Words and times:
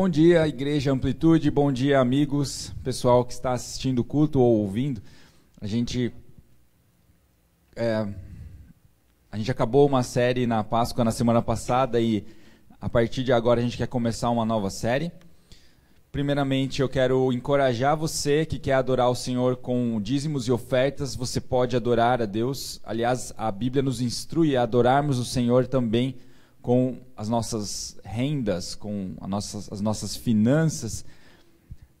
Bom 0.00 0.08
dia, 0.08 0.48
Igreja 0.48 0.90
Amplitude, 0.90 1.50
bom 1.50 1.70
dia, 1.70 2.00
amigos, 2.00 2.72
pessoal 2.82 3.22
que 3.22 3.34
está 3.34 3.52
assistindo 3.52 3.98
o 3.98 4.04
culto 4.04 4.40
ou 4.40 4.60
ouvindo. 4.60 5.02
A 5.60 5.66
gente, 5.66 6.10
é, 7.76 8.08
a 9.30 9.36
gente 9.36 9.50
acabou 9.50 9.86
uma 9.86 10.02
série 10.02 10.46
na 10.46 10.64
Páscoa 10.64 11.04
na 11.04 11.10
semana 11.10 11.42
passada 11.42 12.00
e 12.00 12.24
a 12.80 12.88
partir 12.88 13.22
de 13.22 13.30
agora 13.30 13.60
a 13.60 13.62
gente 13.62 13.76
quer 13.76 13.88
começar 13.88 14.30
uma 14.30 14.46
nova 14.46 14.70
série. 14.70 15.12
Primeiramente, 16.10 16.80
eu 16.80 16.88
quero 16.88 17.30
encorajar 17.30 17.94
você 17.94 18.46
que 18.46 18.58
quer 18.58 18.76
adorar 18.76 19.10
o 19.10 19.14
Senhor 19.14 19.56
com 19.56 20.00
dízimos 20.00 20.48
e 20.48 20.50
ofertas, 20.50 21.14
você 21.14 21.42
pode 21.42 21.76
adorar 21.76 22.22
a 22.22 22.24
Deus. 22.24 22.80
Aliás, 22.84 23.34
a 23.36 23.52
Bíblia 23.52 23.82
nos 23.82 24.00
instrui 24.00 24.56
a 24.56 24.62
adorarmos 24.62 25.18
o 25.18 25.26
Senhor 25.26 25.66
também 25.66 26.16
com 26.62 26.98
as 27.16 27.28
nossas 27.28 27.98
rendas, 28.04 28.74
com 28.74 29.14
as 29.20 29.28
nossas, 29.28 29.72
as 29.72 29.80
nossas 29.80 30.16
finanças. 30.16 31.04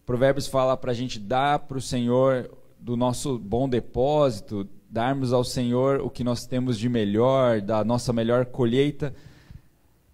Provérbios 0.04 0.46
fala 0.46 0.76
para 0.76 0.92
a 0.92 0.94
gente 0.94 1.18
dar 1.18 1.60
para 1.60 1.78
o 1.78 1.80
Senhor 1.80 2.50
do 2.78 2.96
nosso 2.96 3.38
bom 3.38 3.68
depósito, 3.68 4.68
darmos 4.88 5.32
ao 5.32 5.44
Senhor 5.44 6.00
o 6.00 6.10
que 6.10 6.24
nós 6.24 6.46
temos 6.46 6.78
de 6.78 6.88
melhor, 6.88 7.60
da 7.60 7.84
nossa 7.84 8.12
melhor 8.12 8.46
colheita. 8.46 9.14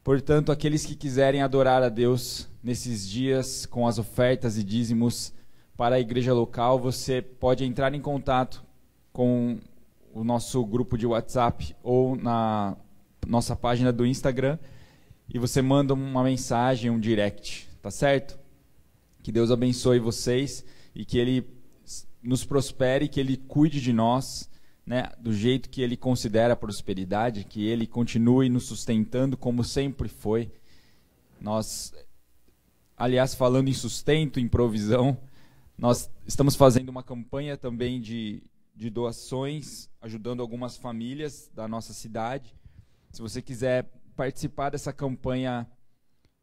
Portanto, 0.05 0.53
aqueles 0.53 0.85
que 0.85 0.95
quiserem 0.95 1.43
adorar 1.43 1.83
a 1.83 1.89
Deus 1.89 2.49
nesses 2.63 3.09
dias 3.09 3.67
com 3.67 3.87
as 3.87 3.99
ofertas 3.99 4.59
e 4.59 4.63
dízimos 4.63 5.33
para 5.77 5.97
a 5.97 6.01
igreja 6.01 6.33
local, 6.33 6.79
você 6.79 7.21
pode 7.21 7.65
entrar 7.65 7.93
em 7.95 8.01
contato 8.01 8.65
com 9.13 9.59
o 10.15 10.25
nosso 10.25 10.65
grupo 10.65 10.97
de 10.97 11.07
WhatsApp 11.07 11.77
ou 11.83 12.17
na 12.17 12.77
nossa 13.27 13.57
página 13.57 13.93
do 13.93 14.07
Instagram 14.07 14.59
e 15.29 15.39
você 15.39 15.61
manda 15.61 15.93
uma 15.93 16.23
mensagem, 16.23 16.91
um 16.91 17.01
direct, 17.01 17.69
tá 17.83 17.91
certo? 17.91 18.39
Que 19.23 19.33
Deus 19.33 19.51
abençoe 19.51 19.99
vocês 19.99 20.65
e 20.95 21.05
que 21.05 21.19
Ele 21.19 21.45
nos 22.23 22.45
prospere, 22.45 23.09
que 23.09 23.19
Ele 23.19 23.37
cuide 23.37 23.81
de 23.81 23.93
nós, 23.93 24.49
né, 24.87 25.11
do 25.19 25.33
jeito 25.33 25.69
que 25.69 25.83
Ele 25.83 25.97
considera 25.97 26.53
a 26.53 26.57
prosperidade, 26.57 27.45
que 27.45 27.67
Ele 27.67 27.87
continue 27.87 28.49
nos 28.49 28.65
sustentando 28.65 29.37
como 29.37 29.65
sempre 29.65 30.09
foi. 30.09 30.51
Nós, 31.41 31.93
aliás, 32.97 33.35
falando 33.35 33.69
em 33.69 33.73
sustento, 33.73 34.39
em 34.39 34.47
provisão, 34.47 35.19
nós 35.77 36.09
estamos 36.27 36.55
fazendo 36.55 36.89
uma 36.89 37.03
campanha 37.03 37.57
também 37.57 38.01
de, 38.01 38.43
de 38.75 38.89
doações, 38.89 39.91
ajudando 40.01 40.41
algumas 40.41 40.77
famílias 40.77 41.51
da 41.53 41.67
nossa 41.67 41.93
cidade. 41.93 42.55
Se 43.17 43.23
você 43.23 43.41
quiser 43.41 43.91
participar 44.15 44.69
dessa 44.69 44.93
campanha 44.93 45.67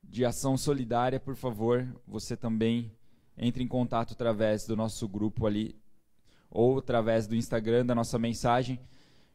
de 0.04 0.26
ação 0.26 0.58
solidária, 0.58 1.20
por 1.20 1.36
favor, 1.36 1.88
você 2.08 2.36
também 2.36 2.92
entre 3.38 3.64
em 3.64 3.68
contato 3.68 4.14
através 4.14 4.66
do 4.66 4.76
nosso 4.76 5.08
grupo 5.08 5.46
ali 5.46 5.76
ou 6.50 6.80
através 6.80 7.28
do 7.28 7.36
Instagram 7.36 7.86
da 7.86 7.94
nossa 7.94 8.18
mensagem. 8.18 8.80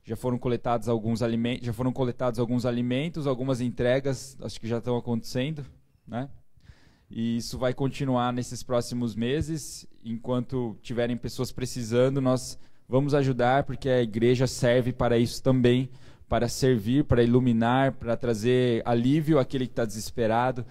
Já 0.03 0.16
foram 0.16 0.36
coletados 0.36 0.89
alguns 0.89 1.22
alimentos, 1.22 1.64
já 1.64 1.72
foram 1.72 1.92
coletados 1.92 2.41
alguns 2.41 2.66
alimentos, 2.66 3.25
algumas 3.25 3.61
entregas, 3.61 4.36
acho 4.42 4.61
que 4.61 4.66
já 4.66 4.78
estão 4.78 4.97
acontecendo, 4.97 5.64
né? 6.05 6.28
E 7.09 7.36
isso 7.36 7.56
vai 7.56 7.72
continuar 7.72 8.33
nesses 8.33 8.64
próximos 8.64 9.14
meses, 9.14 9.86
enquanto 10.05 10.77
tiverem 10.83 11.16
pessoas 11.16 11.53
precisando, 11.53 12.20
nós 12.20 12.59
vamos 12.89 13.14
ajudar 13.14 13.62
porque 13.62 13.89
a 13.89 14.03
igreja 14.03 14.48
serve 14.48 14.92
para 14.92 15.16
isso 15.16 15.41
também 15.41 15.89
para 16.28 16.48
servir, 16.48 17.04
para 17.04 17.22
iluminar, 17.22 17.92
para 17.92 18.16
trazer 18.16 18.82
alívio 18.84 19.38
àquele 19.38 19.66
que 19.66 19.72
está 19.72 19.84
desesperado. 19.84 20.64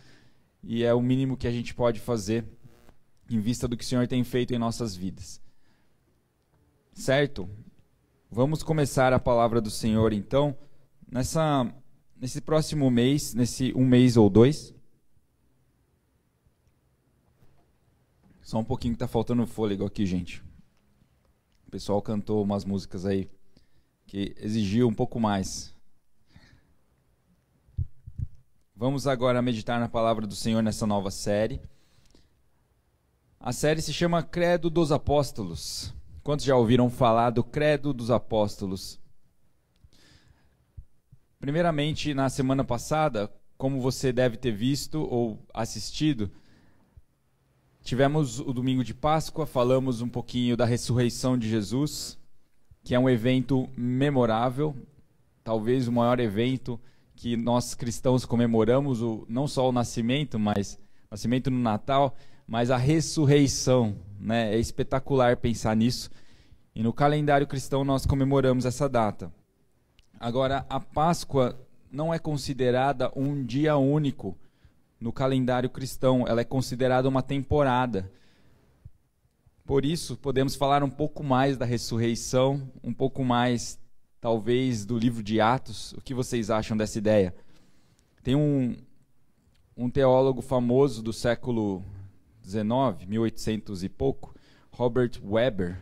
E 0.64 0.84
é 0.84 0.94
o 0.94 1.02
mínimo 1.02 1.36
que 1.36 1.48
a 1.48 1.52
gente 1.52 1.74
pode 1.74 2.00
fazer 2.00 2.46
em 3.30 3.40
vista 3.40 3.68
do 3.68 3.76
que 3.76 3.84
o 3.84 3.88
Senhor 3.88 4.08
tem 4.08 4.24
feito 4.24 4.54
em 4.54 4.58
nossas 4.58 4.96
vidas. 4.96 5.42
Certo? 6.94 7.50
Vamos 8.30 8.62
começar 8.62 9.14
a 9.14 9.20
palavra 9.20 9.60
do 9.60 9.70
Senhor 9.70 10.14
então, 10.14 10.56
nessa, 11.12 11.72
nesse 12.20 12.42
próximo 12.42 12.90
mês, 12.92 13.34
nesse 13.34 13.74
um 13.76 13.86
mês 13.86 14.18
ou 14.18 14.30
dois. 14.30 14.74
Só 18.42 18.60
um 18.60 18.64
pouquinho 18.64 18.94
que 18.94 18.98
está 18.98 19.08
faltando 19.08 19.46
fôlego 19.46 19.86
aqui, 19.86 20.06
gente. 20.06 20.44
O 21.68 21.72
pessoal 21.72 22.02
cantou 22.02 22.42
umas 22.44 22.64
músicas 22.64 23.06
aí 23.06 23.30
que 24.08 24.34
exigiu 24.40 24.88
um 24.88 24.94
pouco 24.94 25.20
mais. 25.20 25.76
Vamos 28.74 29.06
agora 29.06 29.42
meditar 29.42 29.80
na 29.80 29.90
palavra 29.90 30.26
do 30.26 30.36
Senhor 30.36 30.64
nessa 30.64 30.88
nova 30.88 31.12
série. 31.12 31.62
A 33.40 33.52
série 33.52 33.82
se 33.82 33.94
chama 33.94 34.24
Credo 34.24 34.70
dos 34.70 34.92
Apóstolos. 34.92 35.94
Quantos 36.24 36.46
já 36.46 36.56
ouviram 36.56 36.90
falar 36.90 37.32
do 37.32 37.44
Credo 37.44 37.94
dos 37.94 38.10
Apóstolos? 38.10 39.00
Primeiramente, 41.40 42.14
na 42.14 42.30
semana 42.30 42.64
passada, 42.64 43.32
como 43.58 43.82
você 43.82 44.14
deve 44.14 44.38
ter 44.38 44.52
visto 44.52 45.02
ou 45.02 45.46
assistido, 45.54 46.32
tivemos 47.82 48.40
o 48.40 48.54
domingo 48.54 48.84
de 48.84 48.94
Páscoa, 48.94 49.46
falamos 49.46 50.02
um 50.02 50.10
pouquinho 50.10 50.56
da 50.56 50.66
ressurreição 50.66 51.38
de 51.38 51.50
Jesus 51.50 52.18
que 52.88 52.96
é 52.96 53.00
um 53.00 53.10
evento 53.10 53.68
memorável, 53.76 54.74
talvez 55.44 55.90
o 55.90 55.92
maior 55.92 56.22
evento 56.22 56.80
que 57.18 57.36
nós 57.36 57.76
cristãos 57.76 58.24
comemoramos, 58.24 59.02
o, 59.02 59.26
não 59.28 59.46
só 59.46 59.68
o 59.68 59.74
nascimento, 59.74 60.40
mas 60.40 60.80
nascimento 61.12 61.52
no 61.52 61.60
Natal, 61.60 62.16
mas 62.48 62.72
a 62.72 62.78
ressurreição. 62.78 63.94
Né? 64.18 64.56
É 64.56 64.58
espetacular 64.58 65.36
pensar 65.36 65.76
nisso. 65.76 66.10
E 66.74 66.82
no 66.82 66.94
calendário 66.94 67.46
cristão 67.46 67.84
nós 67.84 68.06
comemoramos 68.06 68.64
essa 68.64 68.88
data. 68.88 69.34
Agora, 70.18 70.66
a 70.70 70.80
Páscoa 70.80 71.60
não 71.92 72.14
é 72.14 72.18
considerada 72.18 73.12
um 73.18 73.44
dia 73.44 73.76
único 73.76 74.34
no 74.98 75.12
calendário 75.12 75.70
cristão, 75.70 76.26
ela 76.26 76.40
é 76.40 76.46
considerada 76.46 77.10
uma 77.10 77.22
temporada. 77.22 78.10
Por 79.68 79.84
isso, 79.84 80.16
podemos 80.16 80.56
falar 80.56 80.82
um 80.82 80.90
pouco 80.90 81.22
mais 81.22 81.58
da 81.58 81.66
ressurreição, 81.66 82.72
um 82.82 82.94
pouco 82.94 83.22
mais, 83.22 83.78
talvez, 84.22 84.86
do 84.86 84.98
livro 84.98 85.22
de 85.22 85.42
Atos. 85.42 85.92
O 85.92 86.00
que 86.00 86.14
vocês 86.14 86.50
acham 86.50 86.78
dessa 86.78 86.98
ideia? 86.98 87.36
Tem 88.24 88.34
um, 88.34 88.78
um 89.76 89.90
teólogo 89.90 90.42
famoso 90.42 91.04
do 91.04 91.12
século 91.12 91.84
XIX, 92.42 93.06
1800 93.06 93.84
e 93.84 93.90
pouco, 93.90 94.34
Robert 94.72 95.20
Weber. 95.22 95.82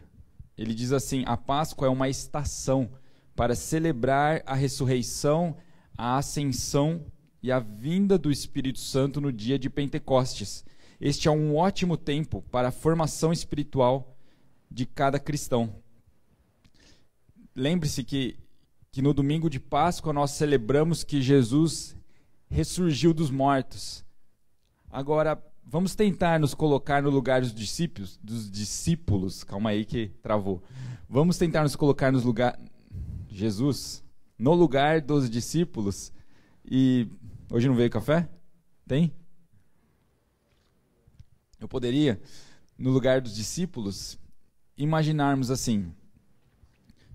Ele 0.58 0.74
diz 0.74 0.92
assim: 0.92 1.24
a 1.28 1.38
Páscoa 1.38 1.86
é 1.86 1.90
uma 1.92 2.10
estação 2.10 2.90
para 3.36 3.54
celebrar 3.54 4.42
a 4.48 4.56
ressurreição, 4.56 5.56
a 5.96 6.18
ascensão 6.18 7.06
e 7.44 7.52
a 7.52 7.60
vinda 7.60 8.18
do 8.18 8.32
Espírito 8.32 8.80
Santo 8.80 9.22
no 9.22 9.32
dia 9.32 9.60
de 9.60 9.70
Pentecostes 9.70 10.66
este 11.00 11.28
é 11.28 11.32
um 11.32 11.56
ótimo 11.56 11.98
tempo 11.98 12.42
para 12.52 12.70
a 12.70 12.72
formação 12.72 13.34
espiritual 13.34 14.18
de 14.70 14.86
cada 14.86 15.20
cristão. 15.20 15.76
Lembre-se 17.56 18.04
que, 18.04 18.38
que 18.92 19.02
no 19.02 19.14
domingo 19.14 19.50
de 19.50 19.60
Páscoa 19.60 20.14
nós 20.14 20.32
celebramos 20.32 21.04
que 21.04 21.22
Jesus 21.22 21.96
ressurgiu 22.50 23.14
dos 23.14 23.30
mortos. 23.30 24.06
Agora, 24.90 25.42
vamos 25.64 25.96
tentar 25.96 26.40
nos 26.40 26.54
colocar 26.54 27.02
no 27.02 27.10
lugar 27.10 27.42
dos 27.42 27.54
discípulos, 27.54 28.20
dos 28.24 28.50
discípulos. 28.50 29.44
Calma 29.44 29.72
aí 29.72 29.86
que 29.86 30.10
travou. 30.22 30.64
Vamos 31.10 31.38
tentar 31.38 31.64
nos 31.64 31.76
colocar 31.76 32.12
no 32.12 32.20
lugar 32.20 32.60
Jesus, 33.30 34.04
no 34.38 34.54
lugar 34.54 35.02
dos 35.02 35.30
discípulos. 35.30 36.12
E 36.64 37.08
hoje 37.52 37.68
não 37.68 37.76
veio 37.76 37.90
café? 37.90 38.30
Tem? 38.88 39.14
Eu 41.66 41.68
poderia, 41.68 42.22
no 42.78 42.92
lugar 42.92 43.20
dos 43.20 43.34
discípulos, 43.34 44.20
imaginarmos 44.78 45.50
assim: 45.50 45.92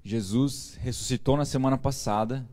Jesus 0.02 0.74
ressuscitou 0.80 1.36
na 1.36 1.44
semana 1.44 1.78
passada 1.78 2.44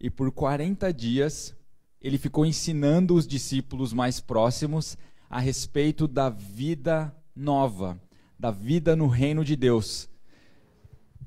e 0.00 0.08
por 0.08 0.32
40 0.32 0.90
dias 0.94 1.54
ele 2.00 2.16
ficou 2.16 2.46
ensinando 2.46 3.14
os 3.14 3.26
discípulos 3.26 3.92
mais 3.92 4.18
próximos 4.18 4.96
a 5.28 5.38
respeito 5.38 6.08
da 6.08 6.30
vida 6.30 7.14
nova, 7.36 8.00
da 8.38 8.50
vida 8.50 8.96
no 8.96 9.06
reino 9.06 9.44
de 9.44 9.56
Deus. 9.56 10.08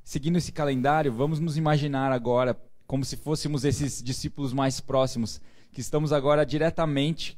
Seguindo 0.03 0.39
esse 0.39 0.51
calendário, 0.51 1.13
vamos 1.13 1.39
nos 1.39 1.55
imaginar 1.55 2.11
agora 2.11 2.59
como 2.87 3.05
se 3.05 3.15
fôssemos 3.15 3.63
esses 3.63 4.01
discípulos 4.01 4.53
mais 4.53 4.79
próximos, 4.79 5.39
que 5.71 5.81
estamos 5.81 6.11
agora 6.11 6.43
diretamente 6.43 7.37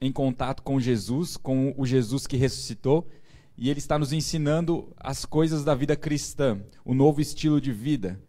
em 0.00 0.12
contato 0.12 0.62
com 0.62 0.78
Jesus, 0.80 1.36
com 1.36 1.74
o 1.76 1.84
Jesus 1.84 2.26
que 2.26 2.36
ressuscitou, 2.36 3.08
e 3.56 3.68
ele 3.68 3.80
está 3.80 3.98
nos 3.98 4.12
ensinando 4.12 4.92
as 4.96 5.24
coisas 5.24 5.64
da 5.64 5.74
vida 5.74 5.96
cristã, 5.96 6.60
o 6.84 6.94
novo 6.94 7.20
estilo 7.20 7.60
de 7.60 7.72
vida, 7.72 8.20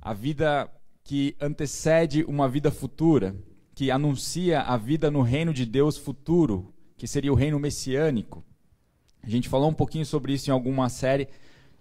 a 0.00 0.12
vida 0.12 0.70
que 1.04 1.36
antecede 1.40 2.24
uma 2.24 2.48
vida 2.48 2.70
futura, 2.70 3.36
que 3.74 3.90
anuncia 3.90 4.62
a 4.62 4.76
vida 4.76 5.10
no 5.10 5.22
reino 5.22 5.52
de 5.54 5.64
Deus 5.64 5.96
futuro, 5.96 6.74
que 6.96 7.06
seria 7.06 7.32
o 7.32 7.36
reino 7.36 7.60
messiânico. 7.60 8.44
A 9.22 9.28
gente 9.28 9.48
falou 9.48 9.68
um 9.68 9.74
pouquinho 9.74 10.06
sobre 10.06 10.32
isso 10.32 10.50
em 10.50 10.52
alguma 10.52 10.88
série, 10.88 11.28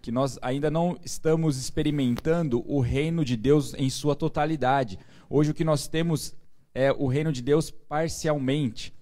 que 0.01 0.12
nós 0.12 0.38
ainda 0.42 0.69
não 0.69 0.98
estamos 1.04 1.57
experimentando 1.57 2.63
o 2.68 2.80
reino 2.80 3.25
de 3.25 3.36
Deus 3.36 3.74
em 3.74 3.89
sua 3.89 4.16
totalidade. 4.16 5.00
Hoje 5.28 5.50
o 5.50 5.54
que 5.54 5.63
nós 5.63 5.88
temos 5.88 6.36
é 6.74 6.92
o 6.92 7.07
reino 7.07 7.31
de 7.31 7.42
Deus 7.42 7.71
parcialmente. 7.71 8.94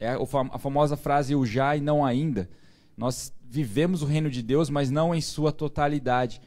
É 0.00 0.16
a 0.52 0.58
famosa 0.58 0.96
frase 0.96 1.36
o 1.36 1.44
já 1.44 1.76
e 1.76 1.80
não 1.80 2.04
ainda. 2.04 2.48
Nós 2.96 3.32
vivemos 3.42 4.02
o 4.02 4.06
reino 4.06 4.30
de 4.30 4.42
Deus, 4.42 4.70
mas 4.70 4.90
não 4.90 5.14
em 5.14 5.20
sua 5.20 5.52
totalidade. 5.52 6.40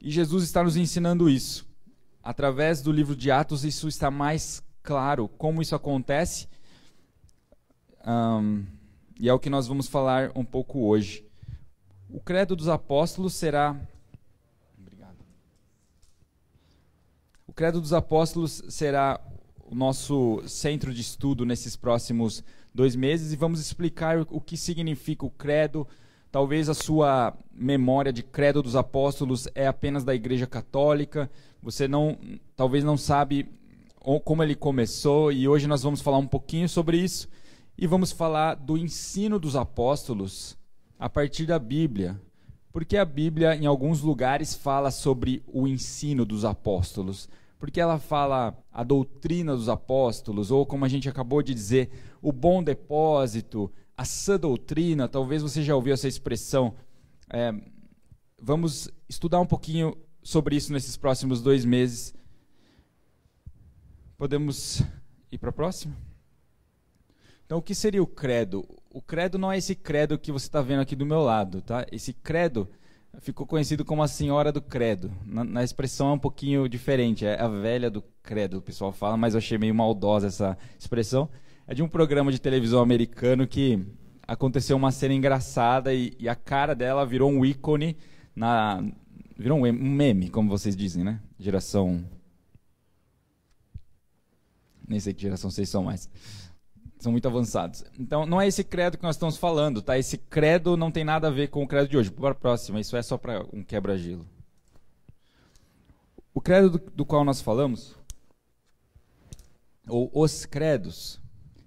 E 0.00 0.08
Jesus 0.08 0.44
está 0.44 0.62
nos 0.62 0.76
ensinando 0.76 1.28
isso. 1.28 1.66
Através 2.22 2.80
do 2.80 2.92
livro 2.92 3.16
de 3.16 3.30
Atos, 3.30 3.64
isso 3.64 3.88
está 3.88 4.08
mais 4.08 4.62
claro 4.84 5.28
como 5.28 5.60
isso 5.60 5.74
acontece. 5.74 6.48
Um, 8.06 8.64
e 9.18 9.28
é 9.28 9.32
o 9.32 9.38
que 9.38 9.50
nós 9.50 9.66
vamos 9.66 9.88
falar 9.88 10.30
um 10.36 10.44
pouco 10.44 10.86
hoje. 10.86 11.26
O 12.08 12.20
credo 12.20 12.54
dos 12.54 12.68
apóstolos 12.68 13.34
será. 13.34 13.76
Obrigado. 14.78 15.18
O 17.46 17.52
credo 17.52 17.80
dos 17.80 17.92
apóstolos 17.92 18.62
será 18.68 19.20
o 19.58 19.74
nosso 19.74 20.42
centro 20.46 20.92
de 20.92 21.00
estudo 21.00 21.44
nesses 21.44 21.76
próximos 21.76 22.42
dois 22.74 22.94
meses 22.96 23.32
e 23.32 23.36
vamos 23.36 23.60
explicar 23.60 24.26
o 24.30 24.40
que 24.40 24.56
significa 24.56 25.26
o 25.26 25.30
credo. 25.30 25.86
Talvez 26.30 26.68
a 26.68 26.74
sua 26.74 27.36
memória 27.52 28.12
de 28.12 28.22
credo 28.22 28.62
dos 28.62 28.76
apóstolos 28.76 29.48
é 29.54 29.66
apenas 29.66 30.04
da 30.04 30.14
Igreja 30.14 30.46
Católica. 30.46 31.30
Você 31.62 31.88
não, 31.88 32.16
talvez 32.56 32.84
não 32.84 32.96
sabe 32.96 33.48
como 34.24 34.42
ele 34.42 34.54
começou 34.54 35.30
e 35.30 35.46
hoje 35.46 35.66
nós 35.66 35.82
vamos 35.82 36.00
falar 36.00 36.18
um 36.18 36.26
pouquinho 36.26 36.68
sobre 36.68 36.96
isso 36.96 37.28
e 37.76 37.86
vamos 37.86 38.12
falar 38.12 38.54
do 38.54 38.78
ensino 38.78 39.38
dos 39.38 39.56
apóstolos 39.56 40.56
a 40.98 41.08
partir 41.08 41.46
da 41.46 41.58
Bíblia. 41.58 42.20
Porque 42.72 42.96
a 42.96 43.04
Bíblia, 43.04 43.56
em 43.56 43.66
alguns 43.66 44.00
lugares, 44.00 44.54
fala 44.54 44.90
sobre 44.90 45.42
o 45.46 45.66
ensino 45.66 46.24
dos 46.24 46.44
apóstolos 46.44 47.28
porque 47.60 47.78
ela 47.78 47.98
fala 47.98 48.56
a 48.72 48.82
doutrina 48.82 49.54
dos 49.54 49.68
apóstolos, 49.68 50.50
ou 50.50 50.64
como 50.64 50.86
a 50.86 50.88
gente 50.88 51.10
acabou 51.10 51.42
de 51.42 51.52
dizer, 51.52 51.90
o 52.22 52.32
bom 52.32 52.62
depósito, 52.62 53.70
a 53.94 54.02
sã 54.02 54.40
doutrina, 54.40 55.06
talvez 55.06 55.42
você 55.42 55.62
já 55.62 55.76
ouviu 55.76 55.92
essa 55.92 56.08
expressão. 56.08 56.74
É, 57.30 57.52
vamos 58.40 58.90
estudar 59.06 59.40
um 59.40 59.46
pouquinho 59.46 59.94
sobre 60.22 60.56
isso 60.56 60.72
nesses 60.72 60.96
próximos 60.96 61.42
dois 61.42 61.66
meses. 61.66 62.14
Podemos 64.16 64.82
ir 65.30 65.36
para 65.36 65.50
a 65.50 65.52
próxima? 65.52 65.94
Então, 67.44 67.58
o 67.58 67.62
que 67.62 67.74
seria 67.74 68.02
o 68.02 68.06
credo? 68.06 68.66
O 68.90 69.02
credo 69.02 69.36
não 69.36 69.52
é 69.52 69.58
esse 69.58 69.74
credo 69.74 70.18
que 70.18 70.32
você 70.32 70.46
está 70.46 70.62
vendo 70.62 70.80
aqui 70.80 70.96
do 70.96 71.04
meu 71.04 71.20
lado, 71.20 71.60
tá? 71.60 71.86
Esse 71.92 72.14
credo 72.14 72.70
ficou 73.18 73.46
conhecido 73.46 73.84
como 73.84 74.02
a 74.02 74.08
senhora 74.08 74.52
do 74.52 74.62
credo. 74.62 75.10
Na, 75.26 75.44
na, 75.44 75.64
expressão 75.64 76.10
é 76.10 76.12
um 76.12 76.18
pouquinho 76.18 76.68
diferente, 76.68 77.26
é 77.26 77.40
a 77.40 77.48
velha 77.48 77.90
do 77.90 78.02
credo, 78.22 78.58
o 78.58 78.62
pessoal 78.62 78.92
fala, 78.92 79.16
mas 79.16 79.34
eu 79.34 79.38
achei 79.38 79.58
meio 79.58 79.74
maldosa 79.74 80.28
essa 80.28 80.56
expressão. 80.78 81.28
É 81.66 81.74
de 81.74 81.82
um 81.82 81.88
programa 81.88 82.30
de 82.30 82.40
televisão 82.40 82.80
americano 82.80 83.46
que 83.46 83.84
aconteceu 84.26 84.76
uma 84.76 84.92
cena 84.92 85.14
engraçada 85.14 85.92
e, 85.92 86.14
e 86.18 86.28
a 86.28 86.34
cara 86.34 86.74
dela 86.74 87.04
virou 87.04 87.30
um 87.30 87.44
ícone 87.44 87.96
na 88.34 88.82
virou 89.36 89.58
um 89.58 89.72
meme, 89.72 90.28
como 90.28 90.50
vocês 90.50 90.76
dizem, 90.76 91.02
né? 91.02 91.20
Geração 91.38 92.04
nem 94.86 94.98
sei 94.98 95.14
que 95.14 95.22
geração 95.22 95.50
vocês 95.50 95.68
são 95.68 95.84
mais 95.84 96.10
são 97.00 97.12
muito 97.12 97.26
avançados. 97.26 97.82
Então, 97.98 98.26
não 98.26 98.40
é 98.40 98.46
esse 98.46 98.62
credo 98.62 98.98
que 98.98 99.02
nós 99.02 99.16
estamos 99.16 99.36
falando, 99.36 99.80
tá? 99.80 99.98
Esse 99.98 100.18
credo 100.18 100.76
não 100.76 100.90
tem 100.90 101.02
nada 101.02 101.28
a 101.28 101.30
ver 101.30 101.48
com 101.48 101.62
o 101.62 101.66
credo 101.66 101.88
de 101.88 101.96
hoje. 101.96 102.10
Para 102.10 102.32
a 102.32 102.34
próxima, 102.34 102.78
isso 102.78 102.96
é 102.96 103.02
só 103.02 103.16
para 103.16 103.44
um 103.52 103.62
quebra-gelo. 103.64 104.26
O 106.34 106.40
credo 106.40 106.70
do, 106.70 106.78
do 106.78 107.06
qual 107.06 107.24
nós 107.24 107.40
falamos, 107.40 107.96
ou 109.88 110.10
os 110.14 110.44
credos, 110.44 111.20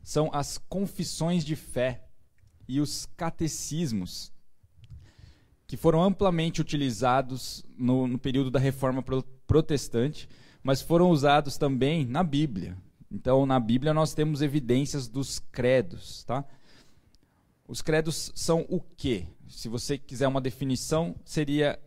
são 0.03 0.29
as 0.33 0.57
confissões 0.57 1.43
de 1.43 1.55
fé 1.55 2.03
e 2.67 2.79
os 2.79 3.05
catecismos 3.17 4.31
que 5.65 5.75
foram 5.75 6.03
amplamente 6.03 6.61
utilizados 6.61 7.65
no, 7.77 8.07
no 8.07 8.19
período 8.19 8.51
da 8.51 8.59
Reforma 8.59 9.03
Protestante, 9.47 10.29
mas 10.61 10.81
foram 10.81 11.09
usados 11.09 11.57
também 11.57 12.05
na 12.05 12.23
Bíblia. 12.23 12.77
Então, 13.13 13.45
na 13.45 13.59
Bíblia 13.59 13.93
nós 13.93 14.15
temos 14.15 14.41
evidências 14.41 15.07
dos 15.07 15.37
credos, 15.37 16.23
tá? 16.23 16.43
Os 17.67 17.79
credos 17.79 18.31
são 18.33 18.65
o 18.67 18.81
quê? 18.81 19.27
Se 19.47 19.69
você 19.69 19.99
quiser 19.99 20.27
uma 20.27 20.41
definição, 20.41 21.15
seria 21.23 21.79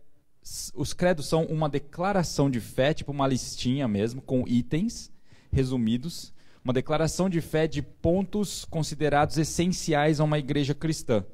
os 0.76 0.92
credos 0.92 1.26
são 1.26 1.44
uma 1.46 1.68
declaração 1.68 2.48
de 2.48 2.60
fé, 2.60 2.94
tipo 2.94 3.10
uma 3.10 3.26
listinha 3.26 3.88
mesmo, 3.88 4.22
com 4.22 4.46
itens 4.46 5.12
resumidos, 5.50 6.32
uma 6.62 6.72
declaração 6.72 7.28
de 7.28 7.40
fé 7.40 7.66
de 7.66 7.82
pontos 7.82 8.64
considerados 8.64 9.36
essenciais 9.36 10.20
a 10.20 10.24
uma 10.24 10.38
igreja 10.38 10.72
cristã. 10.72 11.26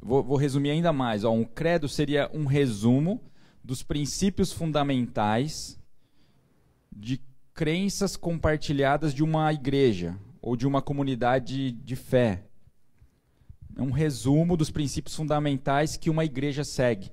Vou, 0.00 0.22
vou 0.22 0.36
resumir 0.36 0.70
ainda 0.70 0.92
mais. 0.92 1.24
Ó, 1.24 1.32
um 1.32 1.44
credo 1.44 1.88
seria 1.88 2.30
um 2.32 2.44
resumo 2.44 3.20
dos 3.64 3.82
princípios 3.82 4.52
fundamentais 4.52 5.76
de 6.92 7.20
crenças 7.54 8.16
compartilhadas 8.16 9.12
de 9.14 9.22
uma 9.22 9.52
igreja 9.52 10.18
ou 10.40 10.56
de 10.56 10.66
uma 10.66 10.80
comunidade 10.80 11.72
de 11.72 11.96
fé. 11.96 12.44
É 13.76 13.82
um 13.82 13.90
resumo 13.90 14.56
dos 14.56 14.70
princípios 14.70 15.14
fundamentais 15.14 15.96
que 15.96 16.10
uma 16.10 16.24
igreja 16.24 16.64
segue. 16.64 17.10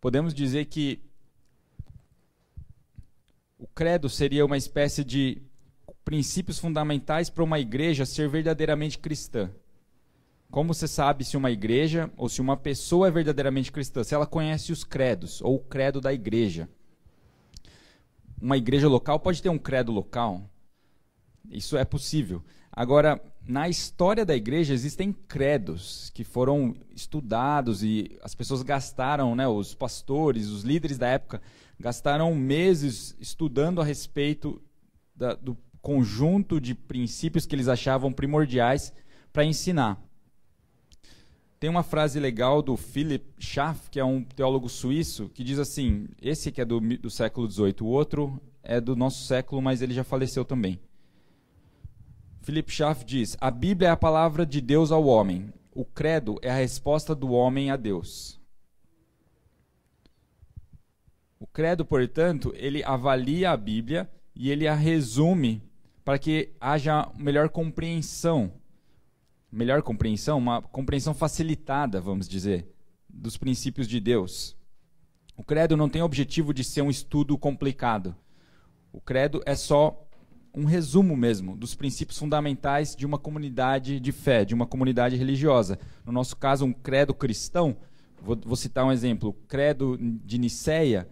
Podemos 0.00 0.34
dizer 0.34 0.66
que 0.66 1.00
o 3.58 3.66
credo 3.66 4.08
seria 4.08 4.44
uma 4.44 4.56
espécie 4.56 5.04
de 5.04 5.42
princípios 6.04 6.58
fundamentais 6.58 7.28
para 7.28 7.44
uma 7.44 7.58
igreja 7.58 8.06
ser 8.06 8.28
verdadeiramente 8.28 8.98
cristã. 8.98 9.50
Como 10.50 10.72
você 10.72 10.88
sabe 10.88 11.24
se 11.24 11.36
uma 11.36 11.50
igreja 11.50 12.10
ou 12.16 12.28
se 12.28 12.40
uma 12.40 12.56
pessoa 12.56 13.08
é 13.08 13.10
verdadeiramente 13.10 13.70
cristã? 13.70 14.02
Se 14.02 14.14
ela 14.14 14.26
conhece 14.26 14.72
os 14.72 14.84
credos 14.84 15.42
ou 15.42 15.56
o 15.56 15.60
credo 15.60 16.00
da 16.00 16.12
igreja 16.12 16.68
uma 18.40 18.56
igreja 18.56 18.88
local 18.88 19.18
pode 19.20 19.42
ter 19.42 19.48
um 19.48 19.58
credo 19.58 19.92
local. 19.92 20.48
Isso 21.50 21.76
é 21.76 21.84
possível. 21.84 22.42
Agora, 22.70 23.20
na 23.46 23.68
história 23.68 24.24
da 24.24 24.36
igreja 24.36 24.74
existem 24.74 25.12
credos 25.12 26.10
que 26.14 26.22
foram 26.22 26.76
estudados 26.94 27.82
e 27.82 28.18
as 28.22 28.34
pessoas 28.34 28.62
gastaram, 28.62 29.34
né, 29.34 29.48
os 29.48 29.74
pastores, 29.74 30.48
os 30.48 30.62
líderes 30.62 30.98
da 30.98 31.08
época, 31.08 31.40
gastaram 31.80 32.34
meses 32.34 33.16
estudando 33.18 33.80
a 33.80 33.84
respeito 33.84 34.60
da, 35.16 35.34
do 35.34 35.56
conjunto 35.80 36.60
de 36.60 36.74
princípios 36.74 37.46
que 37.46 37.54
eles 37.54 37.68
achavam 37.68 38.12
primordiais 38.12 38.92
para 39.32 39.44
ensinar. 39.44 40.00
Tem 41.58 41.68
uma 41.68 41.82
frase 41.82 42.20
legal 42.20 42.62
do 42.62 42.76
Philip 42.76 43.24
Schaff, 43.36 43.90
que 43.90 43.98
é 43.98 44.04
um 44.04 44.22
teólogo 44.22 44.68
suíço, 44.68 45.28
que 45.30 45.42
diz 45.42 45.58
assim: 45.58 46.06
esse 46.22 46.52
que 46.52 46.60
é 46.60 46.64
do, 46.64 46.80
do 46.80 47.10
século 47.10 47.50
XVIII, 47.50 47.74
o 47.80 47.86
outro 47.86 48.40
é 48.62 48.80
do 48.80 48.94
nosso 48.94 49.24
século, 49.24 49.60
mas 49.60 49.82
ele 49.82 49.92
já 49.92 50.04
faleceu 50.04 50.44
também. 50.44 50.78
Philip 52.42 52.70
Schaff 52.70 53.04
diz: 53.04 53.36
a 53.40 53.50
Bíblia 53.50 53.88
é 53.88 53.90
a 53.90 53.96
palavra 53.96 54.46
de 54.46 54.60
Deus 54.60 54.92
ao 54.92 55.04
homem. 55.04 55.52
O 55.72 55.84
credo 55.84 56.38
é 56.42 56.50
a 56.50 56.56
resposta 56.56 57.14
do 57.14 57.30
homem 57.32 57.70
a 57.70 57.76
Deus. 57.76 58.40
O 61.40 61.46
credo, 61.46 61.84
portanto, 61.84 62.52
ele 62.56 62.84
avalia 62.84 63.50
a 63.50 63.56
Bíblia 63.56 64.08
e 64.34 64.50
ele 64.50 64.66
a 64.68 64.74
resume 64.74 65.62
para 66.04 66.18
que 66.18 66.52
haja 66.60 67.10
melhor 67.16 67.48
compreensão 67.48 68.52
melhor 69.50 69.82
compreensão, 69.82 70.38
uma 70.38 70.60
compreensão 70.60 71.14
facilitada, 71.14 72.00
vamos 72.00 72.28
dizer, 72.28 72.68
dos 73.08 73.36
princípios 73.36 73.88
de 73.88 73.98
Deus. 73.98 74.56
O 75.36 75.42
credo 75.42 75.76
não 75.76 75.88
tem 75.88 76.02
o 76.02 76.04
objetivo 76.04 76.52
de 76.52 76.62
ser 76.62 76.82
um 76.82 76.90
estudo 76.90 77.36
complicado. 77.38 78.14
O 78.92 79.00
credo 79.00 79.40
é 79.46 79.54
só 79.54 80.04
um 80.54 80.64
resumo 80.64 81.16
mesmo 81.16 81.56
dos 81.56 81.74
princípios 81.74 82.18
fundamentais 82.18 82.96
de 82.96 83.06
uma 83.06 83.18
comunidade 83.18 84.00
de 84.00 84.12
fé, 84.12 84.44
de 84.44 84.54
uma 84.54 84.66
comunidade 84.66 85.16
religiosa. 85.16 85.78
No 86.04 86.12
nosso 86.12 86.36
caso, 86.36 86.64
um 86.64 86.72
credo 86.72 87.14
cristão. 87.14 87.76
Vou, 88.20 88.36
vou 88.44 88.56
citar 88.56 88.84
um 88.84 88.92
exemplo. 88.92 89.30
O 89.30 89.32
credo 89.32 89.96
de 89.98 90.38
Nicéia, 90.38 91.08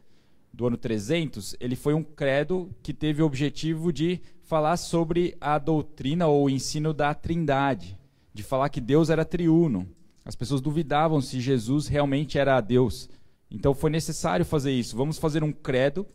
do 0.52 0.66
ano 0.66 0.76
300, 0.76 1.54
ele 1.60 1.76
foi 1.76 1.94
um 1.94 2.02
credo 2.02 2.74
que 2.82 2.92
teve 2.92 3.22
o 3.22 3.26
objetivo 3.26 3.92
de 3.92 4.20
falar 4.42 4.76
sobre 4.76 5.36
a 5.40 5.58
doutrina 5.58 6.26
ou 6.26 6.46
o 6.46 6.50
ensino 6.50 6.92
da 6.92 7.14
trindade 7.14 7.98
de 8.36 8.42
falar 8.42 8.68
que 8.68 8.80
Deus 8.80 9.08
era 9.10 9.24
triuno. 9.24 9.88
As 10.24 10.36
pessoas 10.36 10.60
duvidavam 10.60 11.20
se 11.20 11.40
Jesus 11.40 11.88
realmente 11.88 12.38
era 12.38 12.60
Deus. 12.60 13.08
Então 13.50 13.74
foi 13.74 13.90
necessário 13.90 14.44
fazer 14.44 14.72
isso. 14.72 14.96
Vamos 14.96 15.18
fazer 15.18 15.42
um 15.42 15.52
credo 15.52 16.06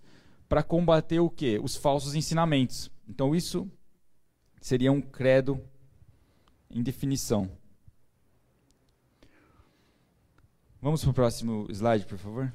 para 0.47 0.61
combater 0.61 1.19
o 1.19 1.29
quê? 1.29 1.59
Os 1.61 1.75
falsos 1.75 2.13
ensinamentos. 2.13 2.91
Então 3.07 3.35
isso 3.35 3.69
seria 4.61 4.91
um 4.91 5.01
credo 5.01 5.59
em 6.69 6.83
definição. 6.83 7.49
Vamos 10.81 11.01
para 11.01 11.11
o 11.11 11.13
próximo 11.13 11.67
slide, 11.69 12.05
por 12.05 12.17
favor. 12.17 12.53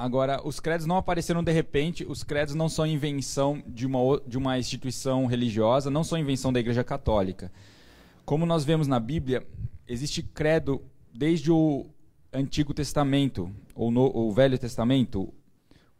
Agora, 0.00 0.40
os 0.46 0.60
credos 0.60 0.86
não 0.86 0.96
apareceram 0.96 1.42
de 1.42 1.50
repente, 1.50 2.06
os 2.08 2.22
credos 2.22 2.54
não 2.54 2.68
são 2.68 2.86
invenção 2.86 3.60
de 3.66 3.84
uma, 3.84 4.20
de 4.24 4.38
uma 4.38 4.56
instituição 4.56 5.26
religiosa, 5.26 5.90
não 5.90 6.04
são 6.04 6.16
invenção 6.16 6.52
da 6.52 6.60
Igreja 6.60 6.84
Católica. 6.84 7.50
Como 8.24 8.46
nós 8.46 8.64
vemos 8.64 8.86
na 8.86 9.00
Bíblia, 9.00 9.44
existe 9.88 10.22
credo 10.22 10.80
desde 11.12 11.50
o 11.50 11.84
Antigo 12.32 12.72
Testamento, 12.72 13.52
ou 13.74 13.90
no, 13.90 14.02
o 14.16 14.30
Velho 14.30 14.56
Testamento, 14.56 15.34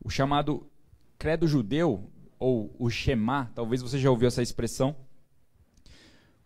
o 0.01 0.09
chamado 0.09 0.71
credo 1.19 1.49
judeu, 1.49 2.09
ou 2.39 2.73
o 2.79 2.89
Shema, 2.89 3.51
talvez 3.53 3.83
você 3.83 3.99
já 3.99 4.09
ouviu 4.09 4.29
essa 4.29 4.43
expressão, 4.43 4.95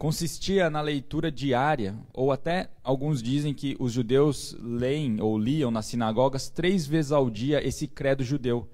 consistia 0.02 0.68
na 0.68 0.80
leitura 0.80 1.30
diária, 1.30 1.94
ou 2.12 2.32
até 2.32 2.68
alguns 2.82 3.22
dizem 3.22 3.54
que 3.54 3.76
os 3.78 3.92
judeus 3.92 4.52
leem 4.60 5.20
ou 5.20 5.38
liam 5.38 5.70
nas 5.70 5.86
sinagogas 5.86 6.50
três 6.50 6.84
vezes 6.84 7.12
ao 7.12 7.30
dia 7.30 7.64
esse 7.64 7.86
credo 7.86 8.24
judeu. 8.24 8.68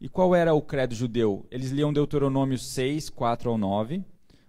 E 0.00 0.08
qual 0.08 0.34
era 0.34 0.52
o 0.52 0.60
credo 0.60 0.92
judeu? 0.92 1.46
Eles 1.48 1.70
liam 1.70 1.92
Deuteronômio 1.92 2.58
6, 2.58 3.08
4 3.08 3.50
ao 3.50 3.56
9, 3.56 4.02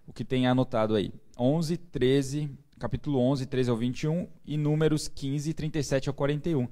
o 0.07 0.11
que 0.11 0.25
tem 0.25 0.47
anotado 0.47 0.95
aí. 0.95 1.13
11, 1.37 1.77
13, 1.77 2.49
capítulo 2.79 3.19
11, 3.19 3.45
13 3.45 3.69
ao 3.69 3.77
21 3.77 4.27
e 4.47 4.57
números 4.57 5.07
15, 5.07 5.53
37 5.53 6.09
ao 6.09 6.15
41. 6.15 6.67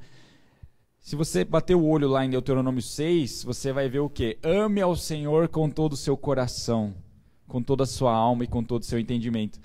Se 0.97 1.15
você 1.15 1.45
bater 1.45 1.75
o 1.75 1.85
olho 1.85 2.07
lá 2.07 2.25
em 2.25 2.31
Deuteronômio 2.31 2.81
6, 2.81 3.43
você 3.43 3.71
vai 3.71 3.87
ver 3.87 3.99
o 3.99 4.09
quê? 4.09 4.35
Ame 4.41 4.81
ao 4.81 4.95
Senhor 4.95 5.47
com 5.47 5.69
todo 5.69 5.93
o 5.93 5.97
seu 5.97 6.17
coração 6.17 6.95
com 7.53 7.61
toda 7.61 7.83
a 7.83 7.85
sua 7.85 8.11
alma 8.11 8.45
e 8.45 8.47
com 8.47 8.63
todo 8.63 8.81
o 8.81 8.85
seu 8.85 8.97
entendimento. 8.97 9.61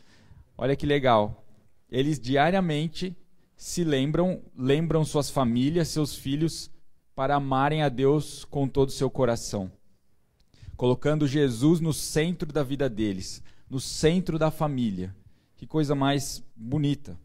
Olha 0.58 0.76
que 0.76 0.84
legal. 0.84 1.42
Eles 1.90 2.20
diariamente 2.20 3.16
se 3.56 3.82
lembram, 3.82 4.42
lembram 4.54 5.06
suas 5.06 5.30
famílias, 5.30 5.88
seus 5.88 6.14
filhos, 6.14 6.70
para 7.14 7.36
amarem 7.36 7.82
a 7.82 7.88
Deus 7.88 8.44
com 8.44 8.68
todo 8.68 8.90
o 8.90 8.92
seu 8.92 9.08
coração. 9.08 9.72
Colocando 10.76 11.26
Jesus 11.26 11.80
no 11.80 11.94
centro 11.94 12.52
da 12.52 12.62
vida 12.62 12.90
deles, 12.90 13.42
no 13.70 13.80
centro 13.80 14.38
da 14.38 14.50
família. 14.50 15.16
Que 15.56 15.66
coisa 15.66 15.94
mais 15.94 16.44
bonita. 16.54 17.18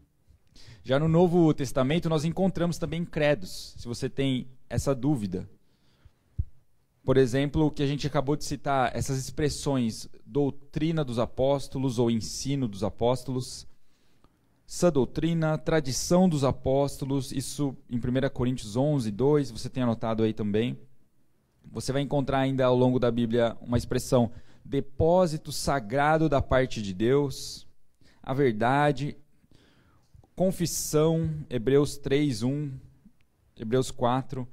Já 0.82 0.98
no 0.98 1.08
Novo 1.08 1.52
Testamento, 1.52 2.08
nós 2.08 2.24
encontramos 2.24 2.78
também 2.78 3.04
credos, 3.04 3.74
se 3.76 3.86
você 3.86 4.08
tem 4.08 4.48
essa 4.70 4.94
dúvida. 4.94 5.46
Por 7.04 7.18
exemplo, 7.18 7.66
o 7.66 7.70
que 7.70 7.82
a 7.82 7.86
gente 7.86 8.06
acabou 8.06 8.34
de 8.34 8.44
citar, 8.44 8.90
essas 8.96 9.18
expressões 9.18 10.08
doutrina 10.24 11.04
dos 11.04 11.18
apóstolos 11.18 11.98
ou 11.98 12.10
ensino 12.10 12.66
dos 12.66 12.82
apóstolos, 12.82 13.66
essa 14.66 14.90
doutrina, 14.90 15.58
tradição 15.58 16.26
dos 16.26 16.44
apóstolos, 16.44 17.30
isso 17.30 17.76
em 17.90 17.98
1 17.98 18.30
Coríntios 18.32 18.74
11, 18.74 19.10
2, 19.10 19.50
você 19.50 19.68
tem 19.68 19.82
anotado 19.82 20.22
aí 20.22 20.32
também. 20.32 20.78
Você 21.70 21.92
vai 21.92 22.00
encontrar 22.00 22.38
ainda 22.38 22.64
ao 22.64 22.74
longo 22.74 22.98
da 22.98 23.10
Bíblia 23.10 23.54
uma 23.60 23.76
expressão 23.76 24.32
depósito 24.64 25.52
sagrado 25.52 26.26
da 26.26 26.40
parte 26.40 26.80
de 26.80 26.94
Deus, 26.94 27.66
a 28.22 28.32
verdade, 28.32 29.14
confissão, 30.34 31.30
Hebreus 31.50 31.98
3, 31.98 32.42
1, 32.42 32.72
Hebreus 33.58 33.90
4, 33.90 34.48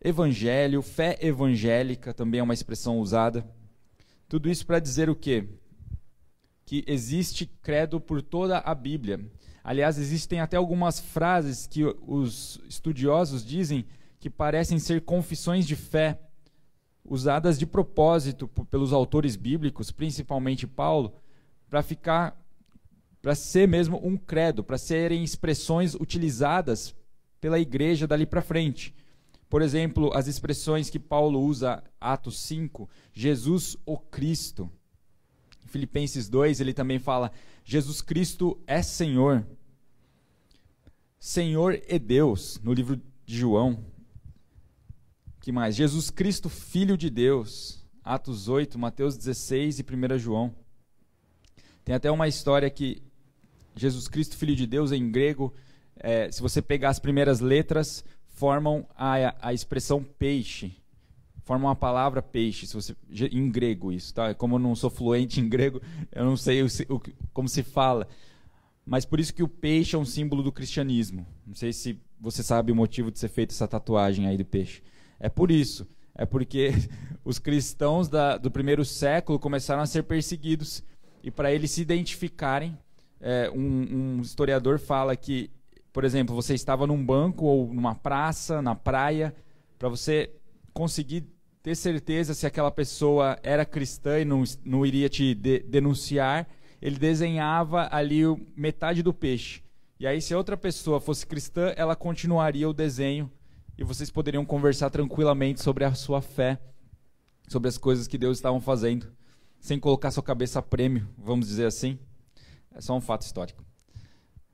Evangelho, 0.00 0.80
fé 0.80 1.18
evangélica 1.20 2.14
também 2.14 2.38
é 2.38 2.42
uma 2.42 2.54
expressão 2.54 3.00
usada. 3.00 3.44
Tudo 4.28 4.48
isso 4.48 4.64
para 4.64 4.78
dizer 4.78 5.10
o 5.10 5.16
quê? 5.16 5.48
Que 6.64 6.84
existe 6.86 7.46
credo 7.46 8.00
por 8.00 8.22
toda 8.22 8.58
a 8.58 8.74
Bíblia. 8.74 9.20
Aliás, 9.64 9.98
existem 9.98 10.40
até 10.40 10.56
algumas 10.56 11.00
frases 11.00 11.66
que 11.66 11.84
os 12.06 12.60
estudiosos 12.68 13.44
dizem 13.44 13.84
que 14.20 14.30
parecem 14.30 14.78
ser 14.78 15.00
confissões 15.02 15.66
de 15.66 15.74
fé, 15.74 16.20
usadas 17.04 17.58
de 17.58 17.66
propósito 17.66 18.46
pelos 18.70 18.92
autores 18.92 19.34
bíblicos, 19.34 19.90
principalmente 19.90 20.66
Paulo, 20.66 21.14
para 21.68 21.82
ficar 21.82 22.38
para 23.20 23.34
ser 23.34 23.66
mesmo 23.66 24.00
um 24.02 24.16
credo, 24.16 24.62
para 24.62 24.78
serem 24.78 25.24
expressões 25.24 25.94
utilizadas 25.94 26.94
pela 27.40 27.58
igreja 27.58 28.06
dali 28.06 28.24
para 28.24 28.40
frente. 28.40 28.94
Por 29.48 29.62
exemplo, 29.62 30.12
as 30.14 30.26
expressões 30.26 30.90
que 30.90 30.98
Paulo 30.98 31.40
usa, 31.40 31.82
Atos 32.00 32.38
5, 32.40 32.88
Jesus 33.12 33.76
o 33.86 33.98
Cristo. 33.98 34.70
Filipenses 35.66 36.28
2, 36.28 36.60
ele 36.60 36.74
também 36.74 36.98
fala: 36.98 37.32
Jesus 37.64 38.02
Cristo 38.02 38.60
é 38.66 38.82
Senhor. 38.82 39.46
Senhor 41.18 41.80
e 41.88 41.98
Deus, 41.98 42.60
no 42.62 42.72
livro 42.72 43.00
de 43.24 43.36
João. 43.38 43.84
que 45.40 45.50
mais? 45.50 45.74
Jesus 45.74 46.10
Cristo, 46.10 46.48
Filho 46.48 46.96
de 46.96 47.10
Deus. 47.10 47.84
Atos 48.04 48.48
8, 48.48 48.78
Mateus 48.78 49.16
16 49.16 49.80
e 49.80 49.82
1 49.82 50.18
João. 50.18 50.54
Tem 51.84 51.94
até 51.94 52.10
uma 52.10 52.28
história 52.28 52.70
que 52.70 53.02
Jesus 53.74 54.08
Cristo, 54.08 54.36
Filho 54.36 54.56
de 54.56 54.66
Deus, 54.66 54.92
em 54.92 55.10
grego, 55.10 55.54
é, 55.96 56.30
se 56.30 56.40
você 56.40 56.62
pegar 56.62 56.90
as 56.90 56.98
primeiras 56.98 57.40
letras, 57.40 58.04
formam 58.38 58.86
a, 58.96 59.34
a 59.48 59.52
expressão 59.52 60.02
peixe. 60.02 60.76
Formam 61.44 61.70
a 61.70 61.74
palavra 61.74 62.22
peixe, 62.22 62.66
se 62.66 62.74
você, 62.74 62.94
em 63.32 63.50
grego 63.50 63.90
isso, 63.90 64.14
tá? 64.14 64.34
Como 64.34 64.54
eu 64.54 64.58
não 64.58 64.76
sou 64.76 64.90
fluente 64.90 65.40
em 65.40 65.48
grego, 65.48 65.80
eu 66.12 66.24
não 66.24 66.36
sei 66.36 66.62
o, 66.62 66.66
o, 66.90 67.00
como 67.32 67.48
se 67.48 67.62
fala. 67.62 68.06
Mas 68.86 69.04
por 69.04 69.18
isso 69.18 69.34
que 69.34 69.42
o 69.42 69.48
peixe 69.48 69.96
é 69.96 69.98
um 69.98 70.04
símbolo 70.04 70.42
do 70.42 70.52
cristianismo. 70.52 71.26
Não 71.46 71.54
sei 71.54 71.72
se 71.72 72.00
você 72.20 72.42
sabe 72.42 72.70
o 72.70 72.76
motivo 72.76 73.10
de 73.10 73.18
ser 73.18 73.28
feita 73.28 73.52
essa 73.52 73.66
tatuagem 73.66 74.26
aí 74.26 74.36
do 74.36 74.44
peixe. 74.44 74.82
É 75.18 75.28
por 75.28 75.50
isso. 75.50 75.86
É 76.14 76.24
porque 76.24 76.70
os 77.24 77.38
cristãos 77.38 78.08
da, 78.08 78.36
do 78.36 78.50
primeiro 78.50 78.84
século 78.84 79.38
começaram 79.38 79.82
a 79.82 79.86
ser 79.86 80.04
perseguidos. 80.04 80.84
E 81.24 81.30
para 81.30 81.52
eles 81.52 81.72
se 81.72 81.80
identificarem, 81.80 82.78
é, 83.20 83.50
um, 83.50 84.18
um 84.18 84.20
historiador 84.20 84.78
fala 84.78 85.16
que 85.16 85.50
por 85.92 86.04
exemplo, 86.04 86.34
você 86.34 86.54
estava 86.54 86.86
num 86.86 87.04
banco 87.04 87.44
ou 87.44 87.72
numa 87.72 87.94
praça, 87.94 88.60
na 88.62 88.74
praia, 88.74 89.34
para 89.78 89.88
você 89.88 90.30
conseguir 90.72 91.26
ter 91.62 91.74
certeza 91.74 92.34
se 92.34 92.46
aquela 92.46 92.70
pessoa 92.70 93.38
era 93.42 93.64
cristã 93.64 94.18
e 94.18 94.24
não, 94.24 94.42
não 94.64 94.86
iria 94.86 95.08
te 95.08 95.34
de, 95.34 95.60
denunciar, 95.60 96.48
ele 96.80 96.98
desenhava 96.98 97.88
ali 97.90 98.26
o, 98.26 98.38
metade 98.56 99.02
do 99.02 99.12
peixe. 99.12 99.62
E 99.98 100.06
aí, 100.06 100.20
se 100.20 100.34
outra 100.34 100.56
pessoa 100.56 101.00
fosse 101.00 101.26
cristã, 101.26 101.72
ela 101.76 101.96
continuaria 101.96 102.68
o 102.68 102.72
desenho 102.72 103.30
e 103.76 103.82
vocês 103.82 104.10
poderiam 104.10 104.44
conversar 104.44 104.90
tranquilamente 104.90 105.60
sobre 105.60 105.84
a 105.84 105.94
sua 105.94 106.22
fé, 106.22 106.60
sobre 107.48 107.68
as 107.68 107.76
coisas 107.76 108.06
que 108.06 108.16
Deus 108.16 108.38
estava 108.38 108.60
fazendo, 108.60 109.12
sem 109.58 109.78
colocar 109.78 110.10
sua 110.10 110.22
cabeça 110.22 110.60
a 110.60 110.62
prêmio, 110.62 111.08
vamos 111.18 111.48
dizer 111.48 111.66
assim. 111.66 111.98
É 112.72 112.80
só 112.80 112.96
um 112.96 113.00
fato 113.00 113.22
histórico. 113.22 113.67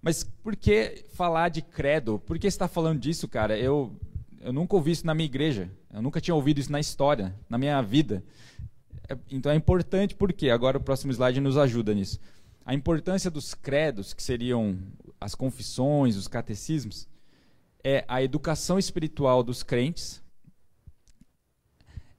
Mas 0.04 0.22
por 0.22 0.54
que 0.54 1.02
falar 1.14 1.48
de 1.48 1.62
credo? 1.62 2.18
Por 2.18 2.38
que 2.38 2.46
está 2.46 2.68
falando 2.68 3.00
disso, 3.00 3.26
cara? 3.26 3.58
Eu, 3.58 3.98
eu 4.38 4.52
nunca 4.52 4.76
ouvi 4.76 4.90
isso 4.90 5.06
na 5.06 5.14
minha 5.14 5.24
igreja. 5.24 5.70
Eu 5.90 6.02
nunca 6.02 6.20
tinha 6.20 6.34
ouvido 6.34 6.60
isso 6.60 6.70
na 6.70 6.78
história, 6.78 7.34
na 7.48 7.56
minha 7.56 7.80
vida. 7.80 8.22
É, 9.08 9.16
então 9.30 9.50
é 9.50 9.54
importante 9.54 10.14
porque 10.14 10.50
agora 10.50 10.76
o 10.76 10.80
próximo 10.82 11.10
slide 11.10 11.40
nos 11.40 11.56
ajuda 11.56 11.94
nisso. 11.94 12.20
A 12.66 12.74
importância 12.74 13.30
dos 13.30 13.54
credos, 13.54 14.12
que 14.12 14.22
seriam 14.22 14.78
as 15.18 15.34
confissões, 15.34 16.16
os 16.16 16.28
catecismos, 16.28 17.08
é 17.82 18.04
a 18.06 18.22
educação 18.22 18.78
espiritual 18.78 19.42
dos 19.42 19.62
crentes, 19.62 20.22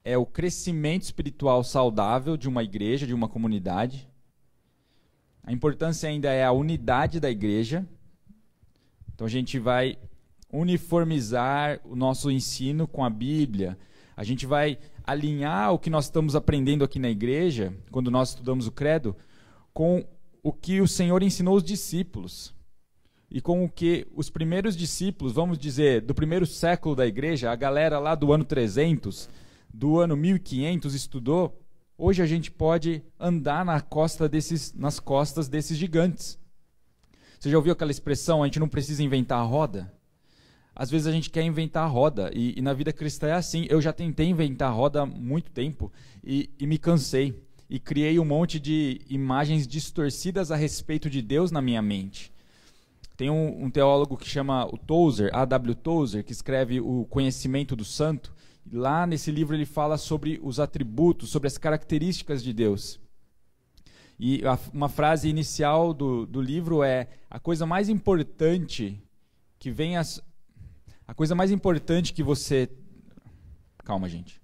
é 0.04 0.18
o 0.18 0.26
crescimento 0.26 1.04
espiritual 1.04 1.64
saudável 1.64 2.36
de 2.36 2.50
uma 2.50 2.64
igreja, 2.64 3.06
de 3.06 3.14
uma 3.14 3.30
comunidade, 3.30 4.10
a 5.46 5.54
importância 5.54 6.10
ainda 6.10 6.32
é 6.32 6.44
a 6.44 6.52
unidade 6.52 7.20
da 7.20 7.30
igreja. 7.30 7.88
Então 9.14 9.28
a 9.28 9.30
gente 9.30 9.60
vai 9.60 9.96
uniformizar 10.52 11.80
o 11.86 11.96
nosso 11.96 12.32
ensino 12.32 12.88
com 12.88 13.06
a 13.06 13.10
Bíblia. 13.12 13.78
A 14.18 14.24
gente 14.24 14.48
vai 14.48 14.80
alinhar 15.04 15.72
o 15.72 15.78
que 15.78 15.90
nós 15.90 16.06
estamos 16.06 16.36
aprendendo 16.36 16.84
aqui 16.84 16.98
na 16.98 17.12
igreja, 17.12 17.72
quando 17.92 18.10
nós 18.10 18.30
estudamos 18.30 18.66
o 18.66 18.72
credo, 18.72 19.16
com 19.72 20.04
o 20.42 20.52
que 20.52 20.82
o 20.82 20.88
Senhor 20.88 21.22
ensinou 21.22 21.56
os 21.56 21.64
discípulos. 21.64 22.52
E 23.30 23.40
com 23.40 23.64
o 23.64 23.70
que 23.70 24.08
os 24.16 24.32
primeiros 24.32 24.76
discípulos, 24.76 25.34
vamos 25.34 25.60
dizer, 25.60 26.02
do 26.02 26.16
primeiro 26.16 26.48
século 26.48 26.96
da 26.96 27.06
igreja, 27.06 27.52
a 27.52 27.56
galera 27.56 28.00
lá 28.00 28.16
do 28.16 28.34
ano 28.34 28.46
300, 28.46 29.30
do 29.72 30.00
ano 30.00 30.18
1500 30.18 30.96
estudou, 30.96 31.65
Hoje 31.98 32.22
a 32.22 32.26
gente 32.26 32.52
pode 32.52 33.02
andar 33.18 33.64
na 33.64 33.80
costa 33.80 34.28
desses, 34.28 34.74
nas 34.74 35.00
costas 35.00 35.48
desses 35.48 35.78
gigantes. 35.78 36.38
Você 37.40 37.50
já 37.50 37.56
ouviu 37.56 37.72
aquela 37.72 37.92
expressão? 37.92 38.44
A 38.44 38.48
gente 38.48 38.60
não 38.60 38.68
precisa 38.68 39.02
inventar 39.02 39.40
a 39.40 39.44
roda. 39.44 39.94
às 40.76 40.90
vezes 40.90 41.08
a 41.08 41.12
gente 41.12 41.30
quer 41.30 41.44
inventar 41.44 41.86
a 41.86 41.88
roda, 41.88 42.30
e, 42.34 42.60
e, 42.60 42.62
na 42.62 42.74
vida 42.74 42.92
cristã 42.92 43.28
é 43.28 43.34
assim. 43.34 43.66
Eu 43.70 43.82
já 43.82 43.94
tentei 43.94 44.28
inventar 44.28 44.70
a 44.70 44.74
roda 44.74 45.04
há 45.04 45.06
muito 45.06 45.52
tempo 45.52 45.90
e, 46.22 46.50
e 46.60 46.68
me 46.68 46.78
cansei. 46.78 47.42
E 47.70 47.80
criei 47.80 48.20
um 48.20 48.26
monte 48.26 48.60
de 48.60 49.00
imagens 49.10 49.66
distorcidas 49.66 50.52
a 50.52 50.56
respeito 50.58 51.10
de 51.10 51.22
Deus 51.22 51.50
na 51.50 51.62
minha 51.62 51.82
mente. 51.82 52.32
Tem 53.16 53.30
um, 53.30 53.64
um 53.64 53.70
teólogo 53.70 54.18
que 54.18 54.28
chama 54.28 54.66
o 54.66 54.78
Tozer, 54.78 55.30
A.W. 55.34 55.76
Tozer, 55.76 56.26
que 56.26 56.34
escreve 56.34 56.82
O 56.82 57.06
Conhecimento 57.06 57.74
do 57.74 57.86
Santo. 57.86 58.36
Lá 58.72 59.06
nesse 59.06 59.32
livro 59.32 59.56
ele 59.56 59.66
fala 59.66 59.98
sobre 59.98 60.40
os 60.44 60.60
atributos, 60.60 61.30
sobre 61.30 61.48
as 61.48 61.58
características 61.58 62.44
de 62.44 62.52
Deus. 62.52 63.00
E 64.20 64.46
a, 64.46 64.58
uma 64.74 64.90
frase 64.90 65.28
inicial 65.30 65.94
do, 65.94 66.26
do 66.26 66.42
livro 66.42 66.84
é: 66.84 67.08
a 67.30 67.40
coisa 67.40 67.66
mais 67.66 67.90
importante 67.90 69.02
que 69.60 69.70
vem 69.70 69.98
as, 69.98 70.22
a 71.08 71.14
coisa 71.14 71.36
mais 71.36 71.52
importante 71.52 72.14
que 72.14 72.24
você. 72.24 72.70
Calma, 73.84 74.10
gente. 74.10 74.42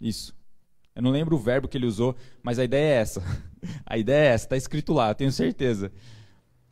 Isso. 0.00 0.34
Eu 0.94 1.02
não 1.02 1.10
lembro 1.10 1.36
o 1.36 1.38
verbo 1.38 1.68
que 1.68 1.78
ele 1.78 1.86
usou, 1.86 2.14
mas 2.42 2.58
a 2.58 2.64
ideia 2.64 2.94
é 2.94 3.00
essa. 3.00 3.22
A 3.86 3.96
ideia 3.96 4.30
é 4.30 4.34
essa, 4.34 4.46
está 4.46 4.56
escrito 4.56 4.92
lá, 4.92 5.14
tenho 5.14 5.30
certeza. 5.30 5.92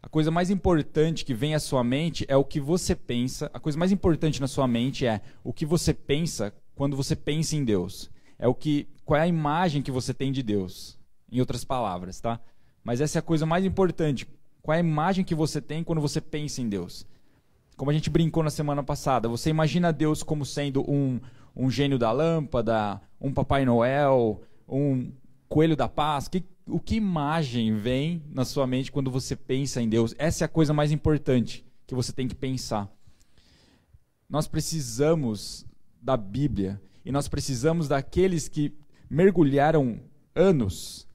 A 0.02 0.08
coisa 0.08 0.30
mais 0.30 0.50
importante 0.50 1.24
que 1.24 1.34
vem 1.34 1.54
à 1.54 1.60
sua 1.60 1.84
mente 1.84 2.24
é 2.26 2.36
o 2.36 2.44
que 2.44 2.58
você 2.58 2.94
pensa. 2.94 3.50
A 3.52 3.60
coisa 3.60 3.78
mais 3.78 3.92
importante 3.92 4.40
na 4.40 4.48
sua 4.48 4.66
mente 4.66 5.06
é 5.06 5.20
o 5.44 5.52
que 5.52 5.66
você 5.66 5.92
pensa 5.92 6.54
quando 6.74 6.96
você 6.96 7.14
pensa 7.14 7.54
em 7.54 7.64
Deus. 7.64 8.10
É 8.38 8.48
o 8.48 8.54
que, 8.54 8.88
qual 9.04 9.18
é 9.20 9.24
a 9.24 9.28
imagem 9.28 9.82
que 9.82 9.90
você 9.90 10.14
tem 10.14 10.32
de 10.32 10.42
Deus, 10.42 10.98
em 11.30 11.38
outras 11.38 11.64
palavras, 11.64 12.18
tá? 12.18 12.40
Mas 12.82 13.02
essa 13.02 13.18
é 13.18 13.20
a 13.20 13.22
coisa 13.22 13.44
mais 13.44 13.64
importante. 13.64 14.26
Qual 14.62 14.74
é 14.74 14.78
a 14.78 14.80
imagem 14.80 15.22
que 15.22 15.34
você 15.34 15.60
tem 15.60 15.84
quando 15.84 16.00
você 16.00 16.20
pensa 16.20 16.62
em 16.62 16.68
Deus? 16.68 17.06
Como 17.76 17.90
a 17.90 17.94
gente 17.94 18.08
brincou 18.08 18.42
na 18.42 18.50
semana 18.50 18.82
passada, 18.82 19.28
você 19.28 19.50
imagina 19.50 19.92
Deus 19.92 20.22
como 20.22 20.46
sendo 20.46 20.82
um, 20.90 21.20
um 21.54 21.70
gênio 21.70 21.98
da 21.98 22.10
lâmpada, 22.10 23.00
um 23.20 23.32
Papai 23.32 23.66
Noel, 23.66 24.40
um 24.66 25.12
coelho 25.48 25.76
da 25.76 25.88
paz? 25.88 26.26
Que, 26.26 26.42
o 26.66 26.78
que 26.78 26.96
imagem 26.96 27.74
vem 27.76 28.22
na 28.30 28.44
sua 28.44 28.66
mente 28.66 28.92
quando 28.92 29.10
você 29.10 29.34
pensa 29.34 29.80
em 29.80 29.88
Deus? 29.88 30.14
Essa 30.18 30.44
é 30.44 30.46
a 30.46 30.48
coisa 30.48 30.72
mais 30.72 30.92
importante 30.92 31.64
que 31.86 31.94
você 31.94 32.12
tem 32.12 32.28
que 32.28 32.34
pensar. 32.34 32.88
Nós 34.28 34.46
precisamos 34.46 35.66
da 36.00 36.16
Bíblia 36.16 36.80
e 37.04 37.10
nós 37.10 37.28
precisamos 37.28 37.88
daqueles 37.88 38.48
que 38.48 38.72
mergulharam 39.08 40.00
anos, 40.34 41.08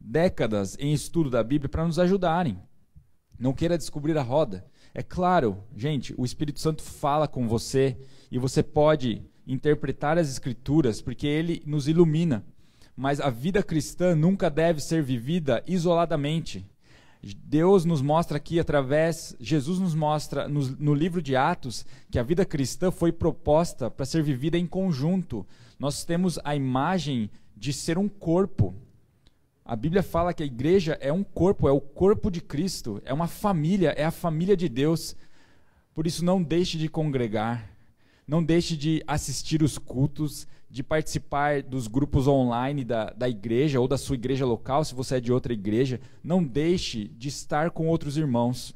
décadas 0.00 0.76
em 0.80 0.92
estudo 0.92 1.30
da 1.30 1.42
Bíblia 1.42 1.68
para 1.68 1.86
nos 1.86 1.98
ajudarem. 1.98 2.58
Não 3.38 3.52
queira 3.52 3.78
descobrir 3.78 4.16
a 4.18 4.22
roda. 4.22 4.66
É 4.92 5.02
claro, 5.02 5.62
gente, 5.76 6.14
o 6.16 6.24
Espírito 6.24 6.58
Santo 6.58 6.82
fala 6.82 7.28
com 7.28 7.46
você 7.46 7.96
e 8.30 8.38
você 8.38 8.62
pode 8.62 9.22
interpretar 9.46 10.18
as 10.18 10.28
Escrituras 10.28 11.00
porque 11.00 11.26
ele 11.26 11.62
nos 11.66 11.86
ilumina. 11.86 12.44
Mas 12.96 13.20
a 13.20 13.28
vida 13.28 13.62
cristã 13.62 14.14
nunca 14.14 14.48
deve 14.48 14.80
ser 14.80 15.02
vivida 15.02 15.62
isoladamente. 15.66 16.64
Deus 17.22 17.84
nos 17.84 18.00
mostra 18.00 18.36
aqui 18.36 18.60
através, 18.60 19.36
Jesus 19.40 19.78
nos 19.78 19.94
mostra 19.94 20.48
no, 20.48 20.60
no 20.78 20.94
livro 20.94 21.20
de 21.20 21.34
Atos 21.34 21.84
que 22.10 22.18
a 22.18 22.22
vida 22.22 22.44
cristã 22.44 22.90
foi 22.90 23.10
proposta 23.10 23.90
para 23.90 24.06
ser 24.06 24.22
vivida 24.22 24.56
em 24.56 24.66
conjunto. 24.66 25.46
Nós 25.78 26.04
temos 26.04 26.38
a 26.44 26.54
imagem 26.54 27.30
de 27.56 27.72
ser 27.72 27.98
um 27.98 28.08
corpo. 28.08 28.74
A 29.64 29.74
Bíblia 29.74 30.02
fala 30.02 30.32
que 30.32 30.42
a 30.42 30.46
igreja 30.46 30.96
é 31.00 31.12
um 31.12 31.24
corpo, 31.24 31.68
é 31.68 31.72
o 31.72 31.80
corpo 31.80 32.30
de 32.30 32.40
Cristo, 32.40 33.02
é 33.04 33.12
uma 33.12 33.26
família, 33.26 33.90
é 33.96 34.04
a 34.04 34.12
família 34.12 34.56
de 34.56 34.68
Deus. 34.68 35.16
Por 35.92 36.06
isso, 36.06 36.24
não 36.24 36.42
deixe 36.42 36.78
de 36.78 36.88
congregar, 36.88 37.75
não 38.26 38.42
deixe 38.42 38.76
de 38.76 39.02
assistir 39.06 39.62
os 39.62 39.78
cultos, 39.78 40.46
de 40.68 40.82
participar 40.82 41.62
dos 41.62 41.86
grupos 41.86 42.26
online 42.26 42.84
da, 42.84 43.10
da 43.10 43.28
igreja 43.28 43.80
ou 43.80 43.86
da 43.86 43.96
sua 43.96 44.16
igreja 44.16 44.44
local, 44.44 44.84
se 44.84 44.94
você 44.94 45.16
é 45.16 45.20
de 45.20 45.32
outra 45.32 45.52
igreja. 45.52 46.00
Não 46.22 46.42
deixe 46.42 47.06
de 47.08 47.28
estar 47.28 47.70
com 47.70 47.86
outros 47.86 48.16
irmãos. 48.16 48.74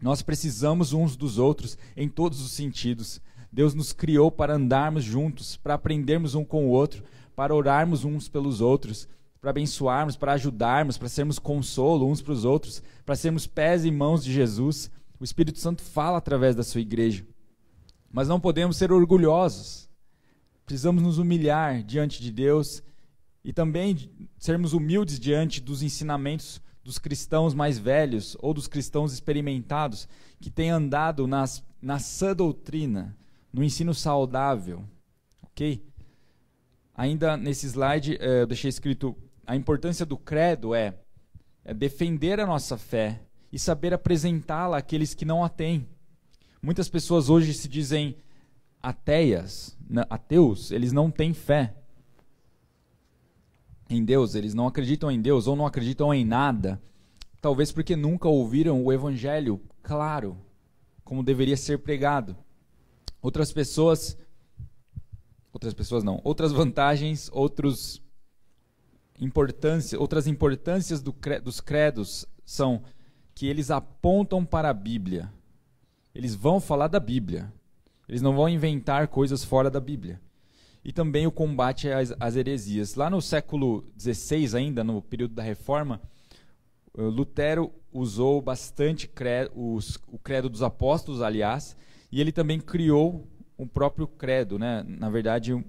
Nós 0.00 0.22
precisamos 0.22 0.92
uns 0.92 1.16
dos 1.16 1.38
outros 1.38 1.76
em 1.96 2.08
todos 2.08 2.40
os 2.40 2.52
sentidos. 2.52 3.20
Deus 3.50 3.74
nos 3.74 3.92
criou 3.92 4.30
para 4.30 4.54
andarmos 4.54 5.02
juntos, 5.02 5.56
para 5.56 5.74
aprendermos 5.74 6.34
um 6.34 6.44
com 6.44 6.66
o 6.66 6.70
outro, 6.70 7.02
para 7.34 7.54
orarmos 7.54 8.04
uns 8.04 8.28
pelos 8.28 8.60
outros 8.60 9.08
para 9.46 9.50
abençoarmos, 9.50 10.16
para 10.16 10.32
ajudarmos, 10.32 10.98
para 10.98 11.08
sermos 11.08 11.38
consolo 11.38 12.10
uns 12.10 12.20
para 12.20 12.32
os 12.32 12.44
outros, 12.44 12.82
para 13.04 13.14
sermos 13.14 13.46
pés 13.46 13.84
e 13.84 13.92
mãos 13.92 14.24
de 14.24 14.32
Jesus. 14.32 14.90
O 15.20 15.24
Espírito 15.24 15.60
Santo 15.60 15.82
fala 15.82 16.18
através 16.18 16.56
da 16.56 16.64
sua 16.64 16.80
igreja. 16.80 17.24
Mas 18.10 18.28
não 18.28 18.40
podemos 18.40 18.76
ser 18.76 18.92
orgulhosos. 18.92 19.88
Precisamos 20.64 21.02
nos 21.02 21.18
humilhar 21.18 21.82
diante 21.82 22.22
de 22.22 22.30
Deus 22.30 22.82
e 23.44 23.52
também 23.52 24.10
sermos 24.38 24.72
humildes 24.72 25.20
diante 25.20 25.60
dos 25.60 25.82
ensinamentos 25.82 26.60
dos 26.82 26.98
cristãos 26.98 27.52
mais 27.52 27.78
velhos 27.78 28.36
ou 28.40 28.54
dos 28.54 28.68
cristãos 28.68 29.12
experimentados 29.12 30.08
que 30.40 30.50
têm 30.50 30.70
andado 30.70 31.26
nas, 31.26 31.64
na 31.82 31.98
sã 31.98 32.34
doutrina, 32.34 33.16
no 33.52 33.62
ensino 33.64 33.92
saudável. 33.92 34.84
Ok? 35.42 35.84
Ainda 36.94 37.36
nesse 37.36 37.66
slide, 37.66 38.16
eh, 38.20 38.42
eu 38.42 38.46
deixei 38.46 38.68
escrito 38.68 39.16
a 39.46 39.54
importância 39.56 40.06
do 40.06 40.16
credo 40.16 40.74
é, 40.74 40.94
é 41.64 41.74
defender 41.74 42.40
a 42.40 42.46
nossa 42.46 42.78
fé 42.78 43.20
e 43.52 43.58
saber 43.58 43.92
apresentá-la 43.92 44.78
àqueles 44.78 45.14
que 45.14 45.24
não 45.24 45.44
a 45.44 45.48
têm. 45.48 45.88
Muitas 46.66 46.88
pessoas 46.88 47.30
hoje 47.30 47.54
se 47.54 47.68
dizem 47.68 48.16
ateias, 48.82 49.78
ateus, 50.10 50.72
eles 50.72 50.90
não 50.90 51.12
têm 51.12 51.32
fé 51.32 51.76
em 53.88 54.04
Deus, 54.04 54.34
eles 54.34 54.52
não 54.52 54.66
acreditam 54.66 55.08
em 55.08 55.22
Deus 55.22 55.46
ou 55.46 55.54
não 55.54 55.64
acreditam 55.64 56.12
em 56.12 56.24
nada, 56.24 56.82
talvez 57.40 57.70
porque 57.70 57.94
nunca 57.94 58.26
ouviram 58.26 58.84
o 58.84 58.92
evangelho 58.92 59.60
claro, 59.80 60.36
como 61.04 61.22
deveria 61.22 61.56
ser 61.56 61.78
pregado. 61.78 62.36
Outras 63.22 63.52
pessoas 63.52 64.18
outras 65.52 65.72
pessoas 65.72 66.02
não, 66.02 66.20
outras 66.24 66.50
vantagens, 66.50 67.30
outros 67.32 68.02
importância, 69.20 70.00
outras 70.00 70.26
importâncias 70.26 71.00
do, 71.00 71.14
dos 71.44 71.60
credos 71.60 72.26
são 72.44 72.82
que 73.36 73.46
eles 73.46 73.70
apontam 73.70 74.44
para 74.44 74.70
a 74.70 74.74
Bíblia. 74.74 75.32
Eles 76.16 76.34
vão 76.34 76.58
falar 76.58 76.88
da 76.88 76.98
Bíblia. 76.98 77.52
Eles 78.08 78.22
não 78.22 78.34
vão 78.34 78.48
inventar 78.48 79.06
coisas 79.08 79.44
fora 79.44 79.70
da 79.70 79.78
Bíblia. 79.78 80.18
E 80.82 80.90
também 80.90 81.26
o 81.26 81.32
combate 81.32 81.90
às, 81.90 82.14
às 82.18 82.36
heresias. 82.36 82.94
Lá 82.94 83.10
no 83.10 83.20
século 83.20 83.84
XVI, 83.98 84.56
ainda 84.56 84.82
no 84.82 85.02
período 85.02 85.34
da 85.34 85.42
Reforma, 85.42 86.00
Lutero 86.96 87.70
usou 87.92 88.40
bastante 88.40 89.06
credo, 89.06 89.50
os, 89.54 89.98
o 90.08 90.18
credo 90.18 90.48
dos 90.48 90.62
apóstolos, 90.62 91.20
aliás, 91.20 91.76
e 92.10 92.18
ele 92.18 92.32
também 92.32 92.60
criou 92.60 93.28
um 93.58 93.68
próprio 93.68 94.06
credo, 94.06 94.58
né? 94.58 94.82
na 94.88 95.10
verdade, 95.10 95.52
o 95.52 95.58
um 95.58 95.64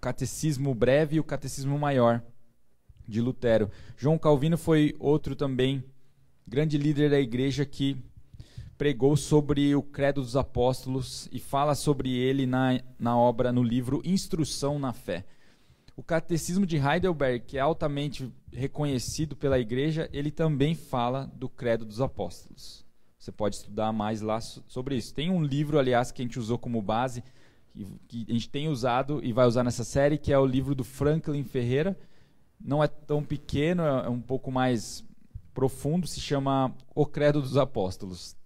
catecismo 0.00 0.74
breve 0.74 1.16
e 1.16 1.20
o 1.20 1.24
catecismo 1.24 1.78
maior 1.78 2.20
de 3.06 3.20
Lutero. 3.20 3.70
João 3.96 4.18
Calvino 4.18 4.58
foi 4.58 4.96
outro 4.98 5.36
também 5.36 5.84
grande 6.46 6.76
líder 6.76 7.10
da 7.10 7.20
igreja 7.20 7.64
que 7.64 7.96
pregou 8.84 9.16
sobre 9.16 9.74
o 9.74 9.82
Credo 9.82 10.20
dos 10.20 10.36
Apóstolos 10.36 11.26
e 11.32 11.38
fala 11.38 11.74
sobre 11.74 12.14
ele 12.14 12.44
na, 12.44 12.82
na 12.98 13.16
obra, 13.16 13.50
no 13.50 13.62
livro 13.62 14.02
Instrução 14.04 14.78
na 14.78 14.92
Fé. 14.92 15.24
O 15.96 16.02
Catecismo 16.02 16.66
de 16.66 16.76
Heidelberg, 16.76 17.46
que 17.46 17.56
é 17.56 17.62
altamente 17.62 18.30
reconhecido 18.52 19.34
pela 19.34 19.58
igreja, 19.58 20.06
ele 20.12 20.30
também 20.30 20.74
fala 20.74 21.32
do 21.34 21.48
Credo 21.48 21.86
dos 21.86 21.98
Apóstolos. 21.98 22.84
Você 23.18 23.32
pode 23.32 23.56
estudar 23.56 23.90
mais 23.90 24.20
lá 24.20 24.38
sobre 24.42 24.96
isso. 24.96 25.14
Tem 25.14 25.30
um 25.30 25.42
livro, 25.42 25.78
aliás, 25.78 26.12
que 26.12 26.20
a 26.20 26.24
gente 26.26 26.38
usou 26.38 26.58
como 26.58 26.82
base, 26.82 27.24
que 28.06 28.26
a 28.28 28.32
gente 28.34 28.50
tem 28.50 28.68
usado 28.68 29.18
e 29.24 29.32
vai 29.32 29.46
usar 29.46 29.64
nessa 29.64 29.82
série, 29.82 30.18
que 30.18 30.30
é 30.30 30.38
o 30.38 30.44
livro 30.44 30.74
do 30.74 30.84
Franklin 30.84 31.42
Ferreira, 31.42 31.98
não 32.60 32.84
é 32.84 32.86
tão 32.86 33.24
pequeno, 33.24 33.82
é, 33.82 34.04
é 34.04 34.10
um 34.10 34.20
pouco 34.20 34.52
mais 34.52 35.02
profundo, 35.54 36.06
se 36.06 36.20
chama 36.20 36.76
O 36.94 37.06
Credo 37.06 37.40
dos 37.40 37.56
Apóstolos. 37.56 38.36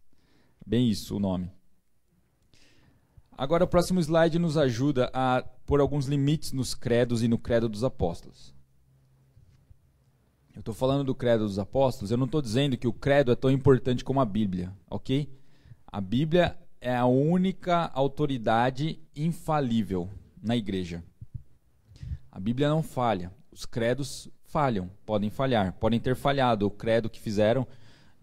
Bem 0.69 0.91
isso 0.91 1.17
o 1.17 1.19
nome. 1.19 1.51
Agora 3.33 3.65
o 3.65 3.67
próximo 3.67 4.01
slide 4.01 4.39
nos 4.39 4.59
ajuda 4.59 5.11
a 5.15 5.43
pôr 5.65 5.81
alguns 5.81 6.05
limites 6.05 6.53
nos 6.53 6.75
credos 6.75 7.23
e 7.23 7.29
no 7.29 7.39
credo 7.39 7.71
dos 7.71 7.83
apóstolos. 7.83 8.55
Eu 10.55 10.61
estou 10.61 10.75
falando 10.75 11.05
do 11.05 11.15
credo 11.15 11.45
dos 11.45 11.59
apóstolos, 11.59 12.11
eu 12.11 12.19
não 12.19 12.27
estou 12.27 12.43
dizendo 12.43 12.77
que 12.77 12.87
o 12.87 12.93
credo 12.93 13.33
é 13.33 13.35
tão 13.35 13.51
importante 13.51 14.05
como 14.05 14.21
a 14.21 14.27
Bíblia, 14.27 14.71
ok? 14.91 15.33
A 15.87 16.03
Bíblia 16.03 16.59
é 16.83 16.95
a 16.95 17.07
única 17.07 17.91
autoridade 17.95 19.01
infalível 19.17 20.11
na 20.43 20.55
igreja. 20.55 21.03
A 22.31 22.39
Bíblia 22.39 22.69
não 22.69 22.83
falha 22.83 23.33
os 23.59 23.67
credos 23.67 24.29
falham, 24.45 24.89
podem 25.05 25.31
falhar, 25.31 25.73
podem 25.81 25.99
ter 25.99 26.15
falhado 26.15 26.65
o 26.65 26.71
credo 26.71 27.11
que 27.11 27.19
fizeram 27.19 27.67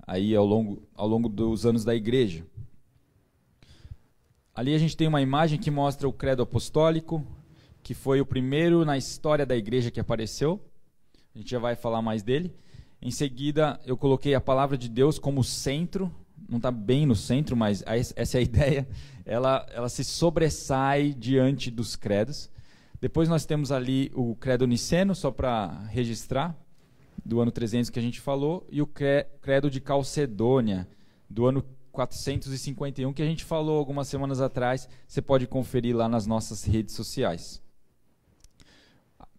aí 0.05 0.35
ao 0.35 0.45
longo, 0.45 0.81
ao 0.95 1.07
longo 1.07 1.27
dos 1.27 1.65
anos 1.65 1.83
da 1.83 1.95
igreja. 1.95 2.45
ali 4.53 4.73
a 4.73 4.77
gente 4.77 4.95
tem 4.95 5.07
uma 5.07 5.21
imagem 5.21 5.59
que 5.59 5.69
mostra 5.69 6.07
o 6.07 6.13
credo 6.13 6.43
apostólico, 6.43 7.25
que 7.83 7.93
foi 7.93 8.21
o 8.21 8.25
primeiro 8.25 8.85
na 8.85 8.97
história 8.97 9.45
da 9.45 9.55
igreja 9.55 9.91
que 9.91 9.99
apareceu. 9.99 10.59
A 11.33 11.37
gente 11.37 11.51
já 11.51 11.59
vai 11.59 11.75
falar 11.75 12.01
mais 12.01 12.23
dele. 12.23 12.53
Em 13.01 13.11
seguida, 13.11 13.79
eu 13.85 13.97
coloquei 13.97 14.33
a 14.33 14.41
palavra 14.41 14.77
de 14.77 14.89
Deus 14.89 15.19
como 15.19 15.43
centro. 15.43 16.11
Não 16.49 16.57
está 16.57 16.71
bem 16.71 17.05
no 17.05 17.15
centro, 17.15 17.55
mas 17.55 17.83
essa 17.85 18.37
é 18.37 18.39
a 18.39 18.41
ideia. 18.43 18.87
Ela, 19.25 19.65
ela 19.71 19.89
se 19.89 20.03
sobressai 20.03 21.13
diante 21.13 21.69
dos 21.69 21.95
credos. 21.95 22.49
Depois 22.99 23.29
nós 23.29 23.45
temos 23.45 23.71
ali 23.71 24.11
o 24.15 24.35
credo 24.35 24.65
niceno, 24.65 25.13
só 25.13 25.29
para 25.29 25.85
registrar, 25.89 26.57
do 27.25 27.41
ano 27.41 27.51
300 27.51 27.89
que 27.89 27.97
a 27.97 28.01
gente 28.01 28.21
falou, 28.21 28.67
e 28.69 28.81
o 28.81 28.87
credo 28.87 29.69
de 29.71 29.81
Calcedônia, 29.81 30.87
do 31.27 31.47
ano 31.47 31.65
451, 31.91 33.11
que 33.11 33.21
a 33.21 33.25
gente 33.25 33.43
falou 33.43 33.79
algumas 33.79 34.07
semanas 34.07 34.39
atrás. 34.39 34.87
Você 35.07 35.21
pode 35.21 35.47
conferir 35.47 35.95
lá 35.95 36.07
nas 36.07 36.27
nossas 36.27 36.63
redes 36.63 36.93
sociais. 36.93 37.61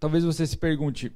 Talvez 0.01 0.25
você 0.25 0.46
se 0.46 0.57
pergunte, 0.57 1.12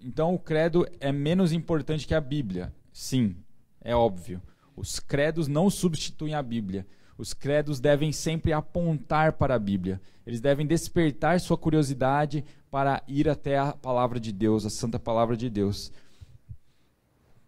então 0.00 0.34
o 0.34 0.38
credo 0.38 0.86
é 1.00 1.10
menos 1.10 1.52
importante 1.52 2.06
que 2.06 2.14
a 2.14 2.20
Bíblia? 2.20 2.72
Sim, 2.92 3.36
é 3.80 3.96
óbvio. 3.96 4.40
Os 4.76 5.00
credos 5.00 5.48
não 5.48 5.68
substituem 5.68 6.34
a 6.34 6.42
Bíblia. 6.42 6.86
Os 7.18 7.34
credos 7.34 7.78
devem 7.80 8.12
sempre 8.12 8.52
apontar 8.52 9.34
para 9.34 9.54
a 9.54 9.58
Bíblia. 9.58 10.00
Eles 10.26 10.40
devem 10.40 10.66
despertar 10.66 11.40
sua 11.40 11.58
curiosidade 11.58 12.44
para 12.72 13.04
ir 13.06 13.28
até 13.28 13.58
a 13.58 13.74
palavra 13.74 14.18
de 14.18 14.32
Deus, 14.32 14.64
a 14.64 14.70
santa 14.70 14.98
palavra 14.98 15.36
de 15.36 15.50
Deus. 15.50 15.92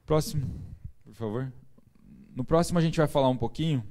Próximo, 0.04 0.46
por 1.02 1.14
favor. 1.14 1.50
No 2.36 2.44
próximo 2.44 2.78
a 2.78 2.82
gente 2.82 2.98
vai 2.98 3.08
falar 3.08 3.30
um 3.30 3.36
pouquinho 3.38 3.82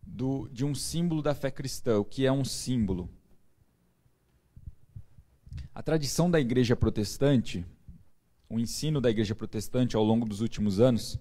do, 0.00 0.48
de 0.52 0.64
um 0.64 0.76
símbolo 0.76 1.20
da 1.20 1.34
fé 1.34 1.50
cristã, 1.50 1.98
o 1.98 2.04
que 2.04 2.24
é 2.24 2.30
um 2.30 2.44
símbolo. 2.44 3.10
A 5.74 5.82
tradição 5.82 6.30
da 6.30 6.38
igreja 6.38 6.76
protestante, 6.76 7.66
o 8.48 8.60
ensino 8.60 9.00
da 9.00 9.10
igreja 9.10 9.34
protestante 9.34 9.96
ao 9.96 10.04
longo 10.04 10.24
dos 10.24 10.40
últimos 10.40 10.78
anos, 10.78 11.18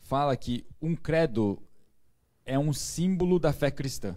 fala 0.00 0.36
que 0.36 0.66
um 0.80 0.96
credo 0.96 1.62
é 2.44 2.58
um 2.58 2.72
símbolo 2.72 3.38
da 3.38 3.52
fé 3.52 3.70
cristã. 3.70 4.16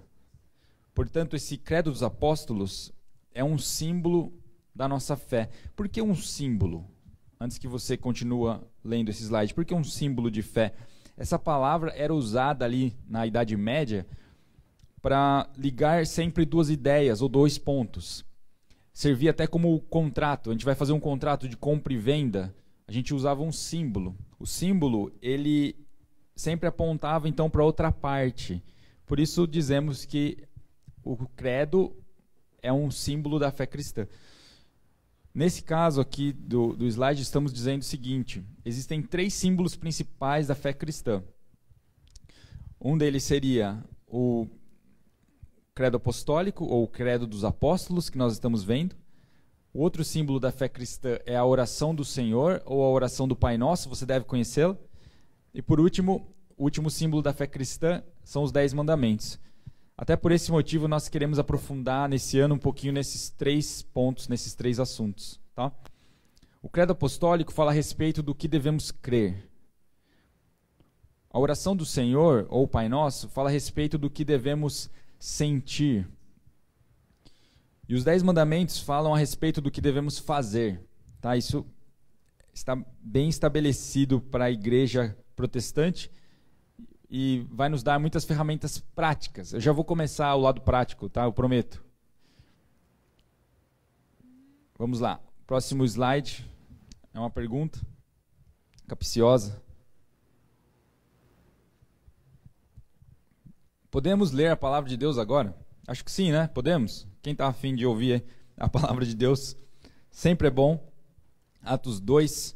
Portanto, 0.95 1.35
esse 1.35 1.57
credo 1.57 1.91
dos 1.91 2.01
apóstolos 2.01 2.91
é 3.33 3.43
um 3.43 3.57
símbolo 3.57 4.33
da 4.73 4.87
nossa 4.87 5.17
fé. 5.17 5.49
Por 5.75 5.89
que 5.89 6.01
um 6.01 6.15
símbolo? 6.15 6.89
Antes 7.37 7.57
que 7.57 7.67
você 7.67 7.97
continue 7.97 8.57
lendo 8.81 9.09
esse 9.09 9.23
slide, 9.23 9.53
por 9.53 9.65
que 9.65 9.73
um 9.73 9.83
símbolo 9.83 10.31
de 10.31 10.41
fé? 10.41 10.73
Essa 11.17 11.37
palavra 11.37 11.91
era 11.97 12.15
usada 12.15 12.63
ali 12.63 12.95
na 13.07 13.27
Idade 13.27 13.57
Média 13.57 14.07
para 15.01 15.49
ligar 15.57 16.07
sempre 16.07 16.45
duas 16.45 16.69
ideias 16.69 17.21
ou 17.21 17.27
dois 17.27 17.57
pontos. 17.57 18.25
Servia 18.93 19.31
até 19.31 19.45
como 19.45 19.81
contrato. 19.81 20.49
A 20.49 20.53
gente 20.53 20.63
vai 20.63 20.75
fazer 20.75 20.93
um 20.93 20.99
contrato 20.99 21.49
de 21.49 21.57
compra 21.57 21.91
e 21.91 21.97
venda. 21.97 22.55
A 22.87 22.91
gente 22.93 23.13
usava 23.13 23.43
um 23.43 23.51
símbolo. 23.51 24.15
O 24.39 24.45
símbolo 24.45 25.11
ele 25.21 25.75
sempre 26.35 26.69
apontava 26.69 27.27
então 27.27 27.49
para 27.49 27.65
outra 27.65 27.91
parte. 27.91 28.63
Por 29.05 29.19
isso 29.19 29.45
dizemos 29.45 30.05
que 30.05 30.37
o 31.05 31.27
credo 31.35 31.95
é 32.61 32.73
um 32.73 32.89
símbolo 32.89 33.37
da 33.37 33.51
fé 33.51 33.67
cristã. 33.67 34.07
Nesse 35.33 35.61
caso 35.61 36.01
aqui 36.01 36.33
do, 36.33 36.75
do 36.75 36.87
slide, 36.87 37.21
estamos 37.21 37.53
dizendo 37.53 37.81
o 37.81 37.85
seguinte: 37.85 38.43
existem 38.65 39.01
três 39.03 39.33
símbolos 39.33 39.75
principais 39.75 40.47
da 40.47 40.55
fé 40.55 40.73
cristã. 40.73 41.23
Um 42.81 42.97
deles 42.97 43.23
seria 43.23 43.83
o 44.07 44.47
credo 45.75 45.97
apostólico 45.97 46.65
ou 46.65 46.87
credo 46.87 47.27
dos 47.27 47.43
apóstolos 47.43 48.09
que 48.09 48.17
nós 48.17 48.33
estamos 48.33 48.63
vendo. 48.63 48.95
O 49.73 49.81
outro 49.81 50.05
símbolo 50.05 50.39
da 50.39 50.51
fé 50.51 50.69
cristã 50.69 51.19
é 51.25 51.35
a 51.35 51.45
oração 51.45 51.93
do 51.93 52.05
Senhor 52.05 52.63
ou 52.65 52.81
a 52.83 52.89
oração 52.89 53.27
do 53.27 53.35
Pai 53.35 53.57
Nosso, 53.57 53.89
você 53.89 54.05
deve 54.05 54.25
conhecê-la. 54.25 54.77
E 55.53 55.61
por 55.61 55.81
último, 55.81 56.33
o 56.57 56.63
último 56.63 56.89
símbolo 56.89 57.21
da 57.21 57.33
fé 57.33 57.45
cristã 57.45 58.01
são 58.23 58.41
os 58.43 58.53
Dez 58.53 58.73
Mandamentos. 58.73 59.37
Até 59.97 60.17
por 60.17 60.31
esse 60.31 60.51
motivo, 60.51 60.87
nós 60.89 61.07
queremos 61.07 61.39
aprofundar 61.39 62.09
nesse 62.09 62.37
ano 62.37 62.55
um 62.55 62.59
pouquinho 62.59 62.91
nesses 62.91 63.29
três 63.29 63.81
pontos, 63.81 64.27
nesses 64.27 64.53
três 64.53 64.77
assuntos. 64.77 65.39
Tá? 65.55 65.71
O 66.61 66.67
credo 66.67 66.91
apostólico 66.91 67.53
fala 67.53 67.71
a 67.71 67.73
respeito 67.73 68.21
do 68.21 68.35
que 68.35 68.47
devemos 68.47 68.91
crer. 68.91 69.49
A 71.29 71.39
oração 71.39 71.75
do 71.75 71.85
Senhor, 71.85 72.45
ou 72.49 72.67
Pai 72.67 72.89
Nosso, 72.89 73.29
fala 73.29 73.49
a 73.49 73.51
respeito 73.51 73.97
do 73.97 74.09
que 74.09 74.25
devemos 74.25 74.89
sentir. 75.17 76.07
E 77.87 77.95
os 77.95 78.03
dez 78.03 78.21
mandamentos 78.21 78.79
falam 78.79 79.13
a 79.13 79.17
respeito 79.17 79.61
do 79.61 79.71
que 79.71 79.79
devemos 79.79 80.19
fazer. 80.19 80.81
Tá? 81.21 81.37
Isso 81.37 81.65
está 82.53 82.75
bem 83.01 83.29
estabelecido 83.29 84.19
para 84.19 84.45
a 84.45 84.51
igreja 84.51 85.17
protestante 85.35 86.11
e 87.09 87.45
vai 87.51 87.69
nos 87.69 87.83
dar 87.83 87.99
muitas 87.99 88.25
ferramentas 88.25 88.79
práticas. 88.79 89.53
Eu 89.53 89.59
já 89.59 89.71
vou 89.71 89.83
começar 89.83 90.33
o 90.35 90.41
lado 90.41 90.61
prático, 90.61 91.09
tá? 91.09 91.23
Eu 91.23 91.33
prometo. 91.33 91.83
Vamos 94.77 94.99
lá. 94.99 95.19
Próximo 95.47 95.85
slide 95.85 96.45
é 97.13 97.19
uma 97.19 97.29
pergunta 97.29 97.79
capciosa. 98.87 99.61
Podemos 103.89 104.31
ler 104.31 104.51
a 104.51 104.57
palavra 104.57 104.89
de 104.89 104.97
Deus 104.97 105.17
agora? 105.17 105.55
Acho 105.87 106.03
que 106.03 106.11
sim, 106.11 106.31
né? 106.31 106.47
Podemos? 106.47 107.07
Quem 107.21 107.31
está 107.31 107.47
afim 107.47 107.75
de 107.75 107.85
ouvir 107.85 108.25
a 108.57 108.67
palavra 108.67 109.05
de 109.05 109.15
Deus 109.15 109.55
sempre 110.11 110.47
é 110.47 110.51
bom. 110.51 110.91
Atos 111.61 111.99
2, 111.99 112.55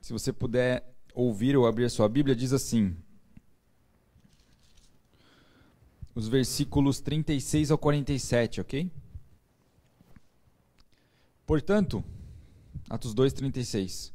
se 0.00 0.12
você 0.12 0.32
puder 0.32 0.94
ouvir 1.14 1.56
ou 1.56 1.66
abrir 1.66 1.84
a 1.84 1.90
sua 1.90 2.08
Bíblia, 2.08 2.36
diz 2.36 2.52
assim: 2.52 2.96
os 6.14 6.28
versículos 6.28 7.00
36 7.00 7.70
ao 7.70 7.78
47, 7.78 8.60
ok? 8.60 8.90
Portanto, 11.46 12.04
Atos 12.88 13.14
2, 13.14 13.32
36. 13.32 14.12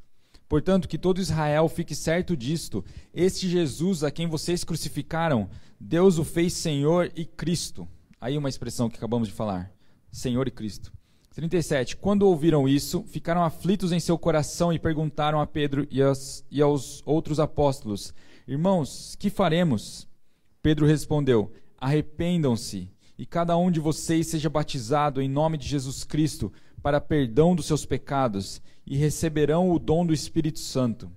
Portanto, 0.47 0.88
que 0.88 0.97
todo 0.97 1.21
Israel 1.21 1.67
fique 1.67 1.95
certo 1.95 2.36
disto: 2.36 2.84
este 3.13 3.49
Jesus 3.49 4.03
a 4.03 4.12
quem 4.12 4.27
vocês 4.27 4.63
crucificaram, 4.63 5.49
Deus 5.79 6.17
o 6.17 6.23
fez 6.23 6.53
Senhor 6.53 7.12
e 7.15 7.25
Cristo. 7.25 7.88
Aí 8.19 8.38
uma 8.38 8.49
expressão 8.49 8.89
que 8.89 8.97
acabamos 8.97 9.27
de 9.27 9.34
falar: 9.34 9.71
Senhor 10.12 10.47
e 10.47 10.51
Cristo. 10.51 10.93
37. 11.34 11.97
Quando 11.97 12.23
ouviram 12.23 12.67
isso, 12.67 13.03
ficaram 13.08 13.43
aflitos 13.43 13.91
em 13.91 13.99
seu 13.99 14.17
coração 14.17 14.71
e 14.71 14.79
perguntaram 14.79 15.41
a 15.41 15.45
Pedro 15.45 15.86
e 15.91 16.01
aos, 16.01 16.45
e 16.49 16.62
aos 16.62 17.01
outros 17.05 17.39
apóstolos: 17.39 18.13
Irmãos, 18.47 19.15
que 19.19 19.29
faremos? 19.29 20.08
Pedro 20.62 20.86
respondeu: 20.86 21.51
Arrependam-se 21.85 22.89
e 23.15 23.27
cada 23.27 23.55
um 23.55 23.69
de 23.69 23.79
vocês 23.79 24.25
seja 24.25 24.49
batizado 24.49 25.21
em 25.21 25.29
nome 25.29 25.55
de 25.55 25.67
Jesus 25.67 26.03
Cristo 26.03 26.51
para 26.81 26.99
perdão 26.99 27.55
dos 27.55 27.67
seus 27.67 27.85
pecados 27.85 28.59
e 28.87 28.97
receberão 28.97 29.69
o 29.69 29.77
dom 29.77 30.03
do 30.03 30.11
Espírito 30.11 30.57
Santo. 30.57 31.11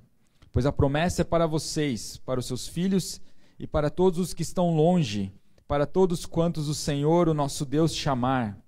Pois 0.53 0.67
a 0.67 0.71
promessa 0.71 1.23
é 1.23 1.25
para 1.25 1.47
vocês, 1.47 2.19
para 2.19 2.39
os 2.39 2.45
seus 2.45 2.69
filhos 2.69 3.19
e 3.59 3.67
para 3.67 3.89
todos 3.89 4.19
os 4.19 4.35
que 4.35 4.43
estão 4.43 4.77
longe, 4.77 5.33
para 5.67 5.87
todos 5.87 6.27
quantos 6.27 6.69
o 6.69 6.75
Senhor, 6.75 7.31
o 7.31 7.35
nosso 7.35 7.65
Deus, 7.65 7.95
chamar. 7.95 8.63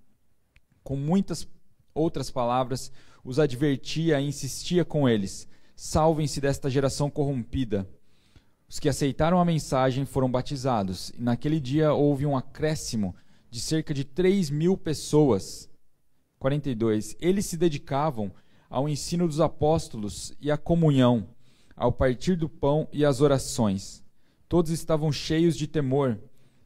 Com 0.83 0.97
muitas 0.97 1.47
outras 1.93 2.31
palavras, 2.31 2.91
os 3.23 3.39
advertia 3.39 4.19
e 4.23 4.27
insistia 4.27 4.87
com 4.87 5.07
eles: 5.07 5.47
salvem-se 5.77 6.41
desta 6.41 6.71
geração 6.71 7.11
corrompida. 7.11 7.87
Os 8.71 8.79
que 8.79 8.89
aceitaram 8.89 9.41
a 9.41 9.45
mensagem 9.45 10.05
foram 10.05 10.31
batizados, 10.31 11.11
e 11.19 11.21
naquele 11.21 11.59
dia 11.59 11.93
houve 11.93 12.25
um 12.25 12.37
acréscimo 12.37 13.17
de 13.51 13.59
cerca 13.61 13.93
de 13.93 14.05
3 14.05 14.49
mil 14.49 14.77
pessoas. 14.77 15.69
42. 16.39 17.17
Eles 17.21 17.47
se 17.47 17.57
dedicavam 17.57 18.31
ao 18.71 18.89
ensino 18.89 19.27
dos 19.27 19.41
apóstolos 19.41 20.33
e 20.41 20.53
à 20.53 20.57
comunhão, 20.57 21.27
ao 21.75 21.91
partir 21.91 22.37
do 22.37 22.49
pão 22.49 22.87
e 22.93 23.05
às 23.05 23.21
orações. 23.21 24.05
Todos 24.49 24.71
estavam 24.71 25.11
cheios 25.11 25.57
de 25.57 25.67
temor, 25.67 26.17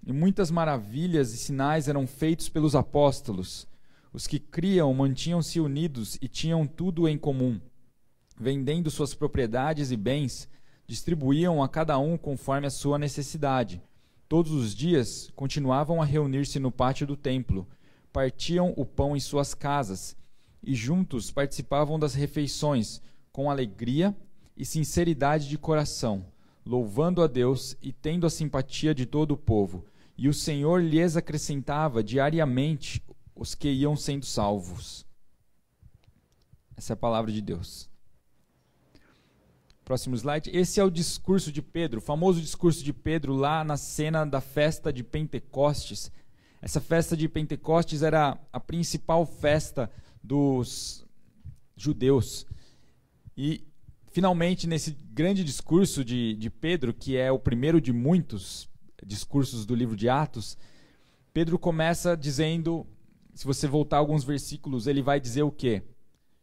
e 0.06 0.12
muitas 0.12 0.50
maravilhas 0.50 1.32
e 1.32 1.38
sinais 1.38 1.88
eram 1.88 2.06
feitos 2.06 2.50
pelos 2.50 2.76
apóstolos. 2.76 3.66
Os 4.12 4.26
que 4.26 4.38
criam 4.38 4.92
mantinham-se 4.92 5.58
unidos 5.58 6.18
e 6.20 6.28
tinham 6.28 6.66
tudo 6.66 7.08
em 7.08 7.16
comum. 7.16 7.58
Vendendo 8.38 8.90
suas 8.90 9.14
propriedades 9.14 9.90
e 9.90 9.96
bens, 9.96 10.50
distribuíam 10.86 11.62
a 11.62 11.68
cada 11.68 11.98
um 11.98 12.16
conforme 12.16 12.66
a 12.66 12.70
sua 12.70 12.98
necessidade. 12.98 13.82
Todos 14.28 14.52
os 14.52 14.74
dias 14.74 15.30
continuavam 15.34 16.00
a 16.00 16.04
reunir-se 16.04 16.58
no 16.58 16.70
pátio 16.70 17.06
do 17.06 17.16
templo 17.16 17.66
partiam 18.14 18.72
o 18.76 18.86
pão 18.86 19.16
em 19.16 19.20
suas 19.20 19.54
casas 19.54 20.16
e 20.62 20.72
juntos 20.72 21.32
participavam 21.32 21.98
das 21.98 22.14
refeições 22.14 23.02
com 23.32 23.50
alegria 23.50 24.16
e 24.56 24.64
sinceridade 24.64 25.48
de 25.48 25.58
coração, 25.58 26.24
louvando 26.64 27.20
a 27.20 27.26
Deus 27.26 27.76
e 27.82 27.92
tendo 27.92 28.24
a 28.24 28.30
simpatia 28.30 28.94
de 28.94 29.04
todo 29.04 29.32
o 29.32 29.36
povo. 29.36 29.84
E 30.16 30.28
o 30.28 30.32
Senhor 30.32 30.80
lhes 30.80 31.16
acrescentava 31.16 32.04
diariamente 32.04 33.02
os 33.34 33.52
que 33.52 33.68
iam 33.68 33.96
sendo 33.96 34.24
salvos. 34.24 35.04
Essa 36.76 36.92
é 36.92 36.94
a 36.94 36.96
palavra 36.96 37.32
de 37.32 37.42
Deus. 37.42 37.90
Próximo 39.84 40.16
slide. 40.16 40.50
Esse 40.50 40.80
é 40.80 40.84
o 40.84 40.90
discurso 40.90 41.52
de 41.52 41.60
Pedro, 41.60 41.98
o 41.98 42.02
famoso 42.02 42.40
discurso 42.40 42.82
de 42.82 42.92
Pedro 42.92 43.34
lá 43.34 43.62
na 43.62 43.76
cena 43.76 44.24
da 44.24 44.40
festa 44.40 44.92
de 44.92 45.04
Pentecostes. 45.04 46.10
Essa 46.62 46.80
festa 46.80 47.14
de 47.14 47.28
Pentecostes 47.28 48.02
era 48.02 48.38
a 48.50 48.58
principal 48.58 49.26
festa 49.26 49.90
dos 50.22 51.04
judeus. 51.76 52.46
E, 53.36 53.62
finalmente, 54.10 54.66
nesse 54.66 54.92
grande 54.92 55.44
discurso 55.44 56.02
de, 56.02 56.34
de 56.34 56.48
Pedro, 56.48 56.94
que 56.94 57.16
é 57.18 57.30
o 57.30 57.38
primeiro 57.38 57.78
de 57.78 57.92
muitos 57.92 58.66
discursos 59.04 59.66
do 59.66 59.74
livro 59.74 59.96
de 59.96 60.08
Atos, 60.08 60.56
Pedro 61.34 61.58
começa 61.58 62.16
dizendo, 62.16 62.86
se 63.34 63.44
você 63.44 63.66
voltar 63.66 63.98
alguns 63.98 64.24
versículos, 64.24 64.86
ele 64.86 65.02
vai 65.02 65.20
dizer 65.20 65.42
o 65.42 65.52
quê? 65.52 65.82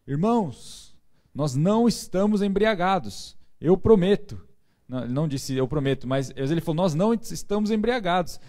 Irmãos, 0.05 0.90
nós 1.33 1.55
não 1.55 1.87
estamos 1.87 2.41
embriagados. 2.41 3.37
Eu 3.59 3.77
prometo. 3.77 4.39
Não, 4.87 5.03
ele 5.03 5.13
não 5.13 5.27
disse 5.27 5.55
eu 5.55 5.67
prometo, 5.67 6.07
mas 6.07 6.31
ele 6.35 6.61
falou: 6.61 6.75
Nós 6.75 6.93
não 6.93 7.13
estamos 7.13 7.71
embriagados. 7.71 8.39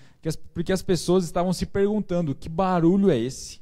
Porque 0.55 0.73
as 0.73 0.83
pessoas 0.83 1.25
estavam 1.25 1.53
se 1.53 1.67
perguntando: 1.67 2.35
que 2.35 2.49
barulho 2.49 3.11
é 3.11 3.19
esse? 3.19 3.61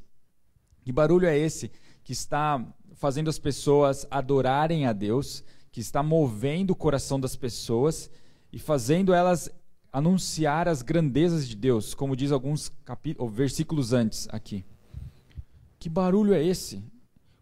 Que 0.83 0.91
barulho 0.91 1.27
é 1.27 1.37
esse 1.37 1.71
que 2.03 2.13
está 2.13 2.63
fazendo 2.93 3.29
as 3.29 3.39
pessoas 3.39 4.05
adorarem 4.11 4.85
a 4.85 4.93
Deus, 4.93 5.43
que 5.71 5.79
está 5.79 6.03
movendo 6.03 6.71
o 6.71 6.75
coração 6.75 7.19
das 7.19 7.35
pessoas 7.35 8.11
e 8.51 8.59
fazendo 8.59 9.13
elas 9.13 9.49
anunciar 9.91 10.67
as 10.67 10.81
grandezas 10.81 11.47
de 11.47 11.55
Deus, 11.55 11.93
como 11.93 12.15
diz 12.15 12.31
alguns 12.31 12.71
versículos 13.31 13.91
antes 13.91 14.27
aqui. 14.31 14.63
Que 15.79 15.89
barulho 15.89 16.33
é 16.33 16.43
esse? 16.43 16.83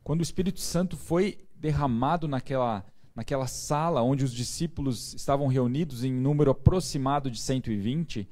Quando 0.04 0.22
o 0.22 0.24
Espírito 0.24 0.60
Santo 0.60 0.98
foi 0.98 1.38
derramado 1.60 2.28
naquela, 2.28 2.86
naquela 3.16 3.48
sala 3.48 4.02
onde 4.02 4.24
os 4.24 4.34
discípulos 4.34 5.14
estavam 5.14 5.48
reunidos 5.48 6.04
em 6.04 6.12
número 6.12 6.52
aproximado 6.52 7.30
de 7.30 7.40
120, 7.40 8.28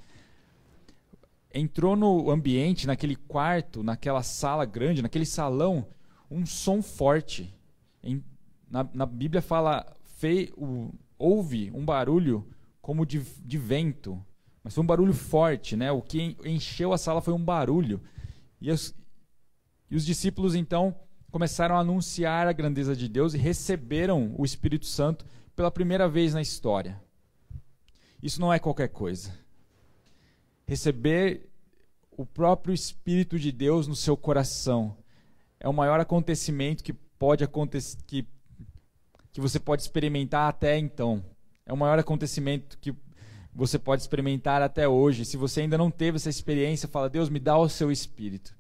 entrou 1.54 1.96
no 1.96 2.32
ambiente, 2.32 2.88
naquele 2.88 3.16
quarto, 3.16 3.84
naquela 3.84 4.24
sala 4.24 4.66
grande, 4.66 5.02
naquele 5.02 5.26
salão, 5.26 5.88
um 6.30 6.46
som 6.46 6.82
forte. 6.82 7.54
Em, 8.04 8.24
na, 8.70 8.88
na, 8.94 9.06
Bíblia 9.06 9.42
fala, 9.42 9.86
fei, 10.04 10.52
o, 10.56 10.94
houve 11.18 11.72
um 11.74 11.84
barulho 11.86 12.48
como 12.82 13.06
de, 13.06 13.20
de 13.20 13.58
vento, 13.58 14.24
mas 14.64 14.74
foi 14.74 14.84
um 14.84 14.88
barulho 14.88 15.14
forte, 15.14 15.76
né? 15.76 15.92
O 15.92 16.02
que 16.02 16.38
encheu 16.46 16.94
a 16.94 16.98
sala 16.98 17.22
foi 17.22 17.34
um 17.34 17.44
barulho. 17.44 18.02
E 18.62 18.70
os, 18.72 18.94
e 19.90 19.96
os 19.96 20.06
discípulos 20.06 20.56
então 20.56 20.96
começaram 21.32 21.76
a 21.76 21.80
anunciar 21.80 22.48
a 22.48 22.54
grandeza 22.54 22.96
de 22.96 23.08
Deus 23.08 23.34
e 23.34 23.38
receberam 23.38 24.34
o 24.38 24.46
Espírito 24.46 24.86
Santo 24.86 25.26
pela 25.56 25.72
primeira 25.72 26.08
vez 26.08 26.34
na 26.34 26.42
história. 26.42 27.02
Isso 28.22 28.42
não 28.42 28.52
é 28.52 28.60
qualquer 28.60 28.90
coisa. 28.90 29.34
Receber 30.66 31.48
o 32.12 32.26
próprio 32.26 32.74
Espírito 32.74 33.38
de 33.38 33.52
Deus 33.52 33.88
no 33.88 33.96
seu 33.96 34.18
coração 34.18 34.98
é 35.60 35.68
o 35.70 35.74
maior 35.74 36.00
acontecimento 36.00 36.84
que 36.84 36.94
pode 36.94 37.44
acontecer 37.44 37.98
que, 38.06 38.26
que 39.32 39.40
você 39.40 39.60
pode 39.60 39.84
experimentar 39.84 40.50
até 40.50 40.78
então. 40.78 41.24
É 41.66 41.72
o 41.72 41.78
maior 41.78 42.00
acontecimento 42.00 42.78
que 42.80 42.96
você 43.54 43.78
pode 43.78 44.02
experimentar 44.02 44.62
até 44.62 44.88
hoje. 44.88 45.26
Se 45.26 45.38
você 45.38 45.62
ainda 45.62 45.78
não 45.78 45.92
teve 45.92 46.18
essa 46.18 46.30
experiência, 46.30 46.88
fala: 46.88 47.10
Deus, 47.10 47.30
me 47.30 47.40
dá 47.40 47.58
o 47.58 47.70
seu 47.70 47.92
Espírito. 47.92 48.57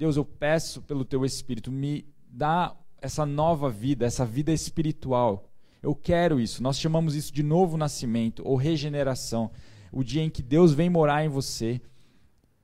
Deus, 0.00 0.16
eu 0.16 0.24
peço 0.24 0.80
pelo 0.80 1.04
teu 1.04 1.26
Espírito, 1.26 1.70
me 1.70 2.06
dá 2.26 2.74
essa 3.02 3.26
nova 3.26 3.68
vida, 3.68 4.06
essa 4.06 4.24
vida 4.24 4.50
espiritual. 4.50 5.44
Eu 5.82 5.94
quero 5.94 6.40
isso. 6.40 6.62
Nós 6.62 6.80
chamamos 6.80 7.14
isso 7.14 7.30
de 7.30 7.42
novo 7.42 7.76
nascimento 7.76 8.42
ou 8.42 8.56
regeneração. 8.56 9.50
O 9.92 10.02
dia 10.02 10.22
em 10.22 10.30
que 10.30 10.42
Deus 10.42 10.72
vem 10.72 10.88
morar 10.88 11.22
em 11.22 11.28
você 11.28 11.82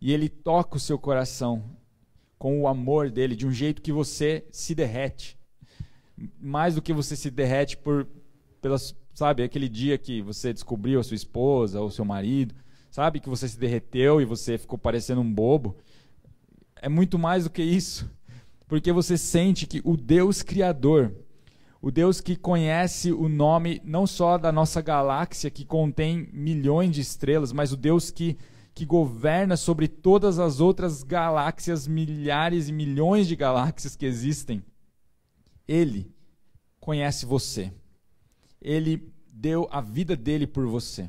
e 0.01 0.14
ele 0.14 0.31
toca 0.31 0.79
o 0.79 0.81
seu 0.81 0.99
coração 0.99 1.62
com 2.38 2.59
o 2.62 2.66
amor 2.66 3.11
dele 3.11 3.37
de 3.37 3.46
um 3.46 3.53
jeito 3.53 3.83
que 3.83 3.92
você 3.92 4.46
se 4.51 4.75
derrete. 4.75 5.38
Mais 6.40 6.75
do 6.75 6.81
que 6.81 6.94
você 6.94 7.14
se 7.14 7.31
derrete 7.31 7.77
por 7.77 8.09
pelas, 8.62 8.96
sabe, 9.12 9.42
aquele 9.42 9.68
dia 9.68 9.99
que 9.99 10.22
você 10.22 10.55
descobriu 10.55 11.01
a 11.01 11.05
sua 11.05 11.14
esposa 11.14 11.83
ou 11.83 11.90
seu 11.90 12.05
marido, 12.07 12.55
sabe 12.90 13.20
que 13.20 13.29
você 13.29 13.46
se 13.46 13.59
derreteu 13.59 14.22
e 14.22 14.25
você 14.25 14.57
ficou 14.57 14.79
parecendo 14.79 15.20
um 15.20 15.31
bobo 15.31 15.77
é 16.81 16.89
muito 16.89 17.19
mais 17.19 17.45
do 17.45 17.51
que 17.51 17.62
isso. 17.62 18.11
Porque 18.69 18.93
você 18.93 19.17
sente 19.17 19.67
que 19.67 19.81
o 19.85 19.97
Deus 19.97 20.43
Criador, 20.43 21.15
o 21.81 21.91
Deus 21.91 22.21
que 22.21 22.35
conhece 22.35 23.12
o 23.12 23.29
nome 23.29 23.81
não 23.85 24.07
só 24.07 24.37
da 24.37 24.51
nossa 24.51 24.81
galáxia, 24.81 25.51
que 25.51 25.65
contém 25.65 26.29
milhões 26.33 26.95
de 26.95 27.01
estrelas, 27.01 27.53
mas 27.53 27.73
o 27.73 27.77
Deus 27.77 28.11
que, 28.11 28.37
que 28.75 28.85
governa 28.85 29.57
sobre 29.57 29.87
todas 29.87 30.39
as 30.39 30.59
outras 30.61 31.03
galáxias, 31.03 31.87
milhares 31.87 32.69
e 32.69 32.73
milhões 32.73 33.29
de 33.29 33.37
galáxias 33.37 33.95
que 33.95 34.05
existem, 34.05 34.62
Ele 35.69 36.11
conhece 36.81 37.25
você. 37.25 37.73
Ele 38.61 39.12
deu 39.29 39.69
a 39.71 39.81
vida 39.81 40.17
dele 40.17 40.47
por 40.47 40.67
você. 40.67 41.09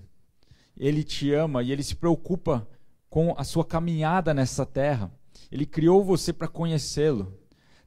Ele 0.76 1.04
te 1.04 1.34
ama 1.34 1.64
e 1.64 1.72
ele 1.72 1.82
se 1.82 1.96
preocupa 1.96 2.68
com 3.10 3.34
a 3.38 3.44
sua 3.44 3.66
caminhada 3.66 4.34
nessa 4.34 4.66
terra. 4.66 5.12
Ele 5.52 5.66
criou 5.66 6.04
você 6.04 6.34
para 6.34 6.48
conhecê-lo. 6.48 7.34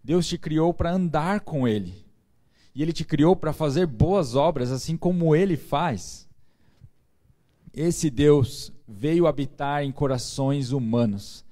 Deus 0.03 0.27
te 0.27 0.39
criou 0.39 0.73
para 0.73 0.93
andar 0.93 1.41
com 1.41 1.67
Ele. 1.67 1.95
E 2.75 2.83
Ele 2.83 2.93
te 2.93 3.05
criou 3.05 3.37
para 3.37 3.53
fazer 3.53 3.87
boas 3.87 4.35
obras, 4.35 4.71
assim 4.71 4.97
como 4.97 5.35
Ele 5.35 5.57
faz. 5.57 6.29
Esse 7.73 8.11
Deus 8.11 8.73
veio 8.87 9.27
habitar 9.27 9.85
em 9.85 9.93
corações 9.93 10.73
humanos. 10.73 11.45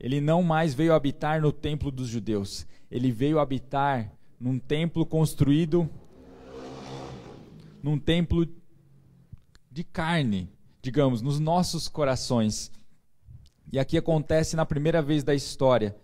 Ele 0.00 0.20
não 0.20 0.42
mais 0.42 0.74
veio 0.74 0.94
habitar 0.94 1.40
no 1.40 1.52
templo 1.52 1.90
dos 1.90 2.08
judeus. 2.08 2.66
Ele 2.90 3.10
veio 3.10 3.38
habitar 3.38 4.12
num 4.40 4.58
templo 4.58 5.04
construído 5.04 5.88
num 7.82 7.98
templo 7.98 8.46
de 9.70 9.84
carne, 9.84 10.50
digamos, 10.82 11.22
nos 11.22 11.38
nossos 11.38 11.88
corações. 11.88 12.70
E 13.70 13.78
aqui 13.78 13.98
acontece 13.98 14.56
na 14.56 14.64
primeira 14.64 15.02
vez 15.02 15.22
da 15.22 15.34
história 15.34 15.96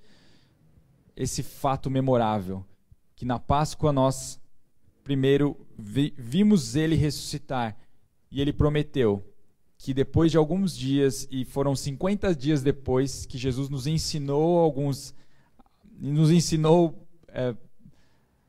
esse 1.17 1.43
fato 1.43 1.91
memorável, 1.91 2.65
que 3.17 3.25
na 3.25 3.39
Páscoa 3.39 3.93
nós 3.93 4.41
primeiro 5.03 5.57
vi, 5.79 6.15
vimos 6.17 6.75
ele 6.75 6.97
ressuscitar 6.97 7.77
e 8.31 8.41
ele 8.41 8.53
prometeu 8.53 9.23
que 9.77 9.93
depois 9.93 10.31
de 10.31 10.39
alguns 10.39 10.75
dias 10.77 11.29
e 11.31 11.45
foram 11.45 11.77
50 11.77 12.35
dias 12.35 12.63
depois 12.63 13.27
que 13.27 13.37
Jesus 13.37 13.69
nos 13.69 13.87
ensinou 13.87 14.59
alguns 14.59 15.15
nos 16.01 16.31
ensinou 16.31 17.07
é, 17.29 17.55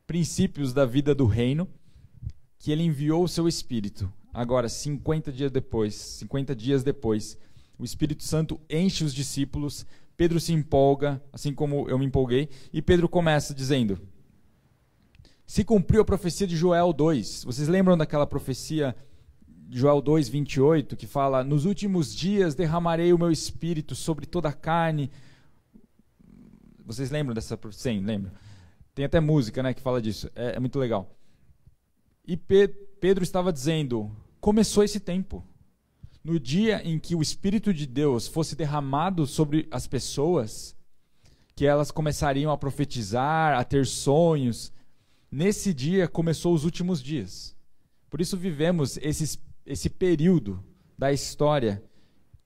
princípios 0.08 0.74
da 0.74 0.86
vida 0.86 1.14
do 1.14 1.26
reino, 1.26 1.68
que 2.58 2.72
ele 2.72 2.84
enviou 2.84 3.24
o 3.24 3.28
seu 3.28 3.48
espírito. 3.48 4.12
Agora 4.34 4.68
50 4.68 5.32
dias 5.32 5.52
depois, 5.52 5.94
50 5.96 6.56
dias 6.56 6.84
depois, 6.84 7.38
o 7.78 7.84
Espírito 7.84 8.24
Santo 8.24 8.60
enche 8.70 9.04
os 9.04 9.14
discípulos, 9.14 9.86
Pedro 10.18 10.40
se 10.40 10.54
empolga, 10.54 11.22
assim 11.32 11.54
como 11.54 11.90
eu 11.90 12.00
me 12.00 12.06
empolguei, 12.06 12.50
e 12.72 12.82
Pedro 12.82 13.10
começa 13.10 13.54
dizendo: 13.54 14.00
Se 15.46 15.64
cumpriu 15.64 16.02
a 16.02 16.06
profecia 16.06 16.48
de 16.48 16.56
Joel 16.56 16.94
2. 16.94 17.44
Vocês 17.44 17.68
lembram 17.68 17.98
daquela 17.98 18.26
profecia 18.26 18.96
Joel 19.70 20.02
2, 20.02 20.30
28, 20.30 20.96
que 20.96 21.06
fala: 21.06 21.44
Nos 21.44 21.66
últimos 21.66 22.16
dias 22.16 22.56
derramarei 22.56 23.12
o 23.12 23.18
meu 23.18 23.32
espírito 23.32 23.94
sobre 23.94 24.26
toda 24.26 24.50
a 24.50 24.54
carne. 24.54 25.12
Vocês 26.86 27.12
lembram 27.12 27.34
dessa 27.34 27.58
profecia? 27.58 27.92
Sim, 27.92 28.00
lembro. 28.00 28.32
Tem 28.94 29.04
até 29.04 29.20
música 29.20 29.62
né, 29.62 29.74
que 29.74 29.82
fala 29.82 30.02
disso. 30.02 30.30
É, 30.36 30.56
é 30.56 30.60
muito 30.60 30.80
legal. 30.80 31.14
E 32.26 32.38
Pedro 32.38 33.24
estava 33.24 33.52
dizendo: 33.52 34.10
Começou 34.40 34.82
esse 34.84 35.00
tempo 35.00 35.44
no 36.26 36.40
dia 36.40 36.82
em 36.84 36.98
que 36.98 37.14
o 37.14 37.22
Espírito 37.22 37.72
de 37.72 37.86
Deus 37.86 38.28
fosse 38.28 38.56
derramado 38.56 39.28
sobre 39.28 39.68
as 39.70 39.86
pessoas, 39.86 40.76
que 41.56 41.68
elas 41.68 41.92
começariam 41.92 42.52
a 42.52 42.58
profetizar, 42.58 43.56
a 43.56 43.64
ter 43.64 43.86
sonhos, 43.86 44.74
nesse 45.32 45.72
dia 45.72 46.08
começou 46.08 46.56
os 46.56 46.66
últimos 46.66 47.02
dias. 47.02 47.56
Por 48.10 48.22
isso 48.22 48.36
vivemos 48.36 48.98
esse, 48.98 49.40
esse 49.68 49.88
período 49.88 50.66
da 50.98 51.14
história 51.14 51.84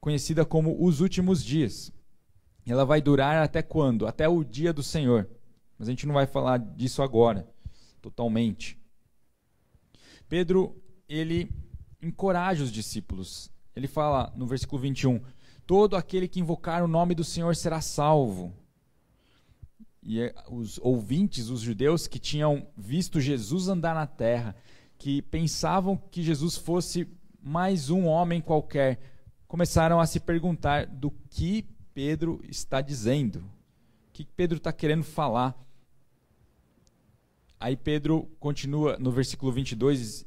conhecida 0.02 0.44
como 0.44 0.86
os 0.86 1.00
últimos 1.00 1.42
dias. 1.42 1.90
Ela 2.68 2.84
vai 2.84 3.02
durar 3.02 3.42
até 3.42 3.62
quando? 3.62 4.06
Até 4.06 4.28
o 4.28 4.44
dia 4.44 4.74
do 4.74 4.84
Senhor. 4.84 5.30
Mas 5.78 5.88
a 5.88 5.92
gente 5.92 6.06
não 6.06 6.16
vai 6.16 6.28
falar 6.28 6.58
disso 6.58 7.02
agora, 7.02 7.50
totalmente. 8.02 8.78
Pedro, 10.28 10.76
ele 11.08 11.50
encoraja 12.02 12.62
os 12.62 12.74
discípulos. 12.74 13.50
Ele 13.80 13.88
fala 13.88 14.32
no 14.36 14.46
versículo 14.46 14.82
21: 14.82 15.22
Todo 15.66 15.96
aquele 15.96 16.28
que 16.28 16.40
invocar 16.40 16.84
o 16.84 16.88
nome 16.88 17.16
do 17.16 17.24
Senhor 17.24 17.56
será 17.56 17.80
salvo. 17.80 18.54
E 20.04 20.22
é, 20.22 20.36
os 20.50 20.80
ouvintes, 20.80 21.50
os 21.50 21.62
judeus 21.62 22.08
que 22.08 22.20
tinham 22.20 22.68
visto 22.76 23.22
Jesus 23.22 23.70
andar 23.70 23.96
na 23.96 24.06
terra, 24.06 24.56
que 24.98 25.22
pensavam 25.22 25.96
que 25.96 26.22
Jesus 26.22 26.58
fosse 26.58 27.08
mais 27.42 27.90
um 27.90 28.06
homem 28.06 28.42
qualquer, 28.42 29.00
começaram 29.48 30.00
a 30.00 30.06
se 30.06 30.20
perguntar 30.20 30.86
do 30.86 31.10
que 31.30 31.66
Pedro 31.94 32.42
está 32.50 32.82
dizendo, 32.82 33.40
o 33.40 34.12
que 34.12 34.26
Pedro 34.26 34.58
está 34.58 34.74
querendo 34.74 35.04
falar. 35.04 35.58
Aí 37.58 37.78
Pedro 37.78 38.30
continua 38.40 38.98
no 39.00 39.12
versículo 39.12 39.52
22, 39.52 40.26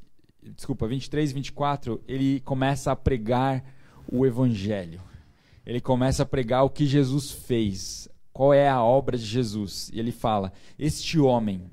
desculpa, 0.50 0.86
23 0.86 1.30
e 1.30 1.34
24, 1.34 2.00
ele 2.06 2.40
começa 2.40 2.90
a 2.90 2.96
pregar 2.96 3.64
o 4.10 4.26
evangelho. 4.26 5.00
Ele 5.64 5.80
começa 5.80 6.24
a 6.24 6.26
pregar 6.26 6.64
o 6.64 6.70
que 6.70 6.84
Jesus 6.84 7.30
fez, 7.30 8.08
qual 8.32 8.52
é 8.52 8.68
a 8.68 8.82
obra 8.82 9.16
de 9.16 9.24
Jesus. 9.24 9.90
E 9.92 10.00
ele 10.00 10.10
fala: 10.10 10.52
Este 10.78 11.20
homem 11.20 11.70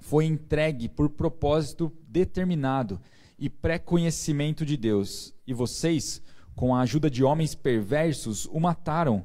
foi 0.00 0.24
entregue 0.24 0.88
por 0.88 1.08
propósito 1.08 1.92
determinado 2.08 3.00
e 3.38 3.48
pré-conhecimento 3.48 4.64
de 4.64 4.76
Deus, 4.76 5.34
e 5.46 5.52
vocês, 5.52 6.22
com 6.54 6.74
a 6.74 6.80
ajuda 6.80 7.10
de 7.10 7.24
homens 7.24 7.54
perversos, 7.54 8.46
o 8.46 8.60
mataram, 8.60 9.24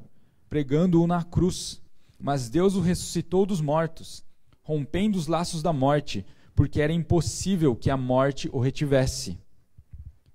pregando-o 0.50 1.08
na 1.08 1.24
cruz. 1.24 1.82
Mas 2.20 2.50
Deus 2.50 2.76
o 2.76 2.82
ressuscitou 2.82 3.46
dos 3.46 3.62
mortos, 3.62 4.26
rompendo 4.62 5.18
os 5.18 5.28
laços 5.28 5.64
da 5.64 5.72
morte, 5.72 6.26
porque 6.60 6.82
era 6.82 6.92
impossível 6.92 7.74
que 7.74 7.90
a 7.90 7.96
morte 7.96 8.50
o 8.52 8.60
retivesse. 8.60 9.40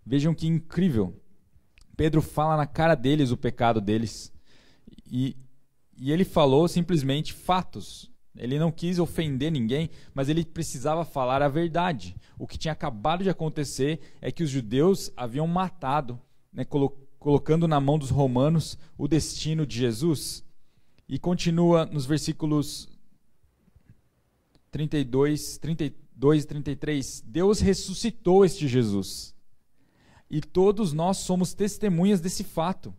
Vejam 0.07 0.35
que 0.35 0.47
incrível. 0.47 1.23
Pedro 1.99 2.23
fala 2.23 2.57
na 2.57 2.67
cara 2.67 2.95
deles 2.95 3.31
o 3.31 3.37
pecado 3.37 3.79
deles. 3.79 4.33
E, 5.07 5.37
e 5.99 6.11
ele 6.11 6.25
falou 6.25 6.67
simplesmente 6.67 7.35
fatos. 7.35 8.11
Ele 8.35 8.59
não 8.59 8.73
quis 8.73 8.99
ofender 8.99 9.53
ninguém, 9.53 9.91
mas 10.15 10.31
ele 10.31 10.47
precisava 10.47 11.05
falar 11.05 11.43
a 11.43 11.49
verdade. 11.49 12.17
O 12.39 12.47
que 12.47 12.57
tinha 12.57 12.73
acabado 12.73 13.23
de 13.23 13.29
acontecer 13.29 14.01
é 14.23 14.33
que 14.33 14.43
os 14.43 14.49
judeus 14.49 15.13
haviam 15.15 15.47
matado, 15.47 16.19
né, 16.51 16.65
colocando 17.19 17.69
na 17.69 17.79
mão 17.79 17.99
dos 17.99 18.09
romanos 18.09 18.79
o 18.97 19.07
destino 19.07 19.67
de 19.67 19.77
Jesus. 19.77 20.43
E 21.07 21.19
continua 21.19 21.85
nos 21.85 22.07
versículos 22.07 22.89
32, 24.71 25.59
33 25.59 26.04
2,33: 26.19 27.23
Deus 27.27 27.61
ressuscitou 27.61 28.45
este 28.45 28.69
Jesus. 28.69 29.35
E 30.31 30.41
todos 30.41 30.93
nós 30.93 31.19
somos 31.19 31.55
testemunhas 31.55 32.21
desse 32.21 32.43
fato. 32.43 32.95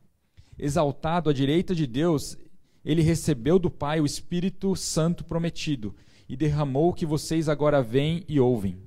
Exaltado 0.58 1.30
à 1.30 1.34
direita 1.34 1.76
de 1.76 1.86
Deus, 1.86 2.38
ele 2.84 3.02
recebeu 3.02 3.60
do 3.60 3.70
Pai 3.70 4.00
o 4.00 4.06
Espírito 4.06 4.76
Santo 4.76 5.24
prometido 5.26 5.96
e 6.30 6.38
derramou 6.38 6.90
o 6.90 6.94
que 6.94 7.06
vocês 7.06 7.50
agora 7.50 7.82
veem 7.82 8.24
e 8.28 8.40
ouvem. 8.40 8.82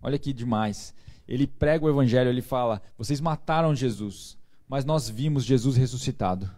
Olha 0.00 0.18
que 0.18 0.32
demais. 0.32 0.94
Ele 1.26 1.46
prega 1.46 1.84
o 1.84 1.88
evangelho, 1.88 2.30
ele 2.30 2.42
fala: 2.42 2.80
"Vocês 2.96 3.20
mataram 3.20 3.74
Jesus, 3.74 4.38
mas 4.68 4.84
nós 4.84 5.08
vimos 5.08 5.44
Jesus 5.44 5.76
ressuscitado. 5.76 6.48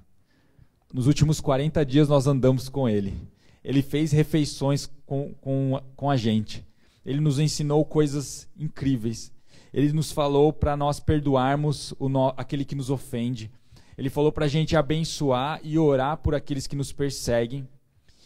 Nos 0.93 1.07
últimos 1.07 1.41
40 1.41 1.85
dias 1.85 2.09
nós 2.09 2.27
andamos 2.27 2.69
com 2.69 2.89
ele. 2.89 3.17
Ele 3.69 3.83
fez 3.83 4.13
refeições 4.13 4.91
com, 5.05 5.35
com, 5.43 5.79
com 5.95 6.09
a 6.09 6.17
gente. 6.17 6.67
Ele 7.05 7.21
nos 7.21 7.39
ensinou 7.39 7.85
coisas 7.85 8.49
incríveis. 8.57 9.31
Ele 9.75 9.93
nos 9.93 10.11
falou 10.11 10.55
para 10.55 10.75
nós 10.75 10.99
perdoarmos 10.99 11.93
o 11.99 12.09
no, 12.09 12.33
aquele 12.35 12.65
que 12.65 12.75
nos 12.75 12.89
ofende. 12.89 13.53
Ele 13.99 14.09
falou 14.09 14.33
para 14.33 14.47
a 14.47 14.49
gente 14.49 14.75
abençoar 14.75 15.61
e 15.63 15.79
orar 15.79 16.17
por 16.17 16.35
aqueles 16.35 16.67
que 16.67 16.75
nos 16.75 16.93
perseguem. 16.93 17.69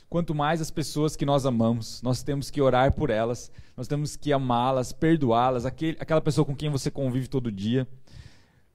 Quanto 0.08 0.32
mais 0.32 0.60
as 0.60 0.70
pessoas 0.70 1.16
que 1.16 1.26
nós 1.26 1.44
amamos, 1.44 2.00
nós 2.02 2.22
temos 2.22 2.48
que 2.48 2.60
orar 2.60 2.92
por 2.92 3.10
elas, 3.10 3.50
nós 3.76 3.88
temos 3.88 4.14
que 4.14 4.32
amá-las, 4.32 4.92
perdoá-las, 4.92 5.66
aquela 5.66 6.20
pessoa 6.20 6.44
com 6.44 6.54
quem 6.54 6.70
você 6.70 6.88
convive 6.88 7.26
todo 7.26 7.50
dia. 7.50 7.88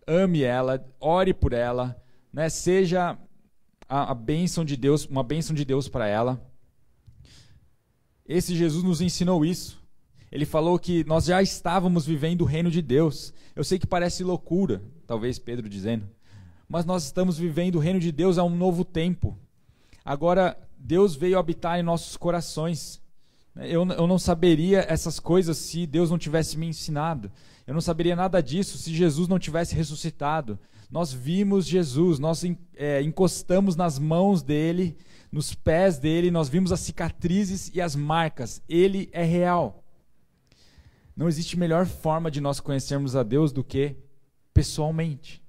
Ame 0.06 0.44
ela, 0.44 0.86
ore 1.00 1.34
por 1.34 1.54
ela, 1.54 1.96
né? 2.34 2.50
seja 2.50 3.18
a, 3.88 4.12
a 4.12 4.14
bênção 4.14 4.66
de 4.66 4.76
Deus, 4.76 5.06
uma 5.06 5.24
bênção 5.24 5.56
de 5.56 5.64
Deus 5.64 5.88
para 5.88 6.08
ela. 6.10 6.46
Esse 8.28 8.56
Jesus 8.56 8.84
nos 8.84 9.02
ensinou 9.02 9.46
isso. 9.46 9.80
Ele 10.32 10.46
falou 10.46 10.78
que 10.78 11.04
nós 11.06 11.26
já 11.26 11.42
estávamos 11.42 12.06
vivendo 12.06 12.42
o 12.42 12.46
reino 12.46 12.70
de 12.70 12.82
Deus. 12.82 13.34
Eu 13.56 13.64
sei 13.64 13.80
que 13.80 13.88
parece 13.88 14.24
loucura, 14.24 14.84
talvez 15.06 15.40
Pedro 15.40 15.70
dizendo, 15.70 16.08
mas 16.68 16.86
nós 16.86 17.06
estamos 17.06 17.38
vivendo 17.38 17.76
o 17.76 17.80
reino 17.80 18.00
de 18.00 18.12
Deus 18.12 18.38
a 18.38 18.44
um 18.44 18.56
novo 18.56 18.84
tempo. 18.84 19.38
Agora, 20.04 20.58
Deus 20.78 21.16
veio 21.16 21.40
habitar 21.40 21.80
em 21.80 21.84
nossos 21.84 22.18
corações. 22.18 23.02
Eu, 23.56 23.88
eu 23.88 24.06
não 24.06 24.20
saberia 24.20 24.86
essas 24.88 25.20
coisas 25.20 25.58
se 25.58 25.88
Deus 25.88 26.12
não 26.12 26.18
tivesse 26.18 26.58
me 26.58 26.68
ensinado. 26.68 27.32
Eu 27.66 27.74
não 27.74 27.82
saberia 27.82 28.16
nada 28.16 28.42
disso 28.42 28.78
se 28.78 28.94
Jesus 28.94 29.28
não 29.28 29.40
tivesse 29.40 29.74
ressuscitado. 29.76 30.60
Nós 30.90 31.12
vimos 31.12 31.66
Jesus, 31.66 32.20
nós 32.20 32.44
é, 32.76 33.02
encostamos 33.02 33.76
nas 33.76 34.00
mãos 34.00 34.42
dele, 34.42 34.98
nos 35.32 35.54
pés 35.54 35.98
dele, 35.98 36.32
nós 36.32 36.50
vimos 36.50 36.72
as 36.72 36.80
cicatrizes 36.80 37.70
e 37.74 37.82
as 37.82 37.96
marcas. 37.96 38.62
Ele 38.68 39.10
é 39.12 39.24
real. 39.24 39.84
Não 41.16 41.28
existe 41.28 41.58
melhor 41.58 41.86
forma 41.86 42.30
de 42.30 42.40
nós 42.40 42.60
conhecermos 42.60 43.16
a 43.16 43.24
Deus 43.24 43.52
do 43.52 43.64
que 43.64 43.96
pessoalmente. 44.54 45.44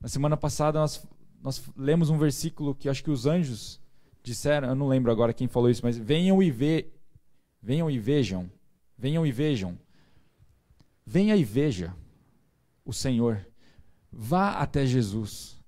Na 0.00 0.08
semana 0.08 0.36
passada 0.36 0.80
nós, 0.80 1.06
nós 1.42 1.62
lemos 1.76 2.10
um 2.10 2.18
versículo 2.18 2.74
que 2.74 2.88
acho 2.88 3.04
que 3.04 3.10
os 3.10 3.26
anjos 3.26 3.80
disseram, 4.22 4.68
eu 4.68 4.74
não 4.74 4.88
lembro 4.88 5.12
agora 5.12 5.32
quem 5.32 5.48
falou 5.48 5.70
isso, 5.70 5.84
mas 5.84 5.96
venham 5.96 6.42
e 6.42 6.50
ve, 6.50 6.92
venham 7.60 7.90
e 7.90 7.98
vejam, 7.98 8.50
venham 8.96 9.26
e 9.26 9.32
vejam. 9.32 9.78
Venha 11.04 11.36
e 11.36 11.44
veja 11.44 11.94
o 12.84 12.92
Senhor. 12.92 13.44
Vá 14.10 14.52
até 14.52 14.86
Jesus. 14.86 15.60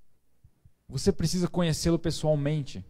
Você 0.88 1.12
precisa 1.12 1.48
conhecê-lo 1.48 1.98
pessoalmente. 1.98 2.84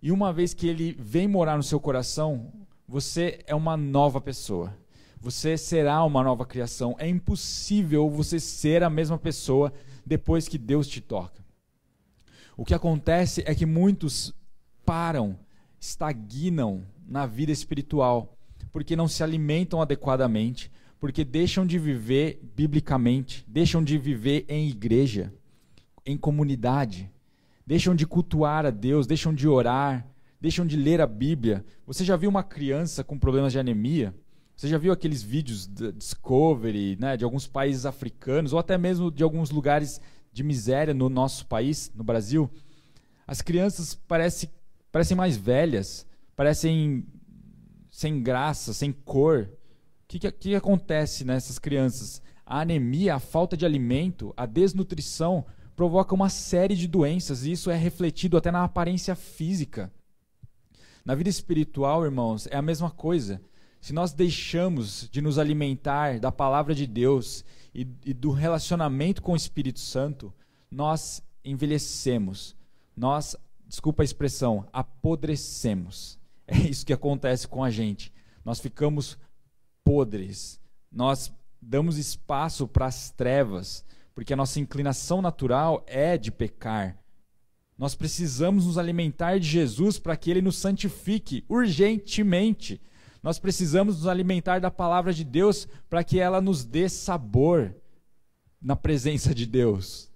E 0.00 0.12
uma 0.12 0.32
vez 0.32 0.54
que 0.54 0.68
ele 0.68 0.96
vem 0.98 1.26
morar 1.26 1.56
no 1.56 1.62
seu 1.62 1.80
coração, 1.80 2.52
você 2.86 3.40
é 3.46 3.54
uma 3.54 3.76
nova 3.76 4.20
pessoa. 4.20 4.76
Você 5.20 5.58
será 5.58 6.04
uma 6.04 6.22
nova 6.22 6.46
criação. 6.46 6.94
É 6.98 7.08
impossível 7.08 8.08
você 8.08 8.38
ser 8.38 8.84
a 8.84 8.90
mesma 8.90 9.18
pessoa 9.18 9.72
depois 10.06 10.46
que 10.46 10.56
Deus 10.56 10.86
te 10.86 11.00
toca. 11.00 11.44
O 12.56 12.64
que 12.64 12.74
acontece 12.74 13.42
é 13.46 13.54
que 13.54 13.66
muitos 13.66 14.32
param, 14.84 15.38
estagnam 15.80 16.82
na 17.06 17.26
vida 17.26 17.52
espiritual, 17.52 18.36
porque 18.72 18.96
não 18.96 19.08
se 19.08 19.22
alimentam 19.22 19.82
adequadamente, 19.82 20.70
porque 21.00 21.24
deixam 21.24 21.66
de 21.66 21.78
viver 21.78 22.40
biblicamente, 22.56 23.44
deixam 23.46 23.82
de 23.82 23.98
viver 23.98 24.44
em 24.48 24.68
igreja, 24.68 25.32
em 26.06 26.16
comunidade, 26.16 27.10
deixam 27.68 27.94
de 27.94 28.06
cultuar 28.06 28.64
a 28.64 28.70
Deus, 28.70 29.06
deixam 29.06 29.34
de 29.34 29.46
orar, 29.46 30.08
deixam 30.40 30.66
de 30.66 30.74
ler 30.74 31.02
a 31.02 31.06
Bíblia. 31.06 31.62
Você 31.86 32.02
já 32.02 32.16
viu 32.16 32.30
uma 32.30 32.42
criança 32.42 33.04
com 33.04 33.18
problemas 33.18 33.52
de 33.52 33.58
anemia? 33.58 34.14
Você 34.56 34.68
já 34.68 34.78
viu 34.78 34.90
aqueles 34.90 35.22
vídeos 35.22 35.66
de 35.66 35.92
Discovery, 35.92 36.96
né, 36.98 37.14
de 37.14 37.24
alguns 37.24 37.46
países 37.46 37.84
africanos 37.84 38.54
ou 38.54 38.58
até 38.58 38.78
mesmo 38.78 39.10
de 39.10 39.22
alguns 39.22 39.50
lugares 39.50 40.00
de 40.32 40.42
miséria 40.42 40.94
no 40.94 41.10
nosso 41.10 41.44
país, 41.44 41.92
no 41.94 42.02
Brasil? 42.02 42.50
As 43.26 43.42
crianças 43.42 43.94
parecem, 43.94 44.48
parecem 44.90 45.14
mais 45.14 45.36
velhas, 45.36 46.06
parecem 46.34 47.06
sem 47.90 48.22
graça, 48.22 48.72
sem 48.72 48.92
cor. 48.92 49.46
O 50.04 50.08
que, 50.08 50.18
que, 50.18 50.32
que 50.32 50.54
acontece 50.54 51.22
nessas 51.22 51.58
crianças? 51.58 52.22
A 52.46 52.62
anemia, 52.62 53.16
a 53.16 53.20
falta 53.20 53.58
de 53.58 53.66
alimento, 53.66 54.32
a 54.38 54.46
desnutrição 54.46 55.44
provoca 55.78 56.12
uma 56.12 56.28
série 56.28 56.74
de 56.74 56.88
doenças 56.88 57.44
e 57.44 57.52
isso 57.52 57.70
é 57.70 57.76
refletido 57.76 58.36
até 58.36 58.50
na 58.50 58.64
aparência 58.64 59.14
física. 59.14 59.92
Na 61.04 61.14
vida 61.14 61.30
espiritual, 61.30 62.04
irmãos, 62.04 62.48
é 62.48 62.56
a 62.56 62.62
mesma 62.62 62.90
coisa 62.90 63.40
se 63.80 63.92
nós 63.92 64.12
deixamos 64.12 65.08
de 65.08 65.22
nos 65.22 65.38
alimentar 65.38 66.18
da 66.18 66.32
palavra 66.32 66.74
de 66.74 66.84
Deus 66.84 67.44
e, 67.72 67.86
e 68.04 68.12
do 68.12 68.32
relacionamento 68.32 69.22
com 69.22 69.34
o 69.34 69.36
Espírito 69.36 69.78
Santo, 69.78 70.34
nós 70.68 71.22
envelhecemos. 71.44 72.56
Nós, 72.96 73.36
desculpa 73.64 74.02
a 74.02 74.04
expressão, 74.04 74.66
apodrecemos. 74.72 76.18
É 76.44 76.56
isso 76.56 76.84
que 76.84 76.92
acontece 76.92 77.46
com 77.46 77.62
a 77.62 77.70
gente. 77.70 78.12
Nós 78.44 78.58
ficamos 78.58 79.16
podres. 79.84 80.58
Nós 80.90 81.32
damos 81.62 81.98
espaço 81.98 82.66
para 82.66 82.86
as 82.86 83.12
trevas, 83.12 83.84
porque 84.18 84.32
a 84.32 84.36
nossa 84.36 84.58
inclinação 84.58 85.22
natural 85.22 85.84
é 85.86 86.18
de 86.18 86.32
pecar. 86.32 86.98
Nós 87.78 87.94
precisamos 87.94 88.66
nos 88.66 88.76
alimentar 88.76 89.38
de 89.38 89.46
Jesus 89.46 89.96
para 89.96 90.16
que 90.16 90.28
ele 90.28 90.42
nos 90.42 90.56
santifique 90.56 91.44
urgentemente. 91.48 92.82
Nós 93.22 93.38
precisamos 93.38 93.98
nos 93.98 94.08
alimentar 94.08 94.60
da 94.60 94.72
palavra 94.72 95.12
de 95.12 95.22
Deus 95.22 95.68
para 95.88 96.02
que 96.02 96.18
ela 96.18 96.40
nos 96.40 96.64
dê 96.64 96.88
sabor 96.88 97.72
na 98.60 98.74
presença 98.74 99.32
de 99.32 99.46
Deus. 99.46 100.10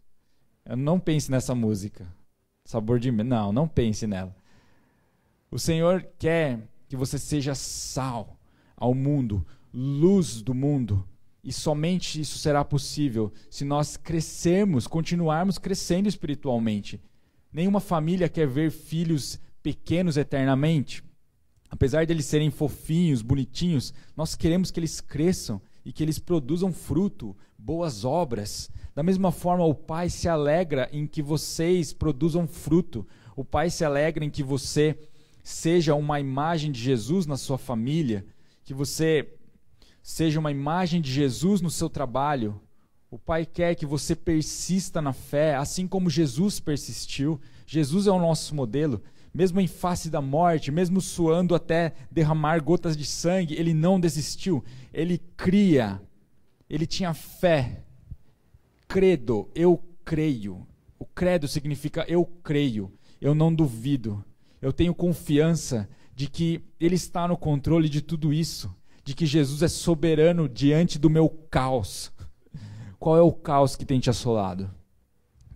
Não 0.76 0.98
pense 0.98 1.30
nessa 1.30 1.54
música. 1.54 2.12
Sabor 2.64 2.98
de. 2.98 3.12
Não, 3.12 3.52
não 3.52 3.68
pense 3.68 4.04
nela. 4.04 4.34
O 5.48 5.60
Senhor 5.60 6.04
quer 6.18 6.68
que 6.88 6.96
você 6.96 7.20
seja 7.20 7.54
sal 7.54 8.36
ao 8.76 8.96
mundo, 8.96 9.46
luz 9.72 10.42
do 10.42 10.52
mundo. 10.52 11.06
E 11.42 11.52
somente 11.52 12.20
isso 12.20 12.38
será 12.38 12.64
possível 12.64 13.32
se 13.50 13.64
nós 13.64 13.96
crescermos, 13.96 14.86
continuarmos 14.86 15.58
crescendo 15.58 16.08
espiritualmente. 16.08 17.00
Nenhuma 17.52 17.80
família 17.80 18.28
quer 18.28 18.46
ver 18.46 18.70
filhos 18.70 19.40
pequenos 19.62 20.16
eternamente. 20.16 21.02
Apesar 21.68 22.04
de 22.04 22.12
eles 22.12 22.26
serem 22.26 22.50
fofinhos, 22.50 23.22
bonitinhos, 23.22 23.92
nós 24.16 24.34
queremos 24.34 24.70
que 24.70 24.78
eles 24.78 25.00
cresçam 25.00 25.60
e 25.84 25.92
que 25.92 26.02
eles 26.02 26.18
produzam 26.18 26.72
fruto, 26.72 27.36
boas 27.58 28.04
obras. 28.04 28.70
Da 28.94 29.02
mesma 29.02 29.32
forma, 29.32 29.64
o 29.64 29.74
Pai 29.74 30.10
se 30.10 30.28
alegra 30.28 30.88
em 30.92 31.06
que 31.06 31.22
vocês 31.22 31.92
produzam 31.92 32.46
fruto. 32.46 33.06
O 33.34 33.44
Pai 33.44 33.70
se 33.70 33.84
alegra 33.84 34.24
em 34.24 34.30
que 34.30 34.42
você 34.42 34.98
seja 35.42 35.94
uma 35.94 36.20
imagem 36.20 36.70
de 36.70 36.80
Jesus 36.80 37.26
na 37.26 37.36
sua 37.36 37.58
família, 37.58 38.24
que 38.64 38.74
você 38.74 39.34
seja 40.02 40.40
uma 40.40 40.50
imagem 40.50 41.00
de 41.00 41.10
Jesus 41.10 41.60
no 41.60 41.70
seu 41.70 41.88
trabalho. 41.88 42.60
O 43.10 43.18
Pai 43.18 43.46
quer 43.46 43.74
que 43.74 43.86
você 43.86 44.16
persista 44.16 45.00
na 45.00 45.12
fé, 45.12 45.54
assim 45.54 45.86
como 45.86 46.10
Jesus 46.10 46.58
persistiu. 46.58 47.40
Jesus 47.66 48.06
é 48.06 48.10
o 48.10 48.18
nosso 48.18 48.54
modelo. 48.54 49.02
Mesmo 49.32 49.60
em 49.60 49.66
face 49.66 50.10
da 50.10 50.20
morte, 50.20 50.70
mesmo 50.70 51.00
suando 51.00 51.54
até 51.54 51.94
derramar 52.10 52.62
gotas 52.62 52.96
de 52.96 53.04
sangue, 53.04 53.54
ele 53.54 53.72
não 53.72 54.00
desistiu. 54.00 54.64
Ele 54.92 55.18
cria. 55.36 56.02
Ele 56.68 56.86
tinha 56.86 57.14
fé. 57.14 57.84
Credo, 58.88 59.48
eu 59.54 59.82
creio. 60.04 60.66
O 60.98 61.06
credo 61.06 61.46
significa 61.48 62.04
eu 62.08 62.24
creio, 62.24 62.92
eu 63.20 63.34
não 63.34 63.54
duvido. 63.54 64.24
Eu 64.60 64.72
tenho 64.72 64.94
confiança 64.94 65.88
de 66.14 66.28
que 66.28 66.62
ele 66.78 66.94
está 66.94 67.26
no 67.26 67.36
controle 67.36 67.88
de 67.88 68.00
tudo 68.00 68.32
isso 68.32 68.74
de 69.04 69.14
que 69.14 69.26
Jesus 69.26 69.62
é 69.62 69.68
soberano 69.68 70.48
diante 70.48 70.98
do 70.98 71.10
meu 71.10 71.28
caos. 71.28 72.12
Qual 72.98 73.16
é 73.16 73.22
o 73.22 73.32
caos 73.32 73.74
que 73.74 73.84
tem 73.84 73.98
te 73.98 74.10
assolado? 74.10 74.70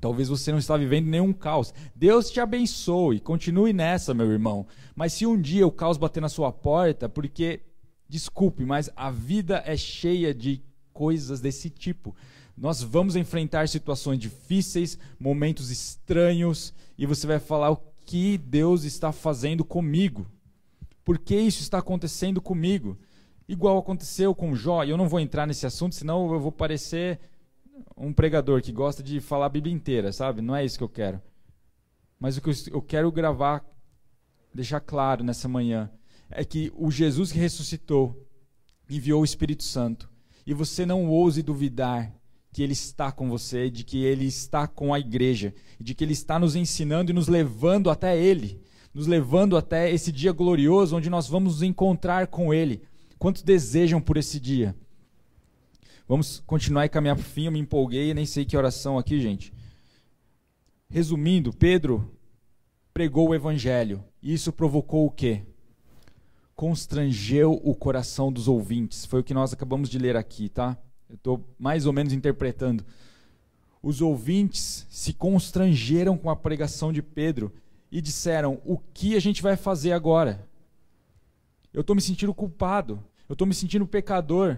Talvez 0.00 0.28
você 0.28 0.50
não 0.50 0.58
está 0.58 0.76
vivendo 0.76 1.06
nenhum 1.06 1.32
caos. 1.32 1.72
Deus 1.94 2.30
te 2.30 2.40
abençoe, 2.40 3.20
continue 3.20 3.72
nessa, 3.72 4.12
meu 4.12 4.30
irmão. 4.30 4.66
Mas 4.94 5.12
se 5.12 5.26
um 5.26 5.40
dia 5.40 5.66
o 5.66 5.72
caos 5.72 5.96
bater 5.96 6.20
na 6.20 6.28
sua 6.28 6.52
porta, 6.52 7.08
porque, 7.08 7.60
desculpe, 8.08 8.64
mas 8.64 8.90
a 8.94 9.10
vida 9.10 9.62
é 9.64 9.76
cheia 9.76 10.34
de 10.34 10.62
coisas 10.92 11.40
desse 11.40 11.70
tipo. 11.70 12.14
Nós 12.56 12.82
vamos 12.82 13.16
enfrentar 13.16 13.68
situações 13.68 14.18
difíceis, 14.18 14.98
momentos 15.18 15.70
estranhos, 15.70 16.72
e 16.96 17.04
você 17.04 17.26
vai 17.26 17.38
falar 17.38 17.70
o 17.70 17.82
que 18.04 18.38
Deus 18.38 18.84
está 18.84 19.12
fazendo 19.12 19.64
comigo. 19.64 20.26
Por 21.04 21.18
que 21.18 21.36
isso 21.36 21.60
está 21.60 21.78
acontecendo 21.78 22.40
comigo? 22.40 22.98
Igual 23.48 23.78
aconteceu 23.78 24.34
com 24.34 24.54
Jó, 24.56 24.82
e 24.82 24.90
eu 24.90 24.96
não 24.96 25.08
vou 25.08 25.20
entrar 25.20 25.46
nesse 25.46 25.66
assunto, 25.66 25.94
senão 25.94 26.32
eu 26.32 26.40
vou 26.40 26.52
parecer 26.52 27.20
um 27.96 28.12
pregador 28.12 28.60
que 28.60 28.72
gosta 28.72 29.02
de 29.02 29.20
falar 29.20 29.46
a 29.46 29.50
Bíblia 29.50 29.74
inteira, 29.74 30.12
sabe? 30.12 30.42
Não 30.42 30.56
é 30.56 30.64
isso 30.64 30.78
que 30.78 30.84
eu 30.84 30.88
quero. 30.88 31.20
Mas 32.18 32.36
o 32.36 32.40
que 32.40 32.50
eu 32.72 32.82
quero 32.82 33.12
gravar, 33.12 33.64
deixar 34.52 34.80
claro 34.80 35.22
nessa 35.22 35.48
manhã, 35.48 35.90
é 36.30 36.44
que 36.44 36.72
o 36.74 36.90
Jesus 36.90 37.30
que 37.30 37.38
ressuscitou 37.38 38.26
enviou 38.88 39.20
o 39.20 39.24
Espírito 39.24 39.62
Santo. 39.62 40.08
E 40.46 40.54
você 40.54 40.86
não 40.86 41.08
ouse 41.08 41.42
duvidar 41.42 42.12
que 42.52 42.62
Ele 42.62 42.72
está 42.72 43.12
com 43.12 43.28
você, 43.28 43.70
de 43.70 43.84
que 43.84 44.02
Ele 44.02 44.24
está 44.24 44.66
com 44.66 44.94
a 44.94 44.98
igreja, 44.98 45.54
de 45.78 45.94
que 45.94 46.02
Ele 46.02 46.14
está 46.14 46.38
nos 46.38 46.56
ensinando 46.56 47.10
e 47.10 47.14
nos 47.14 47.28
levando 47.28 47.90
até 47.90 48.18
Ele, 48.18 48.60
nos 48.94 49.06
levando 49.06 49.56
até 49.56 49.90
esse 49.92 50.10
dia 50.10 50.32
glorioso 50.32 50.96
onde 50.96 51.10
nós 51.10 51.28
vamos 51.28 51.54
nos 51.54 51.62
encontrar 51.62 52.28
com 52.28 52.54
Ele. 52.54 52.82
Quantos 53.18 53.42
desejam 53.42 54.00
por 54.00 54.16
esse 54.16 54.38
dia? 54.38 54.74
Vamos 56.08 56.42
continuar 56.46 56.84
e 56.86 56.88
caminhar 56.88 57.16
para 57.16 57.22
o 57.22 57.26
fim. 57.26 57.46
Eu 57.46 57.52
me 57.52 57.58
empolguei, 57.58 58.14
nem 58.14 58.26
sei 58.26 58.44
que 58.44 58.56
oração 58.56 58.98
aqui, 58.98 59.20
gente. 59.20 59.52
Resumindo, 60.88 61.52
Pedro 61.52 62.16
pregou 62.92 63.28
o 63.28 63.34
evangelho. 63.34 64.04
E 64.22 64.32
isso 64.32 64.52
provocou 64.52 65.06
o 65.06 65.10
quê? 65.10 65.42
Constrangeu 66.54 67.60
o 67.64 67.74
coração 67.74 68.32
dos 68.32 68.48
ouvintes. 68.48 69.04
Foi 69.04 69.20
o 69.20 69.24
que 69.24 69.34
nós 69.34 69.52
acabamos 69.52 69.88
de 69.88 69.98
ler 69.98 70.16
aqui, 70.16 70.48
tá? 70.48 70.78
Eu 71.08 71.16
estou 71.16 71.44
mais 71.58 71.86
ou 71.86 71.92
menos 71.92 72.12
interpretando. 72.12 72.84
Os 73.82 74.00
ouvintes 74.00 74.86
se 74.88 75.12
constrangeram 75.12 76.16
com 76.16 76.30
a 76.30 76.36
pregação 76.36 76.92
de 76.92 77.02
Pedro 77.02 77.52
e 77.90 78.00
disseram: 78.00 78.60
O 78.64 78.78
que 78.78 79.14
a 79.14 79.20
gente 79.20 79.42
vai 79.42 79.56
fazer 79.56 79.92
agora? 79.92 80.48
Eu 81.76 81.82
estou 81.82 81.94
me 81.94 82.00
sentindo 82.00 82.32
culpado. 82.32 83.04
Eu 83.28 83.34
estou 83.34 83.46
me 83.46 83.52
sentindo 83.52 83.86
pecador. 83.86 84.56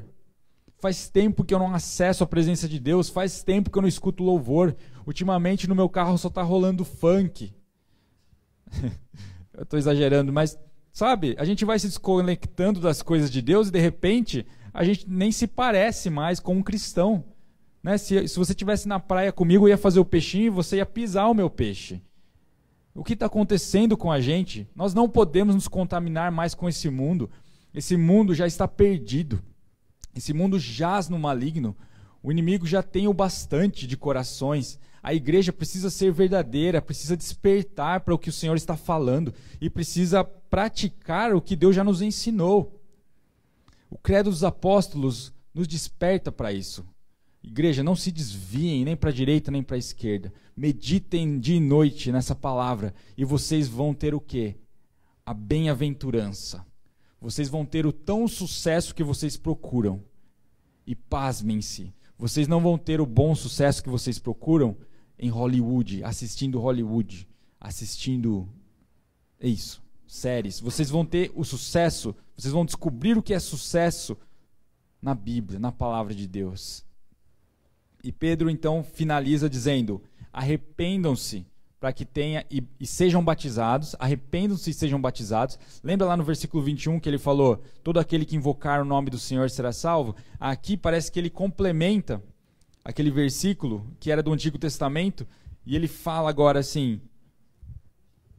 Faz 0.79 1.09
tempo 1.09 1.45
que 1.45 1.53
eu 1.53 1.59
não 1.59 1.75
acesso 1.75 2.23
a 2.23 2.27
presença 2.29 2.69
de 2.69 2.79
Deus. 2.79 3.09
Faz 3.09 3.43
tempo 3.43 3.71
que 3.71 3.77
eu 3.77 3.83
não 3.83 3.89
escuto 3.89 4.23
louvor. 4.23 4.77
Ultimamente 5.05 5.69
no 5.69 5.75
meu 5.75 5.89
carro 5.89 6.17
só 6.17 6.29
está 6.29 6.43
rolando 6.43 6.85
funk. 6.85 7.53
eu 9.53 9.65
estou 9.65 9.77
exagerando, 9.77 10.33
mas 10.33 10.57
sabe? 10.93 11.35
A 11.41 11.45
gente 11.45 11.65
vai 11.65 11.77
se 11.81 11.89
desconectando 11.89 12.79
das 12.79 13.03
coisas 13.03 13.33
de 13.33 13.43
Deus 13.43 13.67
e 13.67 13.73
de 13.73 13.81
repente 13.81 14.47
a 14.73 14.85
gente 14.85 15.05
nem 15.11 15.33
se 15.33 15.49
parece 15.49 16.09
mais 16.09 16.39
com 16.39 16.55
um 16.55 16.63
cristão. 16.63 17.25
Né? 17.83 17.99
Se, 17.99 18.29
se 18.29 18.39
você 18.39 18.53
estivesse 18.53 18.87
na 18.87 19.01
praia 19.01 19.33
comigo, 19.33 19.65
eu 19.65 19.71
ia 19.71 19.77
fazer 19.77 19.99
o 19.99 20.05
peixinho 20.05 20.47
e 20.47 20.51
você 20.51 20.77
ia 20.77 20.87
pisar 20.87 21.27
o 21.27 21.35
meu 21.35 21.51
peixe. 21.51 22.01
O 22.99 23.05
que 23.05 23.13
está 23.13 23.27
acontecendo 23.27 23.97
com 23.97 24.11
a 24.11 24.21
gente? 24.21 24.67
Nós 24.75 24.93
não 24.93 25.09
podemos 25.09 25.55
nos 25.55 25.69
contaminar 25.69 26.33
mais 26.33 26.53
com 26.53 26.69
esse 26.69 26.91
mundo. 26.91 27.31
Esse 27.73 27.97
mundo 27.97 28.35
já 28.35 28.45
está 28.45 28.67
perdido. 28.67 29.41
Esse 30.17 30.33
mundo 30.33 30.59
jaz 30.59 31.09
no 31.09 31.17
maligno. 31.17 31.77
O 32.21 32.33
inimigo 32.33 32.67
já 32.67 32.83
tem 32.83 33.07
o 33.07 33.15
bastante 33.15 33.87
de 33.87 33.97
corações. 33.97 34.81
A 35.01 35.15
igreja 35.15 35.53
precisa 35.53 35.91
ser 35.91 36.11
verdadeira, 36.11 36.83
precisa 36.83 37.17
despertar 37.17 38.01
para 38.01 38.13
o 38.13 38.19
que 38.19 38.31
o 38.31 38.33
Senhor 38.33 38.57
está 38.57 38.77
falando 38.77 39.33
e 39.61 39.71
precisa 39.71 40.25
praticar 40.25 41.33
o 41.37 41.41
que 41.41 41.55
Deus 41.55 41.77
já 41.77 41.85
nos 41.85 42.03
ensinou. 42.03 42.83
O 43.89 43.97
credo 43.97 44.29
dos 44.29 44.43
apóstolos 44.43 45.33
nos 45.55 45.69
desperta 45.69 46.33
para 46.33 46.53
isso. 46.53 46.85
Igreja, 47.43 47.83
não 47.83 47.95
se 47.95 48.11
desviem 48.11 48.85
nem 48.85 48.97
para 48.97 49.11
a 49.11 49.13
direita 49.13 49.51
nem 49.51 49.63
para 49.63 49.77
a 49.77 49.79
esquerda. 49.79 50.33
Meditem 50.57 51.39
dia 51.39 51.57
e 51.57 51.61
noite 51.61 52.11
nessa 52.11 52.35
palavra 52.35 52.95
e 53.17 53.25
vocês 53.25 53.69
vão 53.69 53.95
ter 53.95 54.15
o 54.15 54.21
quê? 54.21 54.57
A 55.25 55.33
bem-aventurança. 55.33 56.67
Vocês 57.21 57.49
vão 57.49 57.65
ter 57.65 57.87
o 57.87 57.93
tão 57.93 58.27
sucesso 58.29 58.95
que 58.95 59.03
vocês 59.03 59.37
procuram. 59.37 60.03
E 60.87 60.95
pasmem-se, 60.95 61.93
vocês 62.17 62.49
não 62.49 62.61
vão 62.61 62.79
ter 62.79 63.01
o 63.01 63.07
bom 63.07 63.35
sucesso 63.35 63.83
que 63.83 63.91
vocês 63.91 64.19
procuram 64.19 64.77
em 65.19 65.29
Hollywood, 65.29 66.03
assistindo 66.03 66.59
Hollywood, 66.59 67.29
assistindo 67.61 68.49
é 69.41 69.49
isso, 69.49 69.83
séries. 70.07 70.61
Vocês 70.61 70.91
vão 70.91 71.05
ter 71.05 71.31
o 71.35 71.45
sucesso, 71.45 72.15
vocês 72.37 72.53
vão 72.53 72.65
descobrir 72.65 73.17
o 73.17 73.23
que 73.23 73.35
é 73.35 73.39
sucesso 73.39 74.17
na 75.01 75.15
Bíblia, 75.15 75.61
na 75.61 75.71
palavra 75.71 76.15
de 76.15 76.27
Deus. 76.27 76.85
E 78.03 78.13
Pedro 78.13 78.49
então 78.49 78.83
finaliza 78.83 79.49
dizendo: 79.49 80.03
arrependam-se 80.33 81.47
para 81.81 81.93
que 81.93 82.05
tenha 82.05 82.45
e, 82.51 82.63
e 82.81 82.87
sejam 82.87 83.25
batizados, 83.25 83.95
arrependam-se 83.99 84.71
e 84.71 84.75
sejam 84.75 85.01
batizados. 85.01 85.59
Lembra 85.83 86.07
lá 86.07 86.17
no 86.17 86.25
versículo 86.25 86.63
21 86.63 87.01
que 87.01 87.09
ele 87.09 87.19
falou: 87.19 87.63
todo 87.83 87.99
aquele 88.01 88.25
que 88.25 88.37
invocar 88.37 88.81
o 88.81 88.85
nome 88.85 89.11
do 89.11 89.19
Senhor 89.19 89.49
será 89.51 89.73
salvo? 89.73 90.15
Aqui 90.39 90.77
parece 90.77 91.11
que 91.11 91.19
ele 91.19 91.31
complementa 91.31 92.23
aquele 92.85 93.11
versículo 93.11 93.87
que 94.01 94.11
era 94.11 94.23
do 94.23 94.33
Antigo 94.33 94.59
Testamento 94.59 95.27
e 95.65 95.77
ele 95.77 95.89
fala 95.89 96.31
agora 96.31 96.61
assim: 96.61 97.01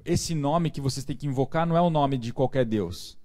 esse 0.03 0.34
nome 0.36 0.72
que 0.72 0.82
vocês 0.82 1.05
têm 1.05 1.16
que 1.16 1.28
invocar 1.28 1.66
não 1.66 1.78
é 1.78 1.82
o 1.82 1.89
nome 1.89 2.18
de 2.18 2.34
qualquer 2.34 2.66
Deus. 2.66 3.18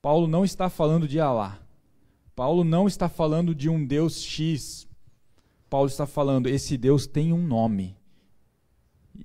Paulo 0.00 0.26
não 0.28 0.44
está 0.44 0.68
falando 0.68 1.08
de 1.08 1.18
Alá. 1.18 1.58
Paulo 2.36 2.62
não 2.62 2.86
está 2.86 3.08
falando 3.08 3.52
de 3.52 3.68
um 3.68 3.84
Deus 3.84 4.22
X, 4.22 4.87
Paulo 5.68 5.88
está 5.88 6.06
falando: 6.06 6.48
esse 6.48 6.76
Deus 6.76 7.06
tem 7.06 7.32
um 7.32 7.42
nome. 7.46 7.96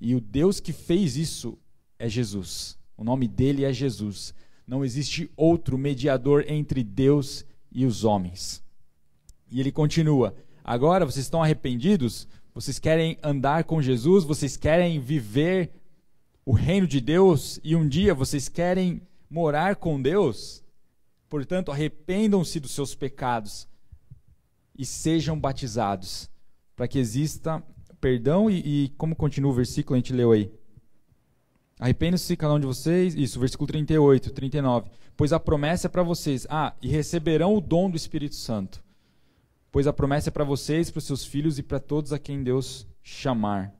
E 0.00 0.14
o 0.14 0.20
Deus 0.20 0.60
que 0.60 0.72
fez 0.72 1.16
isso 1.16 1.58
é 1.98 2.08
Jesus. 2.08 2.78
O 2.96 3.04
nome 3.04 3.28
dele 3.28 3.64
é 3.64 3.72
Jesus. 3.72 4.34
Não 4.66 4.84
existe 4.84 5.30
outro 5.36 5.76
mediador 5.76 6.44
entre 6.48 6.82
Deus 6.82 7.44
e 7.70 7.84
os 7.84 8.04
homens. 8.04 8.62
E 9.50 9.60
ele 9.60 9.72
continua: 9.72 10.34
Agora 10.62 11.04
vocês 11.04 11.26
estão 11.26 11.42
arrependidos? 11.42 12.26
Vocês 12.54 12.78
querem 12.78 13.18
andar 13.22 13.64
com 13.64 13.82
Jesus? 13.82 14.24
Vocês 14.24 14.56
querem 14.56 15.00
viver 15.00 15.70
o 16.44 16.52
reino 16.52 16.86
de 16.86 17.00
Deus? 17.00 17.58
E 17.64 17.74
um 17.74 17.86
dia 17.86 18.14
vocês 18.14 18.48
querem 18.48 19.02
morar 19.28 19.76
com 19.76 20.00
Deus? 20.00 20.62
Portanto, 21.28 21.72
arrependam-se 21.72 22.60
dos 22.60 22.70
seus 22.70 22.94
pecados 22.94 23.66
e 24.76 24.86
sejam 24.86 25.38
batizados, 25.38 26.30
para 26.76 26.88
que 26.88 26.98
exista 26.98 27.62
perdão 28.00 28.50
e, 28.50 28.84
e, 28.84 28.88
como 28.98 29.16
continua 29.16 29.50
o 29.50 29.54
versículo, 29.54 29.94
a 29.94 29.98
gente 29.98 30.12
leu 30.12 30.32
aí. 30.32 30.52
Arrependam-se 31.78 32.36
cada 32.36 32.54
um 32.54 32.60
de 32.60 32.66
vocês, 32.66 33.14
isso, 33.14 33.40
versículo 33.40 33.66
38, 33.66 34.30
39. 34.30 34.90
Pois 35.16 35.32
a 35.32 35.40
promessa 35.40 35.86
é 35.86 35.90
para 35.90 36.02
vocês. 36.02 36.46
Ah, 36.50 36.74
e 36.80 36.88
receberão 36.88 37.54
o 37.54 37.60
dom 37.60 37.90
do 37.90 37.96
Espírito 37.96 38.34
Santo. 38.34 38.82
Pois 39.72 39.86
a 39.86 39.92
promessa 39.92 40.28
é 40.28 40.32
para 40.32 40.44
vocês, 40.44 40.90
para 40.90 40.98
os 40.98 41.04
seus 41.04 41.24
filhos 41.24 41.58
e 41.58 41.62
para 41.62 41.80
todos 41.80 42.12
a 42.12 42.18
quem 42.18 42.44
Deus 42.44 42.86
chamar. 43.02 43.74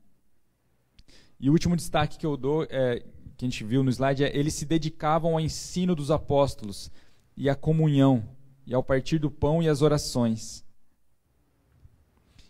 E 1.39 1.49
o 1.49 1.53
último 1.53 1.77
destaque 1.77 2.19
que 2.19 2.27
eu 2.27 2.37
dou, 2.37 2.65
é, 2.65 3.01
que 3.37 3.45
a 3.45 3.49
gente 3.49 3.63
viu 3.63 3.85
no 3.85 3.91
slide, 3.91 4.25
é 4.25 4.37
eles 4.37 4.55
se 4.55 4.65
dedicavam 4.65 5.35
ao 5.35 5.41
ensino 5.41 5.95
dos 5.95 6.11
apóstolos 6.11 6.91
e 7.37 7.49
à 7.49 7.55
comunhão, 7.55 8.25
e 8.67 8.75
ao 8.75 8.83
partir 8.83 9.19
do 9.19 9.31
pão 9.31 9.63
e 9.63 9.69
às 9.69 9.83
orações. 9.83 10.64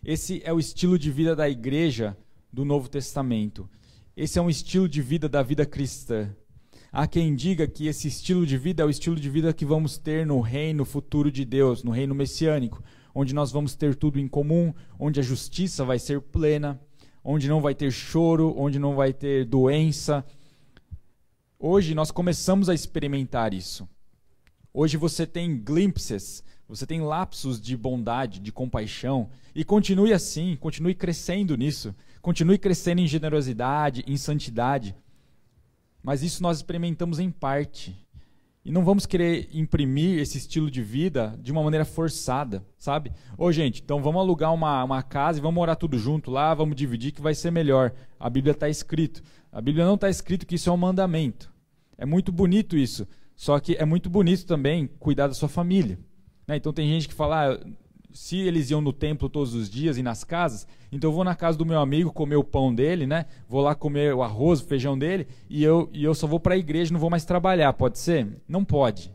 Esse 0.05 0.43
é 0.45 0.53
o 0.53 0.59
estilo 0.59 0.99
de 0.99 1.11
vida 1.11 1.35
da 1.35 1.49
igreja 1.49 2.15
do 2.53 2.63
Novo 2.63 2.91
Testamento. 2.91 3.67
Esse 4.15 4.39
é 4.39 4.43
um 4.43 4.51
estilo 4.51 4.87
de 4.87 5.01
vida 5.01 5.31
da 5.31 5.43
vida 5.43 5.65
cristã. 5.65 6.31
Há 6.93 7.07
quem 7.07 7.35
diga 7.35 7.67
que 7.67 7.87
esse 7.87 8.09
estilo 8.09 8.45
de 8.45 8.59
vida 8.59 8.83
é 8.83 8.87
o 8.87 8.91
estilo 8.91 9.17
de 9.17 9.31
vida 9.31 9.51
que 9.55 9.65
vamos 9.65 9.97
ter 9.97 10.27
no 10.27 10.43
reino 10.43 10.85
futuro 10.85 11.33
de 11.33 11.43
Deus, 11.43 11.83
no 11.83 11.91
reino 11.91 12.15
messiânico, 12.15 12.85
onde 13.15 13.35
nós 13.35 13.51
vamos 13.51 13.75
ter 13.75 13.95
tudo 13.95 14.21
em 14.21 14.29
comum, 14.29 14.75
onde 14.99 15.21
a 15.21 15.23
justiça 15.23 15.87
vai 15.87 15.99
ser 15.99 16.21
plena, 16.21 16.79
onde 17.25 17.49
não 17.49 17.63
vai 17.63 17.75
ter 17.75 17.91
choro, 17.91 18.55
onde 18.59 18.79
não 18.79 18.95
vai 18.95 19.11
ter 19.11 19.47
doença. 19.47 20.23
Hoje 21.59 21.95
nós 21.95 22.11
começamos 22.11 22.69
a 22.69 22.75
experimentar 22.75 23.55
isso. 23.55 23.89
Hoje 24.71 24.99
você 24.99 25.27
tem 25.27 25.57
glimpses, 25.57 26.45
você 26.69 26.87
tem 26.87 27.01
lapsos 27.03 27.61
de 27.61 27.77
bondade, 27.77 28.41
de 28.41 28.51
compaixão, 28.51 29.29
e 29.55 29.65
continue 29.65 30.13
assim, 30.13 30.57
continue 30.57 30.95
crescendo 30.95 31.57
nisso. 31.57 31.95
Continue 32.23 32.59
crescendo 32.59 33.03
em 33.03 33.07
generosidade, 33.07 34.03
em 34.07 34.17
santidade. 34.17 34.97
Mas 36.03 36.23
isso 36.23 36.43
nós 36.43 36.57
experimentamos 36.57 37.19
em 37.19 37.31
parte. 37.31 37.95
E 38.65 38.73
não 38.73 38.83
vamos 38.83 39.05
querer 39.05 39.51
imprimir 39.53 40.19
esse 40.19 40.39
estilo 40.39 40.71
de 40.71 40.83
vida 40.83 41.39
de 41.43 41.53
uma 41.53 41.63
maneira 41.63 41.85
forçada, 41.85 42.65
sabe? 42.79 43.13
Ô, 43.37 43.53
gente, 43.53 43.83
então 43.83 44.03
vamos 44.03 44.23
alugar 44.23 44.55
uma, 44.55 44.83
uma 44.83 45.03
casa 45.03 45.39
e 45.39 45.43
vamos 45.43 45.57
morar 45.57 45.77
tudo 45.77 45.99
junto 45.99 46.31
lá, 46.31 46.55
vamos 46.55 46.75
dividir 46.75 47.13
que 47.13 47.21
vai 47.21 47.35
ser 47.35 47.51
melhor. 47.51 47.93
A 48.19 48.31
Bíblia 48.31 48.53
está 48.53 48.71
escrito. 48.71 49.23
A 49.53 49.61
Bíblia 49.61 49.85
não 49.85 49.97
está 49.97 50.09
escrito 50.09 50.47
que 50.47 50.55
isso 50.55 50.71
é 50.71 50.73
um 50.73 50.79
mandamento. 50.79 51.53
É 51.99 52.07
muito 52.07 52.33
bonito 52.33 52.75
isso. 52.75 53.07
Só 53.37 53.61
que 53.61 53.75
é 53.75 53.85
muito 53.85 54.09
bonito 54.09 54.47
também 54.47 54.87
cuidar 54.99 55.27
da 55.27 55.35
sua 55.35 55.49
família. 55.49 55.99
Né? 56.47 56.57
Então 56.57 56.73
tem 56.73 56.89
gente 56.89 57.09
que 57.09 57.15
fala, 57.15 57.55
ah, 57.55 57.67
se 58.13 58.39
eles 58.39 58.71
iam 58.71 58.81
no 58.81 58.93
templo 58.93 59.29
todos 59.29 59.55
os 59.55 59.69
dias 59.69 59.99
e 59.99 60.03
nas 60.03 60.23
casas, 60.23 60.67
então 60.93 61.11
eu 61.11 61.15
vou 61.15 61.25
na 61.25 61.35
casa 61.35 61.59
do 61.59 61.67
meu 61.67 61.81
amigo 61.81 62.13
comer 62.13 62.37
o 62.37 62.45
pão 62.45 62.73
dele, 62.73 63.07
né? 63.07 63.27
Vou 63.49 63.61
lá 63.61 63.75
comer 63.75 64.15
o 64.15 64.23
arroz, 64.23 64.61
o 64.61 64.67
feijão 64.67 64.97
dele, 64.97 65.27
e 65.51 65.65
eu, 65.65 65.91
e 65.93 66.05
eu 66.05 66.15
só 66.15 66.27
vou 66.27 66.39
para 66.39 66.55
a 66.55 66.59
igreja, 66.59 66.93
não 66.93 67.01
vou 67.01 67.11
mais 67.11 67.25
trabalhar. 67.25 67.73
Pode 67.73 67.99
ser? 67.99 68.41
Não 68.47 68.65
pode. 68.65 69.13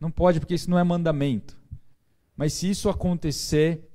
Não 0.00 0.10
pode, 0.10 0.40
porque 0.40 0.54
isso 0.54 0.70
não 0.70 0.78
é 0.78 0.84
mandamento. 0.84 1.58
Mas 2.34 2.54
se 2.54 2.70
isso 2.70 2.88
acontecer, 2.88 3.86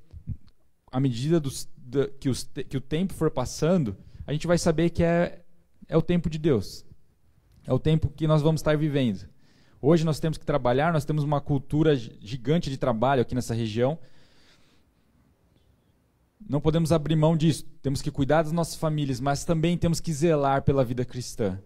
à 0.91 0.99
medida 0.99 1.39
dos, 1.39 1.67
do, 1.75 2.07
que, 2.19 2.29
os, 2.29 2.43
que 2.43 2.77
o 2.77 2.81
tempo 2.81 3.13
for 3.13 3.31
passando, 3.31 3.97
a 4.27 4.31
gente 4.31 4.45
vai 4.45 4.59
saber 4.59 4.91
que 4.91 5.03
é, 5.03 5.41
é 5.87 5.97
o 5.97 6.01
tempo 6.01 6.29
de 6.29 6.37
Deus. 6.37 6.85
É 7.65 7.73
o 7.73 7.79
tempo 7.79 8.09
que 8.09 8.27
nós 8.27 8.41
vamos 8.43 8.61
estar 8.61 8.77
vivendo. 8.77 9.27
Hoje 9.81 10.05
nós 10.05 10.19
temos 10.19 10.37
que 10.37 10.45
trabalhar, 10.45 10.93
nós 10.93 11.05
temos 11.05 11.23
uma 11.23 11.41
cultura 11.41 11.95
gigante 11.95 12.69
de 12.69 12.77
trabalho 12.77 13.23
aqui 13.23 13.33
nessa 13.33 13.55
região. 13.55 13.97
Não 16.47 16.61
podemos 16.61 16.91
abrir 16.91 17.15
mão 17.15 17.35
disso. 17.35 17.65
Temos 17.81 17.99
que 17.99 18.11
cuidar 18.11 18.43
das 18.43 18.51
nossas 18.51 18.75
famílias, 18.75 19.19
mas 19.19 19.43
também 19.43 19.75
temos 19.75 19.99
que 19.99 20.13
zelar 20.13 20.61
pela 20.61 20.85
vida 20.85 21.03
cristã. 21.03 21.59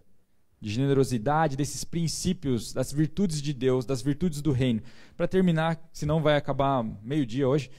De 0.62 0.70
generosidade, 0.70 1.58
desses 1.58 1.84
princípios, 1.84 2.72
das 2.72 2.94
virtudes 2.94 3.42
de 3.42 3.52
Deus, 3.52 3.86
das 3.86 4.02
virtudes 4.02 4.42
do 4.42 4.54
reino. 4.54 4.82
Para 5.18 5.28
terminar, 5.28 5.78
senão 5.92 6.22
vai 6.22 6.38
acabar 6.38 6.84
meio-dia 7.04 7.48
hoje. 7.48 7.70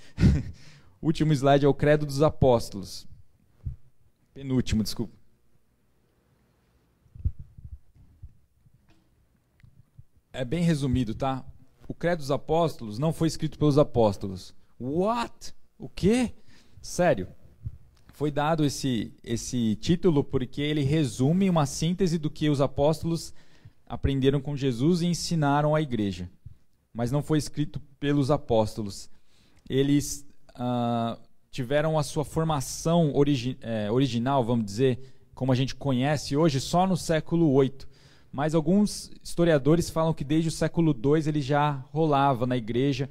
o 1.01 1.07
último 1.07 1.33
slide 1.33 1.65
é 1.65 1.69
o 1.69 1.73
Credo 1.75 2.05
dos 2.05 2.21
Apóstolos. 2.21 3.07
Penúltimo, 4.35 4.83
desculpa. 4.83 5.16
É 10.37 10.45
bem 10.45 10.63
resumido, 10.63 11.15
tá? 11.15 11.45
O 11.89 11.95
Credo 11.95 12.19
dos 12.19 12.31
Apóstolos 12.31 12.99
não 12.99 13.13
foi 13.13 13.29
escrito 13.29 13.59
pelos 13.59 13.79
apóstolos. 13.79 14.55
What? 14.79 15.55
O 15.79 15.89
quê? 15.89 16.35
Sério. 16.81 17.29
Foi 18.13 18.31
dado 18.31 18.65
esse, 18.65 19.15
esse 19.23 19.77
título 19.77 20.23
porque 20.23 20.61
ele 20.61 20.83
resume 20.83 21.49
uma 21.49 21.67
síntese 21.67 22.19
do 22.19 22.31
que 22.31 22.49
os 22.49 22.61
apóstolos 22.61 23.33
aprenderam 23.87 24.41
com 24.41 24.57
Jesus 24.57 25.03
e 25.03 25.07
ensinaram 25.07 25.75
à 25.75 25.81
igreja. 25.81 26.31
Mas 26.93 27.11
não 27.11 27.23
foi 27.23 27.39
escrito 27.39 27.81
pelos 28.01 28.31
apóstolos. 28.31 29.11
Eles 29.69 30.27
uh, 30.55 31.21
tiveram 31.51 31.99
a 31.99 32.03
sua 32.03 32.25
formação 32.25 33.15
origi 33.15 33.59
é, 33.61 33.91
original, 33.91 34.45
vamos 34.45 34.65
dizer, 34.65 34.99
como 35.35 35.53
a 35.53 35.55
gente 35.55 35.75
conhece 35.75 36.37
hoje, 36.37 36.61
só 36.61 36.87
no 36.87 36.97
século 36.97 37.53
8 37.53 37.87
mas 38.37 38.55
alguns 38.55 39.11
historiadores 39.25 39.89
falam 39.89 40.13
que 40.13 40.23
desde 40.23 40.51
o 40.51 40.53
século 40.53 40.95
II 40.95 41.27
ele 41.27 41.41
já 41.41 41.83
rolava 41.91 42.47
na 42.47 42.55
igreja, 42.55 43.09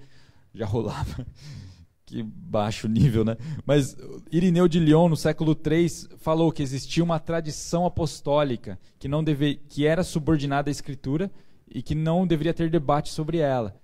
já 0.53 0.67
rolava, 0.67 1.25
que 2.05 2.21
baixo 2.21 2.87
nível, 2.87 3.25
né? 3.25 3.35
Mas 3.65 3.97
Irineu 4.31 4.67
de 4.67 4.79
Lyon, 4.79 5.09
no 5.09 5.17
século 5.17 5.57
III, 5.59 5.89
falou 6.19 6.51
que 6.51 6.61
existia 6.61 7.03
uma 7.03 7.19
tradição 7.19 7.87
apostólica 7.87 8.79
que, 8.99 9.07
não 9.07 9.23
deve, 9.23 9.55
que 9.67 9.87
era 9.87 10.03
subordinada 10.03 10.69
à 10.69 10.71
escritura 10.71 11.31
e 11.67 11.81
que 11.81 11.95
não 11.95 12.27
deveria 12.27 12.53
ter 12.53 12.69
debate 12.69 13.09
sobre 13.09 13.39
ela. 13.39 13.75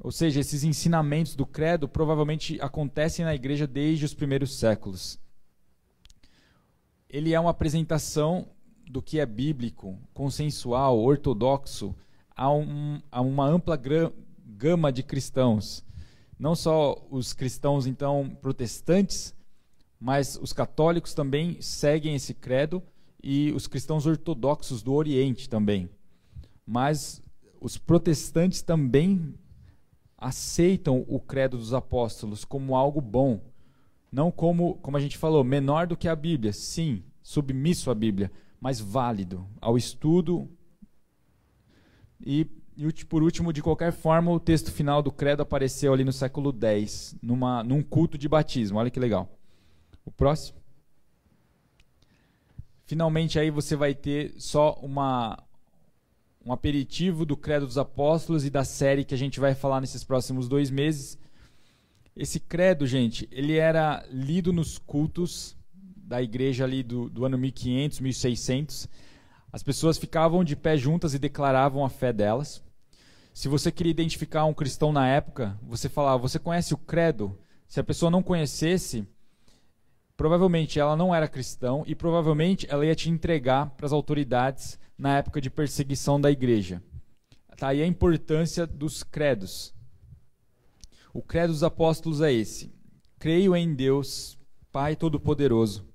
Ou 0.00 0.10
seja, 0.10 0.40
esses 0.40 0.64
ensinamentos 0.64 1.36
do 1.36 1.46
credo 1.46 1.88
provavelmente 1.88 2.60
acontecem 2.60 3.24
na 3.24 3.36
igreja 3.36 3.68
desde 3.68 4.04
os 4.04 4.14
primeiros 4.14 4.58
séculos. 4.58 5.16
Ele 7.08 7.32
é 7.34 7.38
uma 7.38 7.50
apresentação 7.50 8.48
do 8.90 9.02
que 9.02 9.20
é 9.20 9.26
bíblico, 9.26 9.98
consensual, 10.14 10.98
ortodoxo, 10.98 11.94
a, 12.34 12.50
um, 12.50 13.00
a 13.10 13.20
uma 13.20 13.46
ampla 13.46 13.78
gama 14.46 14.92
de 14.92 15.02
cristãos. 15.02 15.84
Não 16.38 16.54
só 16.54 16.96
os 17.10 17.32
cristãos, 17.32 17.86
então, 17.86 18.36
protestantes, 18.40 19.34
mas 20.00 20.38
os 20.40 20.52
católicos 20.52 21.12
também 21.14 21.60
seguem 21.60 22.14
esse 22.14 22.32
credo 22.32 22.82
e 23.22 23.52
os 23.52 23.66
cristãos 23.66 24.06
ortodoxos 24.06 24.82
do 24.82 24.94
Oriente 24.94 25.48
também. 25.48 25.90
Mas 26.64 27.20
os 27.60 27.76
protestantes 27.76 28.62
também 28.62 29.34
aceitam 30.16 31.04
o 31.08 31.20
credo 31.20 31.56
dos 31.56 31.74
apóstolos 31.74 32.44
como 32.44 32.76
algo 32.76 33.00
bom, 33.00 33.40
não 34.10 34.30
como, 34.30 34.74
como 34.76 34.96
a 34.96 35.00
gente 35.00 35.18
falou, 35.18 35.44
menor 35.44 35.86
do 35.86 35.96
que 35.96 36.08
a 36.08 36.16
Bíblia, 36.16 36.52
sim, 36.52 37.02
submisso 37.22 37.90
à 37.90 37.94
Bíblia, 37.94 38.30
mais 38.60 38.80
válido 38.80 39.46
ao 39.60 39.76
estudo. 39.76 40.48
E, 42.20 42.46
e, 42.76 42.92
por 43.04 43.22
último, 43.22 43.52
de 43.52 43.62
qualquer 43.62 43.92
forma, 43.92 44.30
o 44.30 44.40
texto 44.40 44.72
final 44.72 45.02
do 45.02 45.12
credo 45.12 45.42
apareceu 45.42 45.92
ali 45.92 46.04
no 46.04 46.12
século 46.12 46.54
X, 46.60 47.16
numa, 47.22 47.62
num 47.62 47.82
culto 47.82 48.18
de 48.18 48.28
batismo. 48.28 48.78
Olha 48.78 48.90
que 48.90 49.00
legal. 49.00 49.28
O 50.04 50.10
próximo. 50.10 50.58
Finalmente, 52.84 53.38
aí 53.38 53.50
você 53.50 53.76
vai 53.76 53.94
ter 53.94 54.34
só 54.38 54.72
uma, 54.80 55.38
um 56.44 56.52
aperitivo 56.52 57.26
do 57.26 57.36
Credo 57.36 57.66
dos 57.66 57.76
Apóstolos 57.76 58.46
e 58.46 58.50
da 58.50 58.64
série 58.64 59.04
que 59.04 59.14
a 59.14 59.18
gente 59.18 59.38
vai 59.38 59.54
falar 59.54 59.82
nesses 59.82 60.02
próximos 60.02 60.48
dois 60.48 60.70
meses. 60.70 61.18
Esse 62.16 62.40
credo, 62.40 62.86
gente, 62.86 63.28
ele 63.30 63.56
era 63.56 64.04
lido 64.10 64.52
nos 64.52 64.78
cultos 64.78 65.57
da 66.08 66.22
igreja 66.22 66.64
ali 66.64 66.82
do, 66.82 67.10
do 67.10 67.26
ano 67.26 67.36
1500, 67.36 68.00
1600, 68.00 68.88
as 69.52 69.62
pessoas 69.62 69.98
ficavam 69.98 70.42
de 70.42 70.56
pé 70.56 70.76
juntas 70.76 71.12
e 71.12 71.18
declaravam 71.18 71.84
a 71.84 71.90
fé 71.90 72.12
delas. 72.12 72.64
Se 73.34 73.46
você 73.46 73.70
queria 73.70 73.90
identificar 73.90 74.46
um 74.46 74.54
cristão 74.54 74.90
na 74.90 75.06
época, 75.06 75.58
você 75.62 75.88
falava: 75.88 76.22
Você 76.22 76.38
conhece 76.38 76.72
o 76.72 76.78
credo? 76.78 77.38
Se 77.68 77.78
a 77.78 77.84
pessoa 77.84 78.10
não 78.10 78.22
conhecesse, 78.22 79.06
provavelmente 80.16 80.80
ela 80.80 80.96
não 80.96 81.14
era 81.14 81.28
cristão 81.28 81.84
e 81.86 81.94
provavelmente 81.94 82.66
ela 82.70 82.86
ia 82.86 82.94
te 82.94 83.10
entregar 83.10 83.70
para 83.76 83.84
as 83.84 83.92
autoridades 83.92 84.78
na 84.96 85.18
época 85.18 85.42
de 85.42 85.50
perseguição 85.50 86.18
da 86.18 86.30
igreja. 86.30 86.82
Tá 87.56 87.68
aí 87.68 87.82
a 87.82 87.86
importância 87.86 88.66
dos 88.66 89.02
credos. 89.02 89.74
O 91.12 91.20
credo 91.20 91.52
dos 91.52 91.62
apóstolos 91.62 92.22
é 92.22 92.32
esse: 92.32 92.72
Creio 93.18 93.54
em 93.54 93.74
Deus, 93.74 94.38
Pai 94.72 94.96
Todo-Poderoso, 94.96 95.86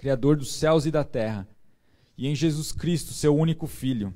Criador 0.00 0.34
dos 0.34 0.54
céus 0.54 0.86
e 0.86 0.90
da 0.90 1.04
terra, 1.04 1.46
e 2.16 2.26
em 2.26 2.34
Jesus 2.34 2.72
Cristo, 2.72 3.12
seu 3.12 3.36
único 3.36 3.66
Filho, 3.66 4.14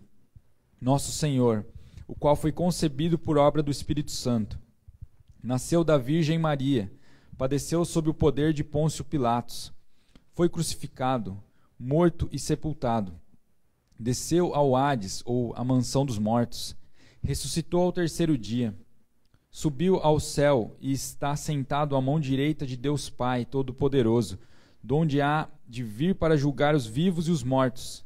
nosso 0.81 1.13
Senhor, 1.13 1.67
o 2.09 2.15
qual 2.15 2.35
foi 2.35 2.51
concebido 2.51 3.19
por 3.19 3.37
obra 3.37 3.63
do 3.63 3.71
Espírito 3.71 4.11
Santo. 4.11 4.59
Nasceu 5.43 5.85
da 5.85 5.99
Virgem 5.99 6.39
Maria, 6.39 6.91
padeceu 7.37 7.85
sob 7.85 8.09
o 8.09 8.15
poder 8.15 8.55
de 8.55 8.65
Pôncio 8.65 9.05
Pilatos, 9.05 9.75
foi 10.33 10.49
crucificado, 10.49 11.39
morto 11.79 12.31
e 12.33 12.39
sepultado. 12.39 13.21
Desceu 14.01 14.55
ao 14.55 14.75
Hades, 14.75 15.23
ou 15.27 15.55
a 15.55 15.63
mansão 15.63 16.07
dos 16.07 16.19
mortos, 16.19 16.75
ressuscitou 17.23 17.83
ao 17.83 17.93
terceiro 17.93 18.39
dia, 18.39 18.75
subiu 19.51 19.97
ao 19.97 20.19
céu 20.19 20.79
e 20.81 20.93
está 20.93 21.37
sentado 21.37 21.95
à 21.95 22.01
mão 22.01 22.19
direita 22.19 22.67
de 22.67 22.75
Deus 22.75 23.11
Pai 23.11 23.45
Todo-Poderoso, 23.45 24.39
donde 24.83 25.21
há 25.21 25.47
de 25.67 25.83
vir 25.83 26.15
para 26.15 26.37
julgar 26.37 26.75
os 26.75 26.87
vivos 26.87 27.29
e 27.29 27.31
os 27.31 27.43
mortos. 27.43 28.05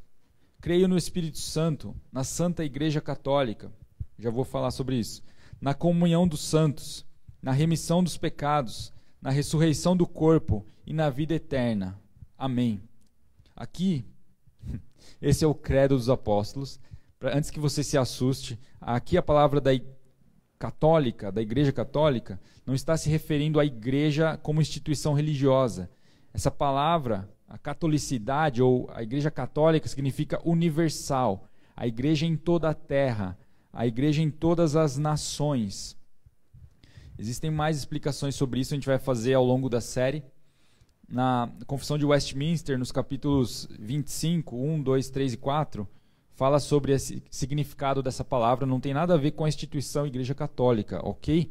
Creio 0.60 0.88
no 0.88 0.96
Espírito 0.96 1.38
Santo, 1.38 1.94
na 2.10 2.24
Santa 2.24 2.64
Igreja 2.64 3.00
Católica, 3.00 3.72
já 4.18 4.30
vou 4.30 4.44
falar 4.44 4.72
sobre 4.72 4.96
isso, 4.96 5.22
na 5.60 5.74
comunhão 5.74 6.26
dos 6.26 6.40
santos, 6.40 7.06
na 7.40 7.52
remissão 7.52 8.02
dos 8.02 8.16
pecados, 8.16 8.92
na 9.22 9.30
ressurreição 9.30 9.96
do 9.96 10.06
corpo 10.06 10.66
e 10.86 10.92
na 10.92 11.08
vida 11.10 11.34
eterna. 11.34 12.00
Amém. 12.36 12.82
Aqui, 13.54 14.04
esse 15.22 15.44
é 15.44 15.46
o 15.46 15.54
credo 15.54 15.96
dos 15.96 16.08
apóstolos. 16.08 16.80
Pra, 17.18 17.36
antes 17.36 17.50
que 17.50 17.60
você 17.60 17.82
se 17.84 17.96
assuste, 17.96 18.58
aqui 18.80 19.16
a 19.16 19.22
palavra 19.22 19.60
da 19.60 19.70
católica, 20.58 21.30
da 21.30 21.40
Igreja 21.40 21.72
Católica, 21.72 22.40
não 22.66 22.74
está 22.74 22.96
se 22.96 23.08
referindo 23.08 23.60
à 23.60 23.64
Igreja 23.64 24.36
como 24.36 24.60
instituição 24.60 25.14
religiosa. 25.14 25.88
Essa 26.34 26.50
palavra, 26.50 27.28
a 27.48 27.56
catolicidade 27.56 28.62
ou 28.62 28.90
a 28.92 29.02
Igreja 29.02 29.30
Católica, 29.30 29.88
significa 29.88 30.40
universal, 30.44 31.44
a 31.74 31.86
Igreja 31.86 32.26
em 32.26 32.36
toda 32.36 32.68
a 32.68 32.74
terra, 32.74 33.38
a 33.72 33.86
Igreja 33.86 34.22
em 34.22 34.30
todas 34.30 34.76
as 34.76 34.98
nações. 34.98 35.96
Existem 37.18 37.50
mais 37.50 37.76
explicações 37.76 38.34
sobre 38.34 38.60
isso, 38.60 38.74
a 38.74 38.76
gente 38.76 38.86
vai 38.86 38.98
fazer 38.98 39.34
ao 39.34 39.44
longo 39.44 39.68
da 39.68 39.80
série. 39.80 40.22
Na 41.08 41.50
Confissão 41.66 41.96
de 41.96 42.04
Westminster, 42.04 42.78
nos 42.78 42.92
capítulos 42.92 43.66
25, 43.78 44.54
1, 44.54 44.82
2, 44.82 45.08
3 45.10 45.32
e 45.32 45.36
4, 45.38 45.88
fala 46.34 46.60
sobre 46.60 46.92
esse 46.92 47.22
significado 47.30 48.02
dessa 48.02 48.22
palavra. 48.22 48.66
Não 48.66 48.78
tem 48.78 48.92
nada 48.92 49.14
a 49.14 49.16
ver 49.16 49.30
com 49.30 49.44
a 49.44 49.48
instituição 49.48 50.06
Igreja 50.06 50.34
Católica, 50.34 51.00
ok? 51.02 51.50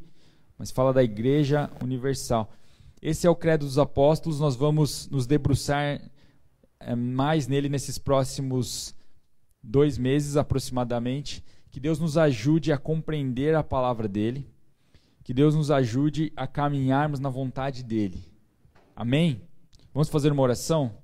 Mas 0.57 0.69
fala 0.69 0.93
da 0.93 1.03
Igreja 1.03 1.69
Universal. 1.83 2.51
Esse 3.01 3.27
é 3.27 3.29
o 3.29 3.35
Credo 3.35 3.65
dos 3.65 3.77
Apóstolos. 3.77 4.39
Nós 4.39 4.55
vamos 4.55 5.09
nos 5.09 5.25
debruçar 5.25 6.01
é, 6.79 6.95
mais 6.95 7.47
nele 7.47 7.69
nesses 7.69 7.97
próximos 7.97 8.95
dois 9.63 9.97
meses 9.97 10.37
aproximadamente. 10.37 11.43
Que 11.71 11.79
Deus 11.79 11.99
nos 11.99 12.17
ajude 12.17 12.71
a 12.71 12.77
compreender 12.77 13.55
a 13.55 13.63
palavra 13.63 14.07
dele 14.07 14.49
que 15.27 15.33
Deus 15.33 15.53
nos 15.53 15.69
ajude 15.69 16.31
a 16.37 16.47
caminharmos 16.47 17.19
na 17.19 17.27
vontade 17.27 17.83
dEle. 17.83 18.23
Amém? 18.95 19.41
Vamos 19.93 20.07
fazer 20.07 20.31
uma 20.31 20.41
oração? 20.41 20.99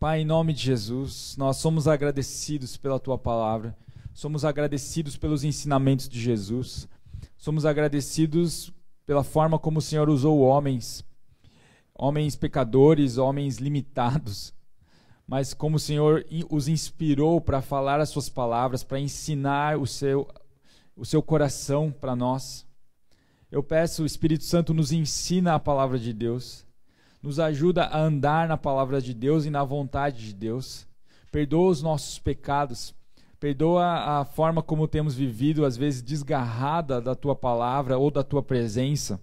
Pai, 0.00 0.22
em 0.22 0.24
nome 0.24 0.54
de 0.54 0.62
Jesus, 0.62 1.34
nós 1.36 1.58
somos 1.58 1.86
agradecidos 1.86 2.78
pela 2.78 2.98
tua 2.98 3.18
palavra, 3.18 3.76
somos 4.14 4.46
agradecidos 4.46 5.14
pelos 5.14 5.44
ensinamentos 5.44 6.08
de 6.08 6.18
Jesus, 6.18 6.88
somos 7.36 7.66
agradecidos 7.66 8.72
pela 9.06 9.22
forma 9.22 9.58
como 9.58 9.78
o 9.78 9.82
Senhor 9.82 10.10
usou 10.10 10.40
homens, 10.40 11.04
homens 11.94 12.34
pecadores, 12.34 13.16
homens 13.16 13.58
limitados, 13.58 14.52
mas 15.26 15.54
como 15.54 15.76
o 15.76 15.80
Senhor 15.80 16.26
os 16.50 16.68
inspirou 16.68 17.40
para 17.40 17.62
falar 17.62 18.00
as 18.00 18.10
suas 18.10 18.28
palavras, 18.28 18.82
para 18.82 19.00
ensinar 19.00 19.78
o 19.78 19.86
seu, 19.86 20.28
o 20.96 21.04
seu 21.04 21.22
coração 21.22 21.90
para 21.90 22.14
nós. 22.14 22.66
Eu 23.50 23.62
peço, 23.62 24.02
o 24.02 24.06
Espírito 24.06 24.44
Santo 24.44 24.74
nos 24.74 24.92
ensina 24.92 25.54
a 25.54 25.60
palavra 25.60 25.98
de 25.98 26.12
Deus, 26.12 26.66
nos 27.22 27.40
ajuda 27.40 27.84
a 27.84 27.98
andar 27.98 28.48
na 28.48 28.56
palavra 28.56 29.00
de 29.00 29.14
Deus 29.14 29.44
e 29.44 29.50
na 29.50 29.64
vontade 29.64 30.26
de 30.26 30.34
Deus. 30.34 30.86
Perdoa 31.30 31.70
os 31.70 31.82
nossos 31.82 32.18
pecados, 32.18 32.94
perdoa 33.46 34.20
a 34.20 34.24
forma 34.24 34.60
como 34.60 34.88
temos 34.88 35.14
vivido, 35.14 35.64
às 35.64 35.76
vezes 35.76 36.02
desgarrada 36.02 37.00
da 37.00 37.14
tua 37.14 37.36
palavra 37.36 37.96
ou 37.96 38.10
da 38.10 38.24
tua 38.24 38.42
presença. 38.42 39.20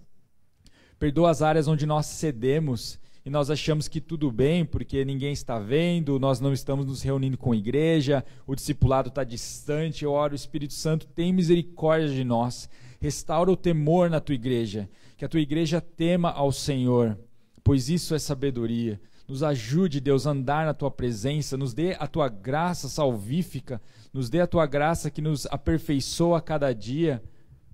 Perdoa 0.98 1.28
as 1.28 1.42
áreas 1.42 1.68
onde 1.68 1.84
nós 1.84 2.06
cedemos 2.06 2.98
e 3.22 3.28
nós 3.28 3.50
achamos 3.50 3.86
que 3.86 4.00
tudo 4.00 4.32
bem 4.32 4.64
porque 4.64 5.04
ninguém 5.04 5.34
está 5.34 5.58
vendo, 5.58 6.18
nós 6.18 6.40
não 6.40 6.54
estamos 6.54 6.86
nos 6.86 7.02
reunindo 7.02 7.36
com 7.36 7.52
a 7.52 7.56
igreja, 7.56 8.24
o 8.46 8.54
discipulado 8.54 9.10
está 9.10 9.22
distante. 9.24 10.04
Eu 10.04 10.12
oro, 10.12 10.34
Espírito 10.34 10.72
Santo 10.72 11.06
tem 11.06 11.30
misericórdia 11.30 12.08
de 12.08 12.24
nós 12.24 12.66
Restaura 13.04 13.50
o 13.52 13.56
temor 13.56 14.08
na 14.08 14.18
tua 14.18 14.34
igreja, 14.34 14.88
que 15.18 15.26
a 15.26 15.28
tua 15.28 15.40
igreja 15.40 15.78
tema 15.78 16.30
ao 16.30 16.50
Senhor, 16.50 17.18
pois 17.62 17.90
isso 17.90 18.14
é 18.14 18.18
sabedoria. 18.18 18.98
Nos 19.26 19.42
ajude, 19.42 20.00
Deus, 20.00 20.26
a 20.26 20.30
andar 20.30 20.66
na 20.66 20.74
tua 20.74 20.90
presença, 20.90 21.56
nos 21.56 21.72
dê 21.72 21.96
a 21.98 22.06
tua 22.06 22.28
graça 22.28 22.88
salvífica, 22.88 23.80
nos 24.12 24.28
dê 24.28 24.40
a 24.40 24.46
tua 24.46 24.66
graça 24.66 25.10
que 25.10 25.22
nos 25.22 25.46
aperfeiçoa 25.46 26.38
a 26.38 26.42
cada 26.42 26.72
dia 26.74 27.22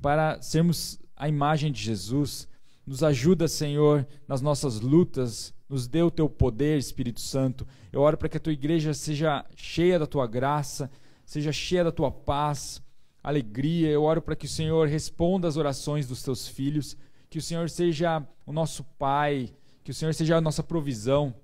para 0.01 0.41
sermos 0.41 1.01
a 1.17 1.29
imagem 1.29 1.73
de 1.73 1.83
Jesus. 1.83 2.49
Nos 2.87 3.03
ajuda, 3.03 3.49
Senhor, 3.49 4.07
nas 4.29 4.41
nossas 4.41 4.81
lutas, 4.81 5.53
nos 5.69 5.87
dê 5.87 6.03
o 6.03 6.11
teu 6.11 6.29
poder, 6.29 6.79
Espírito 6.79 7.21
Santo. 7.21 7.67
Eu 7.93 8.01
oro 8.01 8.17
para 8.17 8.29
que 8.29 8.37
a 8.37 8.41
tua 8.41 8.53
igreja 8.53 8.95
seja 8.95 9.45
cheia 9.55 9.99
da 9.99 10.07
tua 10.07 10.27
graça, 10.27 10.91
seja 11.25 11.53
cheia 11.53 11.85
da 11.85 11.93
tua 11.93 12.11
paz 12.11 12.83
alegria. 13.23 13.89
Eu 13.89 14.03
oro 14.03 14.23
para 14.23 14.35
que 14.35 14.47
o 14.47 14.49
Senhor 14.49 14.89
responda 14.89 15.47
às 15.47 15.57
orações 15.57 16.09
dos 16.09 16.23
teus 16.23 16.49
filhos, 16.49 16.97
que 17.29 17.39
o 17.39 17.43
Senhor 17.43 17.69
seja 17.69 18.27
o 18.47 18.53
nosso 18.53 18.83
Pai, 18.99 19.53
que 19.91 19.93
o 19.93 19.97
Senhor 19.97 20.15
seja 20.15 20.37
a 20.37 20.41
nossa 20.41 20.63
provisão. 20.63 21.35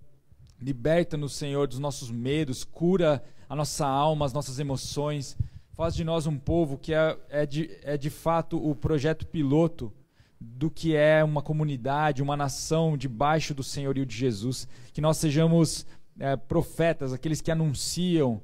Liberta-nos, 0.63 1.35
Senhor, 1.35 1.67
dos 1.67 1.81
nossos 1.81 2.13
medos, 2.13 2.63
cura 2.63 3.21
a 3.49 3.57
nossa 3.57 3.85
alma, 3.85 4.25
as 4.25 4.33
nossas 4.33 4.61
emoções. 4.61 5.37
Faz 5.75 5.97
de 5.97 6.05
nós 6.05 6.29
um 6.29 6.39
povo 6.39 6.79
que 6.79 6.95
é, 6.95 7.19
é, 7.29 7.45
de, 7.45 7.77
é 7.83 7.97
de 7.97 8.09
fato 8.09 8.57
o 8.57 8.73
projeto 8.73 9.27
piloto 9.27 9.93
do 10.41 10.71
que 10.71 10.95
é 10.95 11.25
uma 11.25 11.43
comunidade, 11.43 12.23
uma 12.23 12.37
nação 12.37 12.97
debaixo 12.97 13.53
do 13.53 13.65
senhorio 13.65 14.07
de 14.07 14.17
Jesus. 14.17 14.69
Que 14.93 15.01
nós 15.01 15.17
sejamos 15.17 15.85
é, 16.17 16.37
profetas, 16.37 17.13
aqueles 17.13 17.41
que 17.41 17.51
anunciam 17.51 18.41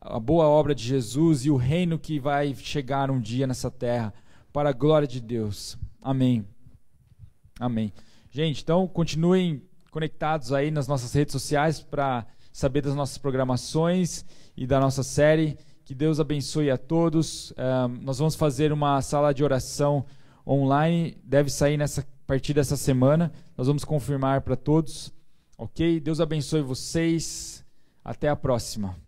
a 0.00 0.18
boa 0.18 0.46
obra 0.46 0.74
de 0.74 0.84
Jesus 0.84 1.44
e 1.44 1.50
o 1.50 1.56
reino 1.56 1.98
que 1.98 2.18
vai 2.18 2.54
chegar 2.54 3.10
um 3.10 3.20
dia 3.20 3.46
nessa 3.46 3.70
terra, 3.70 4.14
para 4.50 4.70
a 4.70 4.72
glória 4.72 5.06
de 5.06 5.20
Deus. 5.20 5.76
Amém. 6.00 6.46
Amém. 7.60 7.92
Gente, 8.34 8.64
então 8.64 8.88
continuem 8.88 9.62
conectados 9.92 10.52
aí 10.52 10.68
nas 10.68 10.88
nossas 10.88 11.12
redes 11.12 11.30
sociais 11.30 11.80
para 11.80 12.26
saber 12.52 12.80
das 12.80 12.92
nossas 12.92 13.16
programações 13.16 14.24
e 14.56 14.66
da 14.66 14.80
nossa 14.80 15.04
série. 15.04 15.56
Que 15.84 15.94
Deus 15.94 16.18
abençoe 16.18 16.68
a 16.68 16.76
todos. 16.76 17.52
Uh, 17.52 17.86
nós 18.02 18.18
vamos 18.18 18.34
fazer 18.34 18.72
uma 18.72 19.00
sala 19.02 19.32
de 19.32 19.44
oração 19.44 20.04
online, 20.44 21.16
deve 21.22 21.48
sair 21.48 21.76
nessa 21.76 22.00
a 22.00 22.26
partir 22.26 22.54
dessa 22.54 22.76
semana. 22.76 23.30
Nós 23.56 23.68
vamos 23.68 23.84
confirmar 23.84 24.40
para 24.40 24.56
todos. 24.56 25.14
Ok? 25.56 26.00
Deus 26.00 26.18
abençoe 26.18 26.60
vocês. 26.60 27.64
Até 28.04 28.28
a 28.28 28.34
próxima. 28.34 29.03